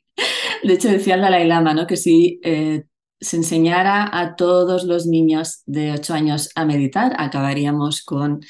De 0.63 0.75
hecho, 0.75 0.89
decía 0.89 1.15
el 1.15 1.21
Dalai 1.21 1.47
Lama, 1.47 1.75
¿no? 1.75 1.87
Que 1.87 1.97
si 1.97 2.41
eh, 2.43 2.85
se 3.21 3.37
enseñara 3.37 4.09
a 4.13 4.37
todos 4.37 4.85
los 4.85 5.07
niños 5.07 5.63
de 5.67 5.93
8 5.93 6.15
años 6.15 6.51
a 6.55 6.65
meditar, 6.65 7.15
acabaríamos 7.19 8.03
con 8.03 8.41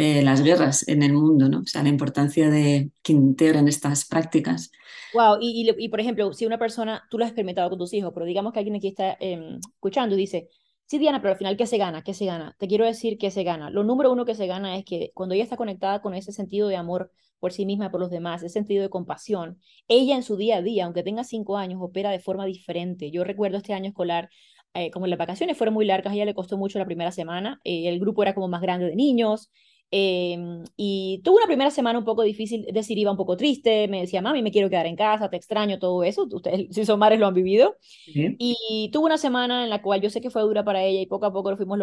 eh, 0.00 0.22
las 0.22 0.42
guerras 0.42 0.86
en 0.88 1.02
el 1.02 1.12
mundo, 1.12 1.48
¿no? 1.48 1.60
O 1.60 1.66
sea, 1.66 1.82
la 1.82 1.88
importancia 1.88 2.50
de 2.50 2.90
que 3.02 3.12
integren 3.12 3.68
estas 3.68 4.04
prácticas. 4.04 4.70
Wow, 5.12 5.38
y, 5.40 5.88
por 5.88 6.00
ejemplo, 6.00 6.32
si 6.32 6.46
una 6.46 6.58
persona, 6.58 7.02
tú 7.10 7.18
lo 7.18 7.24
has 7.24 7.30
experimentado 7.30 7.68
con 7.68 7.78
tus 7.78 7.92
hijos, 7.92 8.12
pero 8.14 8.26
digamos 8.26 8.52
que 8.52 8.60
alguien 8.60 8.76
aquí 8.76 8.88
está 8.88 9.16
em, 9.20 9.58
escuchando 9.74 10.14
y 10.14 10.18
dice, 10.18 10.48
sí, 10.86 10.98
Diana, 10.98 11.20
pero 11.20 11.32
al 11.32 11.38
final, 11.38 11.56
¿qué 11.56 11.66
se 11.66 11.78
gana? 11.78 12.02
¿Qué 12.02 12.14
se 12.14 12.26
gana? 12.26 12.56
Te 12.58 12.68
quiero 12.68 12.84
decir 12.84 13.18
que 13.18 13.30
se 13.30 13.42
gana. 13.42 13.70
Lo 13.70 13.84
número 13.84 14.12
uno 14.12 14.24
que 14.24 14.34
se 14.34 14.46
gana 14.46 14.76
es 14.76 14.84
que 14.84 15.10
cuando 15.14 15.34
ella 15.34 15.44
está 15.44 15.56
conectada 15.56 16.00
con 16.00 16.14
ese 16.14 16.32
sentido 16.32 16.68
de 16.68 16.76
amor 16.76 17.10
por 17.38 17.52
sí 17.52 17.66
misma 17.66 17.90
por 17.90 18.00
los 18.00 18.10
demás, 18.10 18.42
ese 18.42 18.52
sentido 18.52 18.82
de 18.82 18.90
compasión, 18.90 19.58
ella 19.88 20.14
en 20.14 20.22
su 20.22 20.36
día 20.36 20.58
a 20.58 20.62
día, 20.62 20.84
aunque 20.84 21.02
tenga 21.02 21.24
cinco 21.24 21.56
años, 21.56 21.80
opera 21.82 22.10
de 22.10 22.20
forma 22.20 22.44
diferente. 22.44 23.10
Yo 23.10 23.24
recuerdo 23.24 23.56
este 23.56 23.72
año 23.72 23.88
escolar 23.88 24.28
eh, 24.74 24.90
como 24.92 25.06
las 25.08 25.18
vacaciones 25.18 25.58
fueron 25.58 25.74
muy 25.74 25.84
largas, 25.84 26.12
a 26.12 26.14
ella 26.14 26.24
le 26.24 26.34
costó 26.34 26.56
mucho 26.56 26.78
la 26.78 26.86
primera 26.86 27.10
semana, 27.10 27.60
eh, 27.64 27.88
el 27.88 27.98
grupo 27.98 28.22
era 28.22 28.34
como 28.34 28.46
más 28.46 28.62
grande 28.62 28.86
de 28.86 28.94
niños, 28.94 29.50
Em, 29.92 30.62
y 30.76 31.20
tuve 31.24 31.38
una 31.38 31.46
primera 31.46 31.70
semana 31.70 31.98
un 31.98 32.04
poco 32.04 32.22
difícil, 32.22 32.64
es 32.68 32.74
decir, 32.74 32.96
iba 32.96 33.10
un 33.10 33.16
poco 33.16 33.36
triste, 33.36 33.88
me 33.88 34.00
decía, 34.00 34.22
mami, 34.22 34.40
me 34.40 34.52
quiero 34.52 34.70
quedar 34.70 34.86
en 34.86 34.94
casa, 34.94 35.28
te 35.28 35.36
extraño, 35.36 35.80
todo 35.80 36.04
eso, 36.04 36.28
ustedes 36.30 36.68
si 36.70 36.84
son 36.84 37.00
madres 37.00 37.18
lo 37.18 37.26
han 37.26 37.34
vivido. 37.34 37.76
Y 38.06 38.90
tuve 38.92 39.06
una 39.06 39.18
semana 39.18 39.64
en 39.64 39.70
la 39.70 39.82
cual 39.82 40.00
yo 40.00 40.08
sé 40.10 40.20
que 40.20 40.30
fue 40.30 40.42
dura 40.42 40.64
para 40.64 40.84
ella 40.84 41.00
y 41.00 41.06
poco 41.06 41.26
a 41.26 41.32
poco 41.32 41.50
lo 41.50 41.56
fuimos 41.56 41.78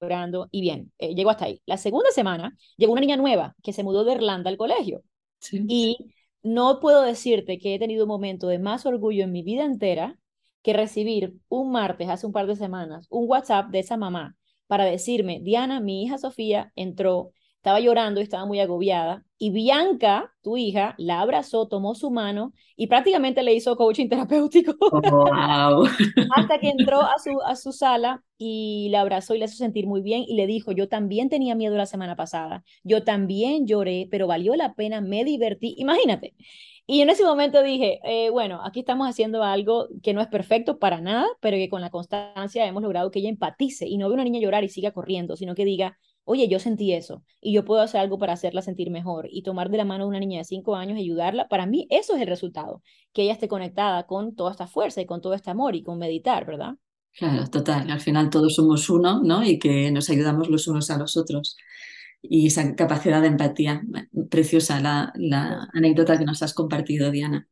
logrando 0.00 0.48
y 0.52 0.60
bien, 0.60 0.92
eh, 0.98 1.14
llegó 1.14 1.30
hasta 1.30 1.46
ahí. 1.46 1.60
La 1.66 1.78
segunda 1.78 2.10
semana 2.12 2.56
llegó 2.76 2.92
una 2.92 3.00
niña 3.00 3.16
nueva 3.16 3.56
que 3.62 3.72
se 3.72 3.82
mudó 3.82 4.04
de 4.04 4.12
Irlanda 4.14 4.50
al 4.50 4.56
colegio. 4.56 5.02
y 5.50 5.96
no 6.42 6.78
puedo 6.80 7.02
decirte 7.02 7.58
que 7.58 7.74
he 7.74 7.78
tenido 7.78 8.04
un 8.04 8.08
momento 8.08 8.48
de 8.48 8.58
más 8.58 8.86
orgullo 8.86 9.24
en 9.24 9.32
mi 9.32 9.42
vida 9.42 9.64
entera 9.64 10.18
que 10.62 10.72
recibir 10.72 11.34
un 11.48 11.72
martes, 11.72 12.08
hace 12.08 12.26
un 12.26 12.32
par 12.32 12.46
de 12.46 12.56
semanas, 12.56 13.06
un 13.10 13.28
WhatsApp 13.28 13.70
de 13.70 13.80
esa 13.80 13.96
mamá 13.96 14.36
para 14.74 14.86
decirme, 14.86 15.38
Diana, 15.40 15.78
mi 15.78 16.02
hija 16.02 16.18
Sofía 16.18 16.72
entró 16.74 17.30
estaba 17.64 17.78
llorando 17.78 18.20
y 18.20 18.24
estaba 18.24 18.44
muy 18.44 18.58
agobiada. 18.60 19.24
Y 19.38 19.50
Bianca, 19.50 20.34
tu 20.42 20.56
hija, 20.58 20.94
la 20.98 21.20
abrazó, 21.20 21.66
tomó 21.66 21.94
su 21.94 22.10
mano 22.10 22.52
y 22.76 22.88
prácticamente 22.88 23.42
le 23.42 23.54
hizo 23.54 23.76
coaching 23.76 24.08
terapéutico. 24.10 24.74
Wow. 24.90 25.86
Hasta 26.36 26.58
que 26.60 26.68
entró 26.68 27.00
a 27.00 27.14
su, 27.22 27.40
a 27.46 27.54
su 27.54 27.72
sala 27.72 28.22
y 28.36 28.88
la 28.90 29.00
abrazó 29.00 29.34
y 29.34 29.38
le 29.38 29.44
hizo 29.44 29.54
sentir 29.54 29.86
muy 29.86 30.02
bien 30.02 30.24
y 30.26 30.34
le 30.34 30.46
dijo, 30.46 30.72
yo 30.72 30.88
también 30.88 31.30
tenía 31.30 31.54
miedo 31.54 31.76
la 31.76 31.86
semana 31.86 32.16
pasada, 32.16 32.64
yo 32.82 33.04
también 33.04 33.66
lloré, 33.66 34.08
pero 34.10 34.26
valió 34.26 34.56
la 34.56 34.74
pena, 34.74 35.00
me 35.00 35.24
divertí. 35.24 35.74
Imagínate. 35.78 36.34
Y 36.86 37.00
en 37.00 37.08
ese 37.08 37.24
momento 37.24 37.62
dije, 37.62 38.00
eh, 38.04 38.28
bueno, 38.30 38.60
aquí 38.62 38.80
estamos 38.80 39.08
haciendo 39.08 39.42
algo 39.42 39.88
que 40.02 40.12
no 40.12 40.20
es 40.20 40.28
perfecto 40.28 40.78
para 40.78 41.00
nada, 41.00 41.26
pero 41.40 41.56
que 41.56 41.70
con 41.70 41.80
la 41.80 41.90
constancia 41.90 42.66
hemos 42.66 42.82
logrado 42.82 43.10
que 43.10 43.20
ella 43.20 43.30
empatice 43.30 43.86
y 43.86 43.96
no 43.96 44.08
ve 44.08 44.14
una 44.14 44.24
niña 44.24 44.40
llorar 44.40 44.64
y 44.64 44.68
siga 44.68 44.92
corriendo, 44.92 45.34
sino 45.36 45.54
que 45.54 45.64
diga, 45.64 45.98
oye, 46.24 46.46
yo 46.48 46.58
sentí 46.58 46.92
eso 46.92 47.22
y 47.40 47.54
yo 47.54 47.64
puedo 47.64 47.80
hacer 47.80 48.00
algo 48.00 48.18
para 48.18 48.34
hacerla 48.34 48.60
sentir 48.60 48.90
mejor 48.90 49.28
y 49.30 49.42
tomar 49.42 49.70
de 49.70 49.78
la 49.78 49.84
mano 49.86 50.04
de 50.04 50.08
una 50.10 50.20
niña 50.20 50.38
de 50.38 50.44
cinco 50.44 50.76
años 50.76 50.98
y 50.98 51.02
ayudarla, 51.02 51.48
para 51.48 51.66
mí 51.66 51.86
eso 51.90 52.16
es 52.16 52.22
el 52.22 52.28
resultado, 52.28 52.82
que 53.12 53.22
ella 53.22 53.32
esté 53.32 53.48
conectada 53.48 54.06
con 54.06 54.34
toda 54.34 54.50
esta 54.50 54.66
fuerza 54.66 55.00
y 55.00 55.06
con 55.06 55.22
todo 55.22 55.34
este 55.34 55.50
amor 55.50 55.74
y 55.76 55.82
con 55.82 55.98
meditar, 55.98 56.44
¿verdad? 56.46 56.74
Claro, 57.16 57.46
total. 57.48 57.90
Al 57.90 58.00
final 58.00 58.28
todos 58.28 58.56
somos 58.56 58.90
uno, 58.90 59.22
¿no? 59.22 59.44
Y 59.44 59.58
que 59.58 59.90
nos 59.92 60.10
ayudamos 60.10 60.48
los 60.50 60.66
unos 60.66 60.90
a 60.90 60.98
los 60.98 61.16
otros. 61.16 61.56
Y 62.26 62.46
esa 62.46 62.74
capacidad 62.74 63.20
de 63.20 63.28
empatía. 63.28 63.82
Preciosa 64.30 64.80
la, 64.80 65.12
la 65.16 65.68
anécdota 65.74 66.18
que 66.18 66.24
nos 66.24 66.42
has 66.42 66.54
compartido, 66.54 67.10
Diana. 67.10 67.48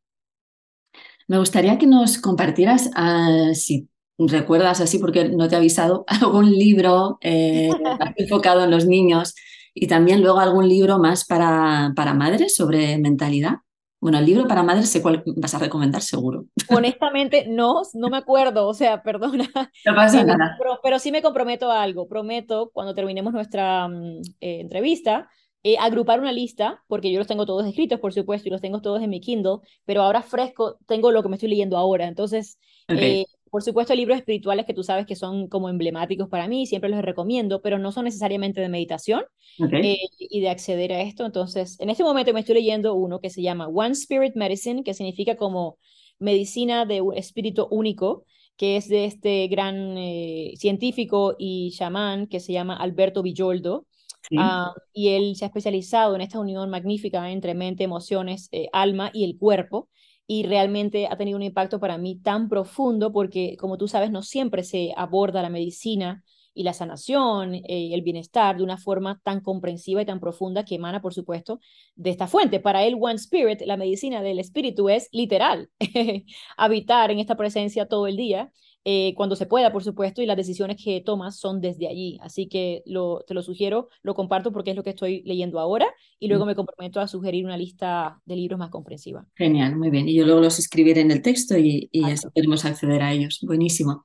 Me 1.27 1.37
gustaría 1.37 1.77
que 1.77 1.87
nos 1.87 2.17
compartieras, 2.17 2.89
uh, 2.97 3.53
si 3.53 3.87
recuerdas 4.17 4.81
así, 4.81 4.99
porque 4.99 5.29
no 5.29 5.47
te 5.47 5.55
he 5.55 5.57
avisado, 5.57 6.05
algún 6.07 6.51
libro 6.51 7.17
eh, 7.21 7.69
enfocado 8.17 8.63
en 8.63 8.71
los 8.71 8.85
niños 8.85 9.35
y 9.73 9.87
también 9.87 10.21
luego 10.21 10.39
algún 10.39 10.67
libro 10.67 10.99
más 10.99 11.25
para, 11.25 11.93
para 11.95 12.13
madres 12.13 12.55
sobre 12.55 12.97
mentalidad. 12.97 13.57
Bueno, 14.03 14.17
el 14.17 14.25
libro 14.25 14.49
para 14.49 14.63
madres 14.63 14.89
sé 14.89 15.01
cuál 15.01 15.23
vas 15.37 15.55
a 15.55 15.59
recomendar 15.59 16.01
seguro. 16.01 16.43
Honestamente, 16.67 17.45
no, 17.47 17.83
no 17.93 18.09
me 18.09 18.17
acuerdo, 18.17 18.67
o 18.67 18.73
sea, 18.73 19.01
perdona. 19.01 19.47
No 19.85 19.95
pasa 19.95 20.25
nada. 20.25 20.57
Pero, 20.59 20.79
pero, 20.83 20.99
sí 20.99 21.09
me 21.09 21.21
comprometo 21.21 21.71
a 21.71 21.81
algo. 21.81 22.09
Prometo, 22.09 22.69
cuando 22.73 22.93
terminemos 22.93 23.31
nuestra 23.31 23.85
um, 23.85 24.17
eh, 24.41 24.59
entrevista, 24.59 25.29
eh, 25.63 25.77
agrupar 25.79 26.19
una 26.19 26.33
lista, 26.33 26.83
porque 26.87 27.13
yo 27.13 27.17
los 27.19 27.27
tengo 27.27 27.45
todos 27.45 27.65
escritos, 27.65 28.01
por 28.01 28.11
supuesto, 28.11 28.49
y 28.49 28.51
los 28.51 28.59
tengo 28.59 28.81
todos 28.81 29.01
en 29.01 29.09
mi 29.09 29.21
Kindle, 29.21 29.59
pero 29.85 30.01
ahora 30.01 30.21
fresco 30.21 30.77
tengo 30.85 31.09
lo 31.09 31.23
que 31.23 31.29
me 31.29 31.37
estoy 31.37 31.47
leyendo 31.47 31.77
ahora. 31.77 32.05
Entonces, 32.05 32.59
okay. 32.89 33.21
eh, 33.21 33.25
por 33.53 33.61
supuesto, 33.61 33.93
libros 33.93 34.17
espirituales 34.17 34.65
que 34.65 34.73
tú 34.73 34.81
sabes 34.81 35.05
que 35.05 35.15
son 35.15 35.47
como 35.47 35.69
emblemáticos 35.69 36.27
para 36.27 36.47
mí, 36.47 36.65
siempre 36.65 36.89
los 36.89 37.03
recomiendo, 37.03 37.61
pero 37.61 37.77
no 37.77 37.91
son 37.91 38.05
necesariamente 38.05 38.59
de 38.61 38.67
meditación 38.67 39.25
okay. 39.63 39.91
eh, 39.91 39.99
y 40.17 40.41
de 40.41 40.49
acceder 40.49 40.91
a 40.91 41.03
esto. 41.03 41.23
Entonces, 41.23 41.79
en 41.79 41.91
este 41.91 42.03
momento 42.03 42.33
me 42.33 42.39
estoy 42.39 42.55
leyendo 42.55 42.95
uno 42.95 43.19
que 43.19 43.29
se 43.29 43.43
llama 43.43 43.67
One 43.67 43.91
Spirit 43.91 44.33
Medicine, 44.33 44.83
que 44.83 44.95
significa 44.95 45.35
como 45.35 45.77
medicina 46.17 46.87
de 46.87 47.01
un 47.01 47.15
espíritu 47.15 47.67
único, 47.69 48.25
que 48.57 48.75
es 48.75 48.89
de 48.89 49.05
este 49.05 49.47
gran 49.49 49.99
eh, 49.99 50.53
científico 50.57 51.35
y 51.37 51.73
chamán 51.77 52.25
que 52.25 52.39
se 52.39 52.53
llama 52.53 52.75
Alberto 52.75 53.21
Villoldo. 53.21 53.85
Sí. 54.27 54.35
Uh, 54.35 54.73
y 54.93 55.09
él 55.09 55.35
se 55.35 55.45
ha 55.45 55.49
especializado 55.49 56.15
en 56.15 56.21
esta 56.21 56.39
unión 56.39 56.71
magnífica 56.71 57.29
entre 57.29 57.53
mente, 57.53 57.83
emociones, 57.83 58.49
eh, 58.51 58.67
alma 58.73 59.11
y 59.13 59.25
el 59.25 59.37
cuerpo 59.37 59.89
y 60.27 60.43
realmente 60.43 61.07
ha 61.07 61.17
tenido 61.17 61.37
un 61.37 61.43
impacto 61.43 61.79
para 61.79 61.97
mí 61.97 62.19
tan 62.19 62.49
profundo 62.49 63.11
porque, 63.11 63.57
como 63.57 63.77
tú 63.77 63.87
sabes, 63.87 64.11
no 64.11 64.21
siempre 64.21 64.63
se 64.63 64.93
aborda 64.95 65.41
la 65.41 65.49
medicina 65.49 66.23
y 66.53 66.63
la 66.63 66.73
sanación, 66.73 67.55
eh, 67.55 67.93
el 67.93 68.01
bienestar 68.03 68.57
de 68.57 68.63
una 68.63 68.77
forma 68.77 69.19
tan 69.23 69.41
comprensiva 69.41 70.01
y 70.01 70.05
tan 70.05 70.19
profunda 70.19 70.63
que 70.65 70.75
emana, 70.75 71.01
por 71.01 71.13
supuesto, 71.13 71.59
de 71.95 72.11
esta 72.11 72.27
fuente. 72.27 72.59
Para 72.59 72.83
él, 72.83 72.95
One 72.99 73.15
Spirit, 73.15 73.61
la 73.65 73.77
medicina 73.77 74.21
del 74.21 74.39
espíritu, 74.39 74.89
es 74.89 75.09
literal, 75.11 75.69
habitar 76.57 77.11
en 77.11 77.19
esta 77.19 77.35
presencia 77.35 77.87
todo 77.87 78.07
el 78.07 78.17
día 78.17 78.51
eh, 78.85 79.13
cuando 79.15 79.35
se 79.35 79.45
pueda, 79.45 79.71
por 79.71 79.83
supuesto, 79.83 80.21
y 80.21 80.25
las 80.25 80.37
decisiones 80.37 80.81
que 80.83 81.01
tomas 81.01 81.37
son 81.37 81.61
desde 81.61 81.87
allí. 81.87 82.17
Así 82.21 82.47
que 82.47 82.83
lo, 82.85 83.23
te 83.27 83.33
lo 83.33 83.41
sugiero, 83.41 83.89
lo 84.01 84.13
comparto 84.13 84.51
porque 84.51 84.71
es 84.71 84.75
lo 84.75 84.83
que 84.83 84.89
estoy 84.89 85.23
leyendo 85.23 85.59
ahora 85.59 85.87
y 86.19 86.27
luego 86.27 86.45
me 86.45 86.55
comprometo 86.55 86.99
a 86.99 87.07
sugerir 87.07 87.45
una 87.45 87.57
lista 87.57 88.19
de 88.25 88.35
libros 88.35 88.59
más 88.59 88.69
comprensiva. 88.69 89.25
Genial, 89.35 89.75
muy 89.75 89.89
bien. 89.89 90.07
Y 90.09 90.15
yo 90.15 90.25
luego 90.25 90.41
los 90.41 90.59
escribiré 90.59 91.01
en 91.01 91.11
el 91.11 91.21
texto 91.21 91.57
y, 91.57 91.89
y 91.91 92.03
así 92.03 92.27
podemos 92.33 92.65
acceder 92.65 93.01
a 93.01 93.13
ellos. 93.13 93.39
Buenísimo. 93.43 94.03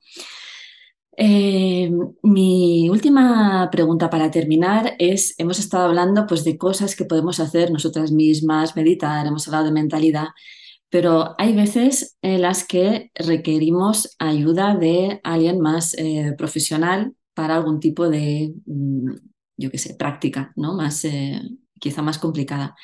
Eh, 1.21 1.91
mi 2.23 2.89
última 2.89 3.69
pregunta 3.73 4.09
para 4.09 4.31
terminar 4.31 4.95
es, 5.01 5.35
hemos 5.39 5.59
estado 5.59 5.87
hablando 5.87 6.29
pues, 6.29 6.45
de 6.45 6.57
cosas 6.57 6.95
que 6.95 7.05
podemos 7.05 7.41
hacer 7.41 7.73
nosotras 7.73 8.13
mismas, 8.13 8.77
meditar, 8.77 9.27
hemos 9.27 9.49
hablado 9.49 9.65
de 9.65 9.73
mentalidad, 9.73 10.29
pero 10.91 11.35
hay 11.39 11.55
veces 11.55 12.17
en 12.23 12.43
las 12.43 12.67
que 12.67 13.11
requerimos 13.15 14.17
ayuda 14.19 14.75
de 14.75 15.21
alguien 15.25 15.61
más 15.61 15.95
eh, 15.99 16.35
profesional 16.39 17.15
para 17.35 17.57
algún 17.57 17.81
tipo 17.81 18.09
de, 18.09 18.55
mm, 18.67 19.13
yo 19.59 19.71
qué 19.71 19.79
sé, 19.79 19.95
práctica, 19.95 20.53
¿no? 20.57 20.75
Más, 20.75 21.05
eh, 21.05 21.41
quizá 21.81 22.03
más 22.03 22.19
complicada. 22.19 22.75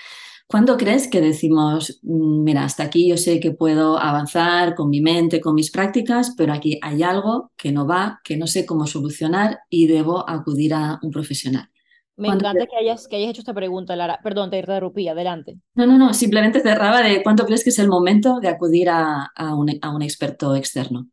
¿Cuándo 0.47 0.77
crees 0.77 1.09
que 1.09 1.21
decimos, 1.21 2.01
mm, 2.03 2.43
mira, 2.45 2.65
hasta 2.65 2.85
aquí 2.85 3.09
yo 3.09 3.17
sé 3.17 3.41
que 3.41 3.53
puedo 3.53 3.99
avanzar 3.99 4.75
con 4.75 4.91
mi 4.91 5.01
mente, 5.01 5.41
con 5.41 5.55
mis 5.55 5.71
prácticas, 5.71 6.35
pero 6.37 6.53
aquí 6.53 6.79
hay 6.83 7.03
algo 7.03 7.53
que 7.57 7.73
no 7.73 7.87
va, 7.87 8.21
que 8.25 8.37
no 8.37 8.47
sé 8.47 8.67
cómo 8.67 8.87
solucionar 8.87 9.61
y 9.71 9.87
debo 9.87 10.29
acudir 10.29 10.75
a 10.75 10.99
un 11.03 11.11
profesional? 11.11 11.71
Me 12.17 12.29
encanta 12.29 12.67
que 12.67 12.77
hayas, 12.77 13.09
que 13.09 13.17
hayas 13.17 13.31
hecho 13.31 13.41
esta 13.41 13.55
pregunta, 13.55 13.97
Lara. 13.97 14.21
Perdón, 14.23 14.51
te 14.51 14.59
interrumpí, 14.59 15.09
adelante. 15.09 15.59
No, 15.75 15.87
no, 15.87 15.99
no, 15.99 16.15
simplemente 16.15 16.61
cerraba 16.61 17.03
de 17.03 17.23
cuánto 17.23 17.45
crees 17.45 17.65
que 17.65 17.71
es 17.71 17.79
el 17.79 17.89
momento 17.89 18.39
de 18.41 18.49
acudir 18.49 18.89
a, 18.89 19.33
a, 19.35 19.55
un, 19.55 19.71
a 19.83 19.91
un, 19.91 20.03
experto 20.03 20.55
externo. 20.55 21.09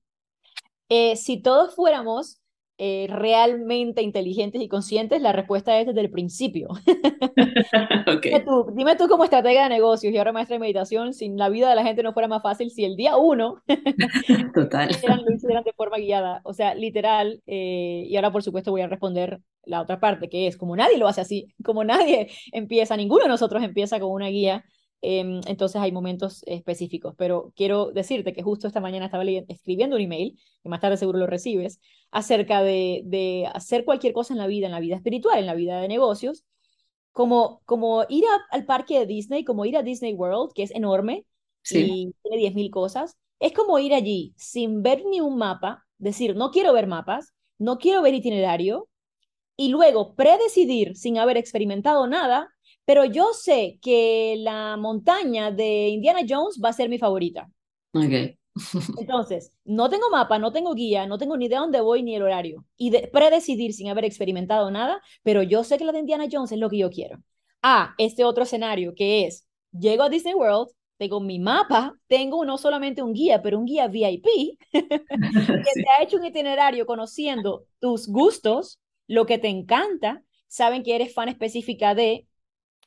Eh, 0.90 1.16
si 1.16 1.42
todos 1.42 1.74
fuéramos 1.74 2.41
eh, 2.84 3.06
realmente 3.08 4.02
inteligentes 4.02 4.60
y 4.60 4.68
conscientes, 4.68 5.22
la 5.22 5.32
respuesta 5.32 5.80
es 5.80 5.86
desde 5.86 6.02
el 6.02 6.10
principio. 6.10 6.70
okay. 8.18 8.32
dime, 8.32 8.40
tú, 8.40 8.72
dime, 8.74 8.96
tú, 8.96 9.08
como 9.08 9.24
estratega 9.24 9.66
de 9.66 9.70
negocios 9.70 10.12
y 10.12 10.18
ahora 10.18 10.32
maestra 10.32 10.56
de 10.56 10.62
meditación, 10.62 11.14
si 11.14 11.30
la 11.30 11.50
vida 11.50 11.70
de 11.70 11.76
la 11.76 11.84
gente 11.84 12.02
no 12.02 12.12
fuera 12.12 12.28
más 12.28 12.42
fácil, 12.42 12.72
si 12.72 12.84
el 12.84 12.96
día 12.96 13.18
uno 13.18 13.62
Total. 14.56 14.90
Eran, 15.04 15.24
lo 15.24 15.32
hicieran 15.32 15.64
de 15.64 15.74
forma 15.74 15.98
guiada, 15.98 16.42
o 16.44 16.54
sea, 16.56 16.74
literal, 16.74 17.44
eh, 17.46 18.06
y 18.08 18.16
ahora 18.16 18.32
por 18.32 18.42
supuesto 18.42 18.72
voy 18.72 18.82
a 18.82 18.88
responder 18.88 19.42
la 19.64 19.80
otra 19.80 20.00
parte, 20.00 20.28
que 20.28 20.48
es 20.48 20.58
como 20.58 20.76
nadie 20.76 20.98
lo 20.98 21.08
hace 21.08 21.22
así, 21.22 21.54
como 21.64 21.84
nadie 21.84 22.32
empieza, 22.52 22.98
ninguno 22.98 23.26
de 23.26 23.30
nosotros 23.30 23.62
empieza 23.62 24.00
con 24.00 24.10
una 24.10 24.30
guía, 24.30 24.66
eh, 25.02 25.42
entonces 25.48 25.82
hay 25.82 25.92
momentos 25.92 26.44
específicos, 26.46 27.16
pero 27.18 27.52
quiero 27.56 27.92
decirte 27.92 28.34
que 28.34 28.44
justo 28.44 28.68
esta 28.68 28.82
mañana 28.82 29.06
estaba 29.06 29.24
escribiendo 29.24 29.96
un 29.96 30.02
email, 30.02 30.38
que 30.62 30.70
más 30.70 30.80
tarde 30.80 30.98
seguro 30.98 31.18
lo 31.18 31.28
recibes, 31.28 31.80
acerca 32.12 32.62
de, 32.62 33.02
de, 33.06 33.48
hacer 33.54 33.84
cualquier 33.84 34.14
cosa 34.14 34.34
en 34.34 34.38
la 34.40 34.48
vida, 34.48 34.68
en 34.68 34.72
la 34.72 34.80
vida 34.80 34.96
espiritual, 34.96 35.40
en 35.40 35.48
la 35.48 35.56
vida 35.56 35.82
de 35.82 35.88
negocios, 35.88 36.44
como, 37.12 37.62
como 37.66 38.06
ir 38.10 38.26
a, 38.26 38.56
al 38.56 38.66
parque 38.66 39.00
de 39.00 39.06
Disney, 39.06 39.44
como 39.44 39.66
ir 39.66 39.76
a 39.76 39.84
Disney 39.84 40.14
World, 40.14 40.54
que 40.54 40.64
es 40.64 40.72
enorme 40.72 41.26
sí. 41.64 41.80
y 41.80 42.14
tiene 42.22 42.38
10.000 42.38 42.70
cosas, 42.70 43.18
es 43.40 43.54
como 43.54 43.80
ir 43.80 43.94
allí 43.94 44.34
sin 44.38 44.84
ver 44.84 45.04
ni 45.06 45.20
un 45.20 45.38
mapa, 45.38 45.86
decir, 45.98 46.36
no 46.36 46.52
quiero 46.52 46.74
ver 46.74 46.88
mapas, 46.88 47.34
no 47.58 47.80
quiero 47.80 48.02
ver 48.02 48.14
itinerario, 48.14 48.88
y 49.58 49.70
luego 49.70 50.16
predecidir 50.16 50.96
sin 50.96 51.18
haber 51.18 51.38
experimentado 51.38 52.08
nada 52.08 52.50
pero 52.86 53.06
yo 53.06 53.34
sé 53.34 53.80
que 53.82 54.36
la 54.40 54.78
montaña 54.78 55.52
de 55.52 55.90
Indiana 55.90 56.22
Jones 56.28 56.60
va 56.64 56.70
a 56.70 56.74
ser 56.74 56.90
mi 56.90 56.98
favorita. 56.98 57.50
Okay. 57.94 58.38
Entonces, 59.00 59.54
no 59.64 59.90
tengo 59.90 60.10
mapa, 60.10 60.40
no 60.40 60.52
tengo 60.52 60.74
guía, 60.74 61.06
no 61.08 61.18
tengo 61.18 61.38
ni 61.38 61.46
idea 61.46 61.60
dónde 61.60 61.82
voy 61.82 62.04
ni 62.04 62.16
el 62.16 62.24
horario. 62.24 62.66
Y 62.78 62.90
de, 62.90 63.10
predecidir 63.12 63.74
sin 63.74 63.90
haber 63.90 64.06
experimentado 64.06 64.72
nada, 64.72 65.02
pero 65.24 65.44
yo 65.44 65.64
sé 65.64 65.78
que 65.78 65.86
la 65.86 65.92
de 65.92 66.00
Indiana 66.00 66.28
Jones 66.32 66.52
es 66.52 66.60
lo 66.60 66.70
que 66.70 66.78
yo 66.78 66.90
quiero. 66.90 67.22
Ah, 67.62 67.94
este 67.98 68.24
otro 68.24 68.44
escenario 68.44 68.94
que 68.96 69.26
es, 69.26 69.48
llego 69.72 70.04
a 70.04 70.10
Disney 70.10 70.34
World, 70.34 70.70
tengo 70.98 71.20
mi 71.20 71.40
mapa, 71.40 71.96
tengo 72.08 72.44
no 72.46 72.58
solamente 72.58 73.02
un 73.02 73.14
guía, 73.14 73.42
pero 73.42 73.58
un 73.58 73.66
guía 73.66 73.88
VIP 73.88 74.26
que 74.72 74.82
te 74.88 75.90
ha 75.90 76.04
hecho 76.04 76.18
un 76.18 76.26
itinerario 76.26 76.86
conociendo 76.86 77.66
tus 77.80 78.08
gustos, 78.08 78.80
lo 79.08 79.26
que 79.26 79.38
te 79.38 79.48
encanta, 79.48 80.24
saben 80.48 80.84
que 80.84 80.96
eres 80.96 81.14
fan 81.14 81.30
específica 81.30 81.96
de 81.96 82.28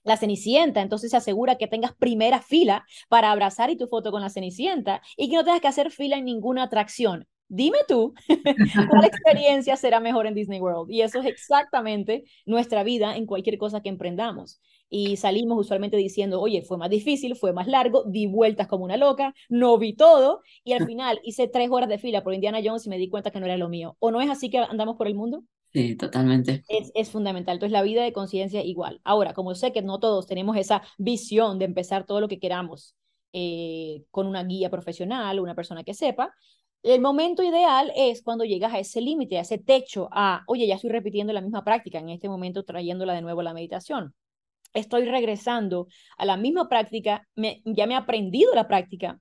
la 0.04 0.16
Cenicienta, 0.16 0.82
entonces 0.82 1.10
se 1.10 1.16
asegura 1.16 1.56
que 1.56 1.66
tengas 1.66 1.94
primera 1.94 2.40
fila 2.40 2.84
para 3.08 3.30
abrazar 3.30 3.70
y 3.70 3.76
tu 3.76 3.86
foto 3.88 4.10
con 4.12 4.22
la 4.22 4.30
Cenicienta 4.30 5.02
y 5.16 5.28
que 5.28 5.36
no 5.36 5.44
tengas 5.44 5.60
que 5.60 5.68
hacer 5.68 5.90
fila 5.90 6.16
en 6.16 6.24
ninguna 6.26 6.64
atracción. 6.64 7.26
Dime 7.48 7.78
tú, 7.86 8.14
¿cuál 8.90 9.04
experiencia 9.04 9.76
será 9.76 10.00
mejor 10.00 10.26
en 10.26 10.34
Disney 10.34 10.60
World? 10.60 10.90
Y 10.90 11.02
eso 11.02 11.20
es 11.20 11.26
exactamente 11.26 12.24
nuestra 12.46 12.82
vida 12.84 13.16
en 13.16 13.26
cualquier 13.26 13.58
cosa 13.58 13.80
que 13.82 13.90
emprendamos. 13.90 14.60
Y 14.88 15.16
salimos 15.16 15.58
usualmente 15.58 15.96
diciendo, 15.96 16.40
oye, 16.40 16.62
fue 16.62 16.78
más 16.78 16.90
difícil, 16.90 17.36
fue 17.36 17.52
más 17.52 17.66
largo, 17.66 18.04
di 18.06 18.26
vueltas 18.26 18.66
como 18.66 18.84
una 18.84 18.96
loca, 18.96 19.34
no 19.48 19.78
vi 19.78 19.94
todo, 19.94 20.42
y 20.64 20.72
al 20.72 20.86
final 20.86 21.20
hice 21.22 21.48
tres 21.48 21.68
horas 21.70 21.88
de 21.88 21.98
fila 21.98 22.22
por 22.22 22.34
Indiana 22.34 22.60
Jones 22.64 22.86
y 22.86 22.90
me 22.90 22.98
di 22.98 23.08
cuenta 23.08 23.30
que 23.30 23.40
no 23.40 23.46
era 23.46 23.56
lo 23.56 23.68
mío. 23.68 23.96
¿O 24.00 24.10
no 24.10 24.20
es 24.20 24.30
así 24.30 24.50
que 24.50 24.58
andamos 24.58 24.96
por 24.96 25.06
el 25.06 25.14
mundo? 25.14 25.44
Sí, 25.74 25.96
totalmente. 25.96 26.64
Es, 26.68 26.92
es 26.94 27.10
fundamental. 27.10 27.56
Entonces, 27.56 27.72
la 27.72 27.82
vida 27.82 28.04
de 28.04 28.12
conciencia 28.12 28.62
igual. 28.62 29.00
Ahora, 29.02 29.34
como 29.34 29.56
sé 29.56 29.72
que 29.72 29.82
no 29.82 29.98
todos 29.98 30.26
tenemos 30.26 30.56
esa 30.56 30.82
visión 30.98 31.58
de 31.58 31.64
empezar 31.64 32.06
todo 32.06 32.20
lo 32.20 32.28
que 32.28 32.38
queramos 32.38 32.94
eh, 33.32 34.04
con 34.12 34.28
una 34.28 34.44
guía 34.44 34.70
profesional, 34.70 35.40
una 35.40 35.56
persona 35.56 35.82
que 35.82 35.92
sepa, 35.92 36.32
el 36.84 37.00
momento 37.00 37.42
ideal 37.42 37.90
es 37.96 38.22
cuando 38.22 38.44
llegas 38.44 38.72
a 38.72 38.78
ese 38.78 39.00
límite, 39.00 39.36
a 39.38 39.40
ese 39.40 39.58
techo, 39.58 40.08
a, 40.12 40.44
oye, 40.46 40.66
ya 40.68 40.76
estoy 40.76 40.90
repitiendo 40.90 41.32
la 41.32 41.40
misma 41.40 41.64
práctica, 41.64 41.98
en 41.98 42.10
este 42.10 42.28
momento 42.28 42.64
trayéndola 42.64 43.14
de 43.14 43.22
nuevo 43.22 43.40
a 43.40 43.44
la 43.44 43.54
meditación. 43.54 44.14
Estoy 44.74 45.06
regresando 45.06 45.88
a 46.16 46.24
la 46.24 46.36
misma 46.36 46.68
práctica, 46.68 47.26
ya 47.64 47.86
me 47.86 47.94
he 47.94 47.96
aprendido 47.96 48.54
la 48.54 48.68
práctica, 48.68 49.18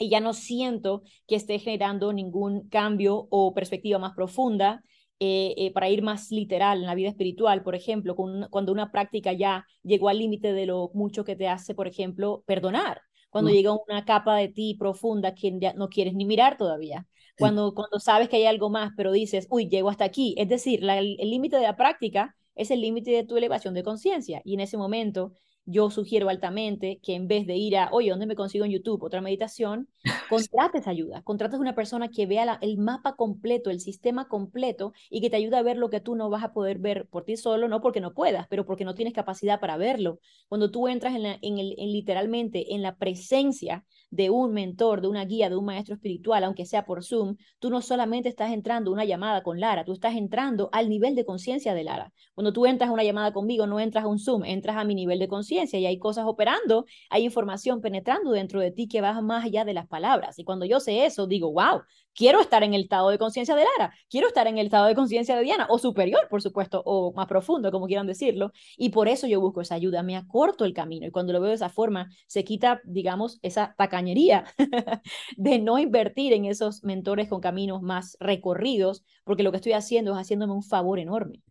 y 0.00 0.08
ya 0.08 0.20
no 0.20 0.32
siento 0.32 1.02
que 1.28 1.36
esté 1.36 1.58
generando 1.58 2.12
ningún 2.12 2.68
cambio 2.70 3.28
o 3.30 3.52
perspectiva 3.52 3.98
más 3.98 4.14
profunda. 4.14 4.82
Eh, 5.22 5.52
eh, 5.58 5.70
para 5.74 5.90
ir 5.90 6.00
más 6.00 6.30
literal 6.30 6.78
en 6.78 6.86
la 6.86 6.94
vida 6.94 7.10
espiritual, 7.10 7.62
por 7.62 7.74
ejemplo, 7.74 8.16
cuando 8.16 8.72
una 8.72 8.90
práctica 8.90 9.34
ya 9.34 9.66
llegó 9.82 10.08
al 10.08 10.18
límite 10.18 10.54
de 10.54 10.64
lo 10.64 10.90
mucho 10.94 11.24
que 11.24 11.36
te 11.36 11.46
hace, 11.46 11.74
por 11.74 11.86
ejemplo, 11.86 12.42
perdonar, 12.46 13.02
cuando 13.28 13.50
mm. 13.50 13.54
llega 13.54 13.76
una 13.86 14.06
capa 14.06 14.34
de 14.36 14.48
ti 14.48 14.76
profunda 14.78 15.34
que 15.34 15.58
ya 15.60 15.74
no 15.74 15.90
quieres 15.90 16.14
ni 16.14 16.24
mirar 16.24 16.56
todavía, 16.56 17.06
cuando, 17.38 17.74
cuando 17.74 18.00
sabes 18.00 18.30
que 18.30 18.36
hay 18.36 18.46
algo 18.46 18.70
más, 18.70 18.92
pero 18.96 19.12
dices, 19.12 19.46
uy, 19.50 19.68
llego 19.68 19.90
hasta 19.90 20.04
aquí, 20.04 20.34
es 20.38 20.48
decir, 20.48 20.80
el 20.88 21.16
límite 21.18 21.56
de 21.56 21.62
la 21.64 21.76
práctica 21.76 22.34
es 22.54 22.70
el 22.70 22.80
límite 22.80 23.10
de 23.10 23.24
tu 23.24 23.36
elevación 23.36 23.74
de 23.74 23.82
conciencia. 23.82 24.40
Y 24.44 24.54
en 24.54 24.60
ese 24.60 24.76
momento 24.76 25.32
yo 25.64 25.90
sugiero 25.90 26.28
altamente 26.28 27.00
que 27.02 27.14
en 27.14 27.28
vez 27.28 27.46
de 27.46 27.56
ir 27.56 27.76
a, 27.76 27.90
oye, 27.92 28.10
¿dónde 28.10 28.26
me 28.26 28.34
consigo 28.34 28.64
en 28.64 28.72
YouTube 28.72 29.02
otra 29.02 29.20
meditación? 29.20 29.88
Contrates 30.28 30.86
ayuda, 30.86 31.22
contrates 31.22 31.60
una 31.60 31.74
persona 31.74 32.08
que 32.08 32.26
vea 32.26 32.58
el 32.60 32.78
mapa 32.78 33.16
completo, 33.16 33.70
el 33.70 33.80
sistema 33.80 34.28
completo 34.28 34.92
y 35.10 35.20
que 35.20 35.28
te 35.28 35.36
ayude 35.36 35.56
a 35.56 35.62
ver 35.62 35.76
lo 35.76 35.90
que 35.90 36.00
tú 36.00 36.14
no 36.14 36.30
vas 36.30 36.44
a 36.44 36.52
poder 36.52 36.78
ver 36.78 37.06
por 37.08 37.24
ti 37.24 37.36
solo, 37.36 37.68
no 37.68 37.80
porque 37.80 38.00
no 38.00 38.14
puedas, 38.14 38.46
pero 38.48 38.64
porque 38.64 38.84
no 38.84 38.94
tienes 38.94 39.12
capacidad 39.12 39.60
para 39.60 39.76
verlo. 39.76 40.20
Cuando 40.48 40.70
tú 40.70 40.88
entras 40.88 41.14
en, 41.14 41.26
en, 41.26 41.58
el, 41.58 41.74
en 41.78 41.92
literalmente 41.92 42.74
en 42.74 42.82
la 42.82 42.96
presencia 42.96 43.84
de 44.10 44.30
un 44.30 44.52
mentor, 44.52 45.00
de 45.00 45.08
una 45.08 45.24
guía, 45.24 45.50
de 45.50 45.56
un 45.56 45.64
maestro 45.64 45.94
espiritual, 45.94 46.44
aunque 46.44 46.66
sea 46.66 46.84
por 46.84 47.04
Zoom, 47.04 47.36
tú 47.58 47.70
no 47.70 47.80
solamente 47.82 48.28
estás 48.28 48.52
entrando 48.52 48.90
una 48.90 49.04
llamada 49.04 49.42
con 49.42 49.60
Lara, 49.60 49.84
tú 49.84 49.92
estás 49.92 50.14
entrando 50.14 50.68
al 50.72 50.88
nivel 50.88 51.14
de 51.14 51.24
conciencia 51.24 51.74
de 51.74 51.84
Lara. 51.84 52.12
Cuando 52.34 52.52
tú 52.52 52.66
entras 52.66 52.90
a 52.90 52.92
una 52.92 53.04
llamada 53.04 53.32
conmigo, 53.32 53.66
no 53.66 53.78
entras 53.78 54.04
a 54.04 54.08
un 54.08 54.18
Zoom, 54.18 54.44
entras 54.44 54.76
a 54.76 54.84
mi 54.84 54.94
nivel 54.94 55.18
de 55.18 55.28
conciencia 55.28 55.49
y 55.50 55.86
hay 55.86 55.98
cosas 55.98 56.24
operando, 56.26 56.86
hay 57.10 57.24
información 57.24 57.80
penetrando 57.80 58.30
dentro 58.30 58.60
de 58.60 58.70
ti 58.70 58.88
que 58.88 59.00
va 59.00 59.20
más 59.20 59.44
allá 59.44 59.64
de 59.64 59.74
las 59.74 59.86
palabras. 59.86 60.38
Y 60.38 60.44
cuando 60.44 60.64
yo 60.64 60.80
sé 60.80 61.04
eso, 61.04 61.26
digo, 61.26 61.52
wow, 61.52 61.82
quiero 62.14 62.40
estar 62.40 62.62
en 62.62 62.74
el 62.74 62.82
estado 62.82 63.10
de 63.10 63.18
conciencia 63.18 63.54
de 63.54 63.64
Lara, 63.64 63.94
quiero 64.08 64.28
estar 64.28 64.46
en 64.46 64.58
el 64.58 64.66
estado 64.66 64.86
de 64.86 64.94
conciencia 64.94 65.36
de 65.36 65.42
Diana, 65.42 65.66
o 65.68 65.78
superior, 65.78 66.28
por 66.28 66.42
supuesto, 66.42 66.82
o 66.84 67.12
más 67.12 67.26
profundo, 67.26 67.70
como 67.70 67.86
quieran 67.86 68.06
decirlo, 68.06 68.52
y 68.76 68.90
por 68.90 69.08
eso 69.08 69.26
yo 69.26 69.40
busco 69.40 69.60
esa 69.60 69.74
ayuda, 69.74 70.02
me 70.02 70.16
acorto 70.16 70.64
el 70.64 70.74
camino, 70.74 71.06
y 71.06 71.10
cuando 71.10 71.32
lo 71.32 71.40
veo 71.40 71.50
de 71.50 71.56
esa 71.56 71.68
forma, 71.68 72.10
se 72.26 72.44
quita, 72.44 72.80
digamos, 72.84 73.38
esa 73.42 73.74
tacañería 73.76 74.44
de 75.36 75.58
no 75.58 75.78
invertir 75.78 76.32
en 76.32 76.44
esos 76.44 76.84
mentores 76.84 77.28
con 77.28 77.40
caminos 77.40 77.82
más 77.82 78.16
recorridos, 78.20 79.04
porque 79.24 79.42
lo 79.42 79.50
que 79.50 79.56
estoy 79.56 79.72
haciendo 79.72 80.12
es 80.12 80.18
haciéndome 80.18 80.52
un 80.52 80.62
favor 80.62 80.98
enorme. 80.98 81.42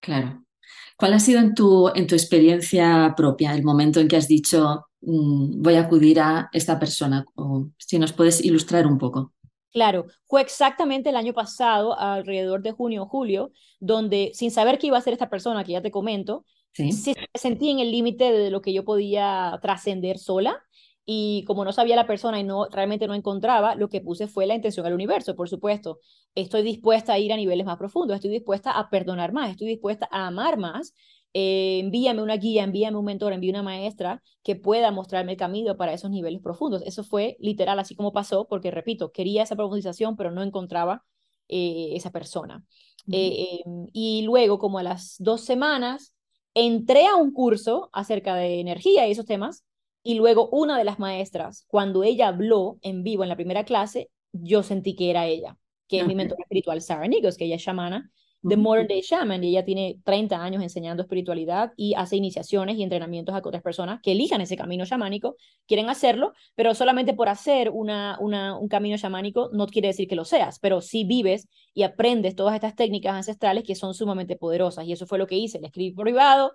Claro. 0.00 0.45
¿Cuál 0.96 1.12
ha 1.12 1.20
sido 1.20 1.40
en 1.40 1.54
tu, 1.54 1.90
en 1.94 2.06
tu 2.06 2.14
experiencia 2.14 3.14
propia 3.16 3.54
el 3.54 3.62
momento 3.62 4.00
en 4.00 4.08
que 4.08 4.16
has 4.16 4.28
dicho 4.28 4.86
mm, 5.00 5.62
voy 5.62 5.74
a 5.74 5.82
acudir 5.82 6.20
a 6.20 6.48
esta 6.52 6.78
persona? 6.78 7.24
O 7.34 7.68
si 7.78 7.98
nos 7.98 8.12
puedes 8.12 8.44
ilustrar 8.44 8.86
un 8.86 8.98
poco. 8.98 9.32
Claro, 9.72 10.06
fue 10.24 10.40
exactamente 10.40 11.10
el 11.10 11.16
año 11.16 11.34
pasado, 11.34 11.98
alrededor 11.98 12.62
de 12.62 12.72
junio 12.72 13.02
o 13.02 13.06
julio, 13.06 13.52
donde 13.78 14.30
sin 14.32 14.50
saber 14.50 14.78
qué 14.78 14.86
iba 14.86 14.96
a 14.96 15.02
ser 15.02 15.12
esta 15.12 15.28
persona, 15.28 15.64
que 15.64 15.72
ya 15.72 15.82
te 15.82 15.90
comento, 15.90 16.46
¿Sí? 16.72 16.90
sentí 17.34 17.70
en 17.70 17.80
el 17.80 17.90
límite 17.90 18.32
de 18.32 18.50
lo 18.50 18.62
que 18.62 18.72
yo 18.72 18.84
podía 18.84 19.58
trascender 19.60 20.18
sola. 20.18 20.62
Y 21.08 21.44
como 21.44 21.64
no 21.64 21.72
sabía 21.72 21.96
la 21.96 22.06
persona 22.06 22.40
y 22.40 22.44
no 22.44 22.66
realmente 22.66 23.06
no 23.06 23.14
encontraba, 23.14 23.76
lo 23.76 23.88
que 23.88 24.00
puse 24.00 24.26
fue 24.26 24.46
la 24.46 24.56
intención 24.56 24.84
al 24.84 24.92
universo, 24.92 25.36
por 25.36 25.48
supuesto. 25.48 26.00
Estoy 26.34 26.62
dispuesta 26.62 27.12
a 27.12 27.18
ir 27.18 27.32
a 27.32 27.36
niveles 27.36 27.64
más 27.64 27.78
profundos, 27.78 28.16
estoy 28.16 28.30
dispuesta 28.30 28.72
a 28.72 28.90
perdonar 28.90 29.32
más, 29.32 29.50
estoy 29.50 29.68
dispuesta 29.68 30.08
a 30.10 30.26
amar 30.26 30.58
más 30.58 30.94
eh, 31.38 31.80
envíame 31.80 32.22
una 32.22 32.38
guía, 32.38 32.64
envíame 32.64 32.96
un 32.96 33.04
mentor, 33.04 33.34
envíame 33.34 33.58
una 33.58 33.62
maestra 33.62 34.22
que 34.42 34.56
pueda 34.56 34.90
mostrarme 34.90 35.32
el 35.32 35.36
camino 35.36 35.76
para 35.76 35.92
esos 35.92 36.10
niveles 36.10 36.40
profundos. 36.40 36.82
Eso 36.86 37.04
fue 37.04 37.36
literal, 37.40 37.78
así 37.78 37.94
como 37.94 38.14
pasó, 38.14 38.46
porque 38.48 38.70
repito, 38.70 39.12
quería 39.12 39.42
esa 39.42 39.54
profundización, 39.54 40.16
pero 40.16 40.30
no 40.30 40.42
encontraba 40.42 41.04
eh, 41.48 41.90
esa 41.92 42.10
persona. 42.10 42.64
Eh, 43.12 43.60
y 43.92 44.22
luego, 44.22 44.58
como 44.58 44.78
a 44.78 44.82
las 44.82 45.16
dos 45.18 45.42
semanas, 45.42 46.14
entré 46.54 47.06
a 47.06 47.16
un 47.16 47.34
curso 47.34 47.90
acerca 47.92 48.34
de 48.34 48.60
energía 48.60 49.06
y 49.06 49.10
esos 49.10 49.26
temas, 49.26 49.62
y 50.06 50.14
luego 50.14 50.48
una 50.50 50.78
de 50.78 50.84
las 50.84 51.00
maestras, 51.00 51.64
cuando 51.66 52.04
ella 52.04 52.28
habló 52.28 52.78
en 52.82 53.02
vivo 53.02 53.24
en 53.24 53.28
la 53.28 53.34
primera 53.34 53.64
clase, 53.64 54.08
yo 54.30 54.62
sentí 54.62 54.94
que 54.94 55.10
era 55.10 55.26
ella, 55.26 55.58
que 55.88 55.98
es 55.98 56.06
mi 56.06 56.14
mentor 56.14 56.38
espiritual, 56.40 56.80
Sarah 56.80 57.08
Nigos, 57.08 57.36
que 57.36 57.46
ella 57.46 57.56
es 57.56 57.62
shamana, 57.62 58.08
The 58.48 58.56
Modern 58.56 58.86
Day 58.86 59.00
Shaman 59.00 59.42
y 59.42 59.48
ella 59.48 59.64
tiene 59.64 59.98
30 60.04 60.40
años 60.40 60.62
enseñando 60.62 61.02
espiritualidad 61.02 61.72
y 61.76 61.94
hace 61.94 62.14
iniciaciones 62.14 62.76
y 62.76 62.84
entrenamientos 62.84 63.34
a 63.34 63.38
otras 63.38 63.62
personas 63.62 64.00
que 64.00 64.12
elijan 64.12 64.40
ese 64.40 64.56
camino 64.56 64.86
chamánico, 64.86 65.34
quieren 65.66 65.88
hacerlo, 65.88 66.32
pero 66.54 66.72
solamente 66.74 67.12
por 67.12 67.28
hacer 67.28 67.70
una, 67.70 68.16
una, 68.20 68.56
un 68.56 68.68
camino 68.68 68.96
chamánico 68.98 69.50
no 69.52 69.66
quiere 69.66 69.88
decir 69.88 70.06
que 70.06 70.14
lo 70.14 70.24
seas, 70.24 70.60
pero 70.60 70.80
sí 70.80 71.02
vives 71.02 71.48
y 71.74 71.82
aprendes 71.82 72.36
todas 72.36 72.54
estas 72.54 72.76
técnicas 72.76 73.14
ancestrales 73.14 73.64
que 73.64 73.74
son 73.74 73.94
sumamente 73.94 74.36
poderosas 74.36 74.86
y 74.86 74.92
eso 74.92 75.06
fue 75.06 75.18
lo 75.18 75.26
que 75.26 75.36
hice, 75.36 75.58
le 75.58 75.66
escribí 75.66 75.92
privado, 75.92 76.52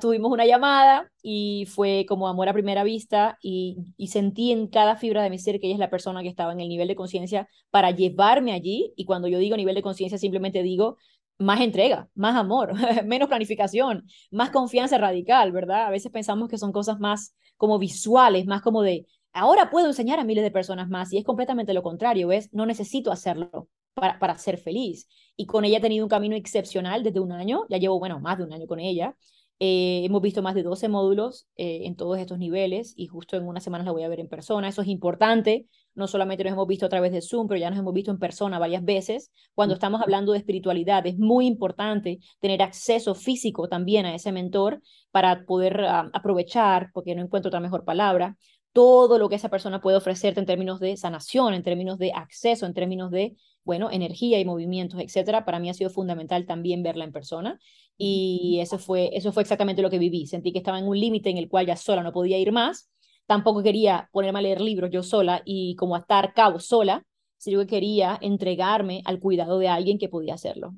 tuvimos 0.00 0.30
una 0.30 0.44
llamada 0.44 1.10
y 1.22 1.66
fue 1.66 2.04
como 2.06 2.28
amor 2.28 2.48
a 2.48 2.52
primera 2.52 2.84
vista 2.84 3.38
y, 3.42 3.78
y 3.96 4.08
sentí 4.08 4.52
en 4.52 4.66
cada 4.68 4.96
fibra 4.96 5.22
de 5.22 5.30
mi 5.30 5.38
ser 5.38 5.58
que 5.58 5.66
ella 5.66 5.74
es 5.76 5.80
la 5.80 5.90
persona 5.90 6.22
que 6.22 6.28
estaba 6.28 6.52
en 6.52 6.60
el 6.60 6.68
nivel 6.68 6.88
de 6.88 6.94
conciencia 6.96 7.48
para 7.70 7.90
llevarme 7.90 8.52
allí 8.52 8.92
y 8.96 9.06
cuando 9.06 9.28
yo 9.28 9.38
digo 9.38 9.56
nivel 9.56 9.74
de 9.74 9.82
conciencia 9.82 10.18
simplemente 10.18 10.62
digo 10.62 10.98
más 11.38 11.60
entrega, 11.60 12.08
más 12.14 12.36
amor, 12.36 12.74
menos 13.06 13.28
planificación, 13.28 14.04
más 14.30 14.50
confianza 14.50 14.98
radical, 14.98 15.52
¿verdad? 15.52 15.86
A 15.86 15.90
veces 15.90 16.12
pensamos 16.12 16.48
que 16.48 16.58
son 16.58 16.72
cosas 16.72 16.98
más 16.98 17.34
como 17.56 17.78
visuales, 17.78 18.46
más 18.46 18.60
como 18.60 18.82
de, 18.82 19.06
ahora 19.32 19.70
puedo 19.70 19.86
enseñar 19.86 20.18
a 20.18 20.24
miles 20.24 20.44
de 20.44 20.50
personas 20.50 20.88
más 20.88 21.12
y 21.12 21.18
es 21.18 21.24
completamente 21.24 21.72
lo 21.74 21.82
contrario, 21.82 22.28
¿ves? 22.28 22.52
No 22.52 22.66
necesito 22.66 23.12
hacerlo 23.12 23.68
para, 23.94 24.18
para 24.18 24.36
ser 24.38 24.58
feliz. 24.58 25.08
Y 25.36 25.46
con 25.46 25.64
ella 25.64 25.78
he 25.78 25.80
tenido 25.80 26.04
un 26.04 26.10
camino 26.10 26.36
excepcional 26.36 27.02
desde 27.02 27.20
un 27.20 27.32
año, 27.32 27.64
ya 27.68 27.78
llevo, 27.78 27.98
bueno, 27.98 28.20
más 28.20 28.38
de 28.38 28.44
un 28.44 28.52
año 28.52 28.66
con 28.66 28.80
ella, 28.80 29.16
eh, 29.60 30.02
hemos 30.04 30.22
visto 30.22 30.40
más 30.40 30.54
de 30.54 30.62
12 30.62 30.88
módulos 30.88 31.48
eh, 31.56 31.80
en 31.84 31.96
todos 31.96 32.18
estos 32.18 32.38
niveles 32.38 32.94
y 32.96 33.08
justo 33.08 33.36
en 33.36 33.44
unas 33.44 33.64
semanas 33.64 33.86
la 33.86 33.92
voy 33.92 34.04
a 34.04 34.08
ver 34.08 34.20
en 34.20 34.28
persona. 34.28 34.68
Eso 34.68 34.82
es 34.82 34.88
importante. 34.88 35.66
No 35.94 36.06
solamente 36.06 36.44
nos 36.44 36.52
hemos 36.52 36.68
visto 36.68 36.86
a 36.86 36.88
través 36.88 37.10
de 37.10 37.20
Zoom, 37.20 37.48
pero 37.48 37.58
ya 37.58 37.68
nos 37.68 37.78
hemos 37.78 37.92
visto 37.92 38.12
en 38.12 38.20
persona 38.20 38.60
varias 38.60 38.84
veces. 38.84 39.32
Cuando 39.54 39.74
estamos 39.74 40.00
hablando 40.00 40.30
de 40.30 40.38
espiritualidad, 40.38 41.04
es 41.08 41.18
muy 41.18 41.46
importante 41.46 42.20
tener 42.38 42.62
acceso 42.62 43.16
físico 43.16 43.68
también 43.68 44.06
a 44.06 44.14
ese 44.14 44.30
mentor 44.30 44.80
para 45.10 45.44
poder 45.44 45.80
ah, 45.80 46.08
aprovechar, 46.12 46.90
porque 46.92 47.16
no 47.16 47.22
encuentro 47.22 47.48
otra 47.48 47.58
mejor 47.58 47.84
palabra, 47.84 48.36
todo 48.72 49.18
lo 49.18 49.28
que 49.28 49.34
esa 49.34 49.48
persona 49.48 49.80
puede 49.80 49.96
ofrecerte 49.96 50.38
en 50.38 50.46
términos 50.46 50.78
de 50.78 50.96
sanación, 50.96 51.54
en 51.54 51.64
términos 51.64 51.98
de 51.98 52.12
acceso, 52.12 52.64
en 52.64 52.74
términos 52.74 53.10
de, 53.10 53.34
bueno, 53.64 53.90
energía 53.90 54.38
y 54.38 54.44
movimientos, 54.44 55.00
etcétera. 55.00 55.44
Para 55.44 55.58
mí 55.58 55.68
ha 55.68 55.74
sido 55.74 55.90
fundamental 55.90 56.46
también 56.46 56.84
verla 56.84 57.02
en 57.02 57.10
persona 57.10 57.58
y 57.98 58.60
eso 58.60 58.78
fue, 58.78 59.10
eso 59.12 59.32
fue 59.32 59.42
exactamente 59.42 59.82
lo 59.82 59.90
que 59.90 59.98
viví. 59.98 60.26
Sentí 60.26 60.52
que 60.52 60.58
estaba 60.58 60.78
en 60.78 60.86
un 60.86 60.98
límite 60.98 61.30
en 61.30 61.36
el 61.36 61.48
cual 61.48 61.66
ya 61.66 61.76
sola 61.76 62.02
no 62.02 62.12
podía 62.12 62.38
ir 62.38 62.52
más. 62.52 62.88
Tampoco 63.26 63.62
quería 63.62 64.08
ponerme 64.12 64.38
a 64.38 64.42
leer 64.42 64.60
libros 64.60 64.90
yo 64.90 65.02
sola 65.02 65.42
y 65.44 65.74
como 65.74 65.96
a 65.96 65.98
estar 65.98 66.32
cabo 66.32 66.60
sola, 66.60 67.04
sino 67.36 67.60
que 67.60 67.66
quería 67.66 68.16
entregarme 68.22 69.02
al 69.04 69.18
cuidado 69.18 69.58
de 69.58 69.68
alguien 69.68 69.98
que 69.98 70.08
podía 70.08 70.34
hacerlo. 70.34 70.74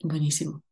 Buenísimo. 0.00 0.62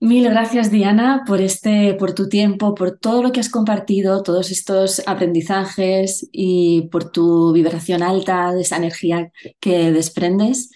Mil 0.00 0.28
gracias, 0.28 0.70
Diana, 0.70 1.24
por, 1.26 1.40
este, 1.40 1.94
por 1.94 2.12
tu 2.12 2.28
tiempo, 2.28 2.74
por 2.74 2.98
todo 2.98 3.22
lo 3.22 3.32
que 3.32 3.40
has 3.40 3.48
compartido, 3.48 4.22
todos 4.22 4.50
estos 4.50 5.02
aprendizajes 5.06 6.28
y 6.30 6.88
por 6.88 7.10
tu 7.10 7.52
vibración 7.54 8.02
alta, 8.02 8.52
de 8.52 8.60
esa 8.60 8.76
energía 8.76 9.30
que 9.60 9.92
desprendes. 9.92 10.70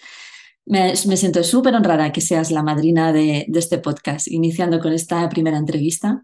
Me, 0.69 0.95
siento 0.95 1.43
súper 1.43 1.73
honrada 1.73 2.11
que 2.11 2.21
seas 2.21 2.51
la 2.51 2.61
madrina 2.61 3.11
de, 3.11 3.47
este 3.55 3.79
podcast, 3.79 4.27
iniciando 4.27 4.79
con 4.79 4.93
esta 4.93 5.27
primera 5.27 5.57
entrevista. 5.57 6.23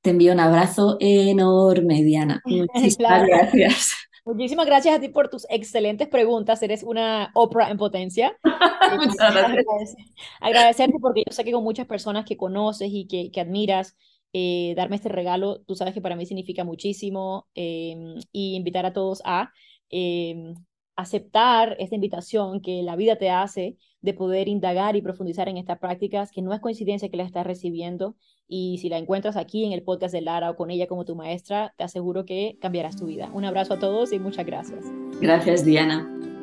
Te 0.00 0.10
envío 0.10 0.32
un 0.32 0.38
abrazo 0.38 0.96
enorme, 1.00 2.04
Diana. 2.04 2.40
Muchísimas 2.46 3.26
gracias. 3.26 3.92
Muchísimas 4.24 4.66
gracias 4.66 4.94
a 4.94 5.00
ti 5.00 5.08
por 5.08 5.28
tus 5.28 5.44
excelentes 5.50 6.06
preguntas. 6.06 6.62
Eres 6.62 6.84
una 6.84 7.32
Oprah 7.34 7.68
en 7.68 7.76
potencia. 7.76 8.38
Muchas 8.96 9.34
gracias. 9.34 9.96
agradecerte 10.40 10.98
porque 11.00 11.24
yo 11.26 11.32
sé 11.34 11.42
que 11.42 11.50
con 11.50 11.64
muchas 11.64 11.88
personas 11.88 12.24
que 12.24 12.36
conoces 12.36 12.90
y 12.92 13.08
que, 13.08 13.32
que 13.32 13.40
admiras, 13.40 13.96
eh, 14.32 14.74
darme 14.76 14.94
este 14.94 15.08
regalo, 15.08 15.62
tú 15.62 15.74
sabes 15.74 15.94
que 15.94 16.00
para 16.00 16.14
mí 16.14 16.26
significa 16.26 16.62
muchísimo. 16.62 17.48
Em, 17.56 18.20
y 18.30 18.54
invitar 18.54 18.86
a 18.86 18.92
todos 18.92 19.20
a 19.24 19.50
em, 19.90 20.54
aceptar 20.96 21.76
esta 21.78 21.94
invitación 21.94 22.60
que 22.60 22.82
la 22.82 22.96
vida 22.96 23.16
te 23.16 23.30
hace 23.30 23.76
de 24.00 24.14
poder 24.14 24.48
indagar 24.48 24.96
y 24.96 25.02
profundizar 25.02 25.48
en 25.48 25.56
estas 25.56 25.78
prácticas, 25.78 26.30
que 26.30 26.42
no 26.42 26.52
es 26.52 26.60
coincidencia 26.60 27.08
que 27.08 27.16
la 27.16 27.24
estás 27.24 27.46
recibiendo 27.46 28.16
y 28.46 28.78
si 28.78 28.88
la 28.88 28.98
encuentras 28.98 29.36
aquí 29.36 29.64
en 29.64 29.72
el 29.72 29.82
podcast 29.82 30.12
de 30.12 30.20
Lara 30.20 30.50
o 30.50 30.56
con 30.56 30.70
ella 30.70 30.86
como 30.86 31.04
tu 31.04 31.16
maestra, 31.16 31.74
te 31.78 31.84
aseguro 31.84 32.24
que 32.24 32.58
cambiarás 32.60 32.96
tu 32.96 33.06
vida. 33.06 33.30
Un 33.32 33.44
abrazo 33.44 33.74
a 33.74 33.78
todos 33.78 34.12
y 34.12 34.18
muchas 34.18 34.44
gracias. 34.44 34.84
Gracias, 35.20 35.64
Diana. 35.64 36.33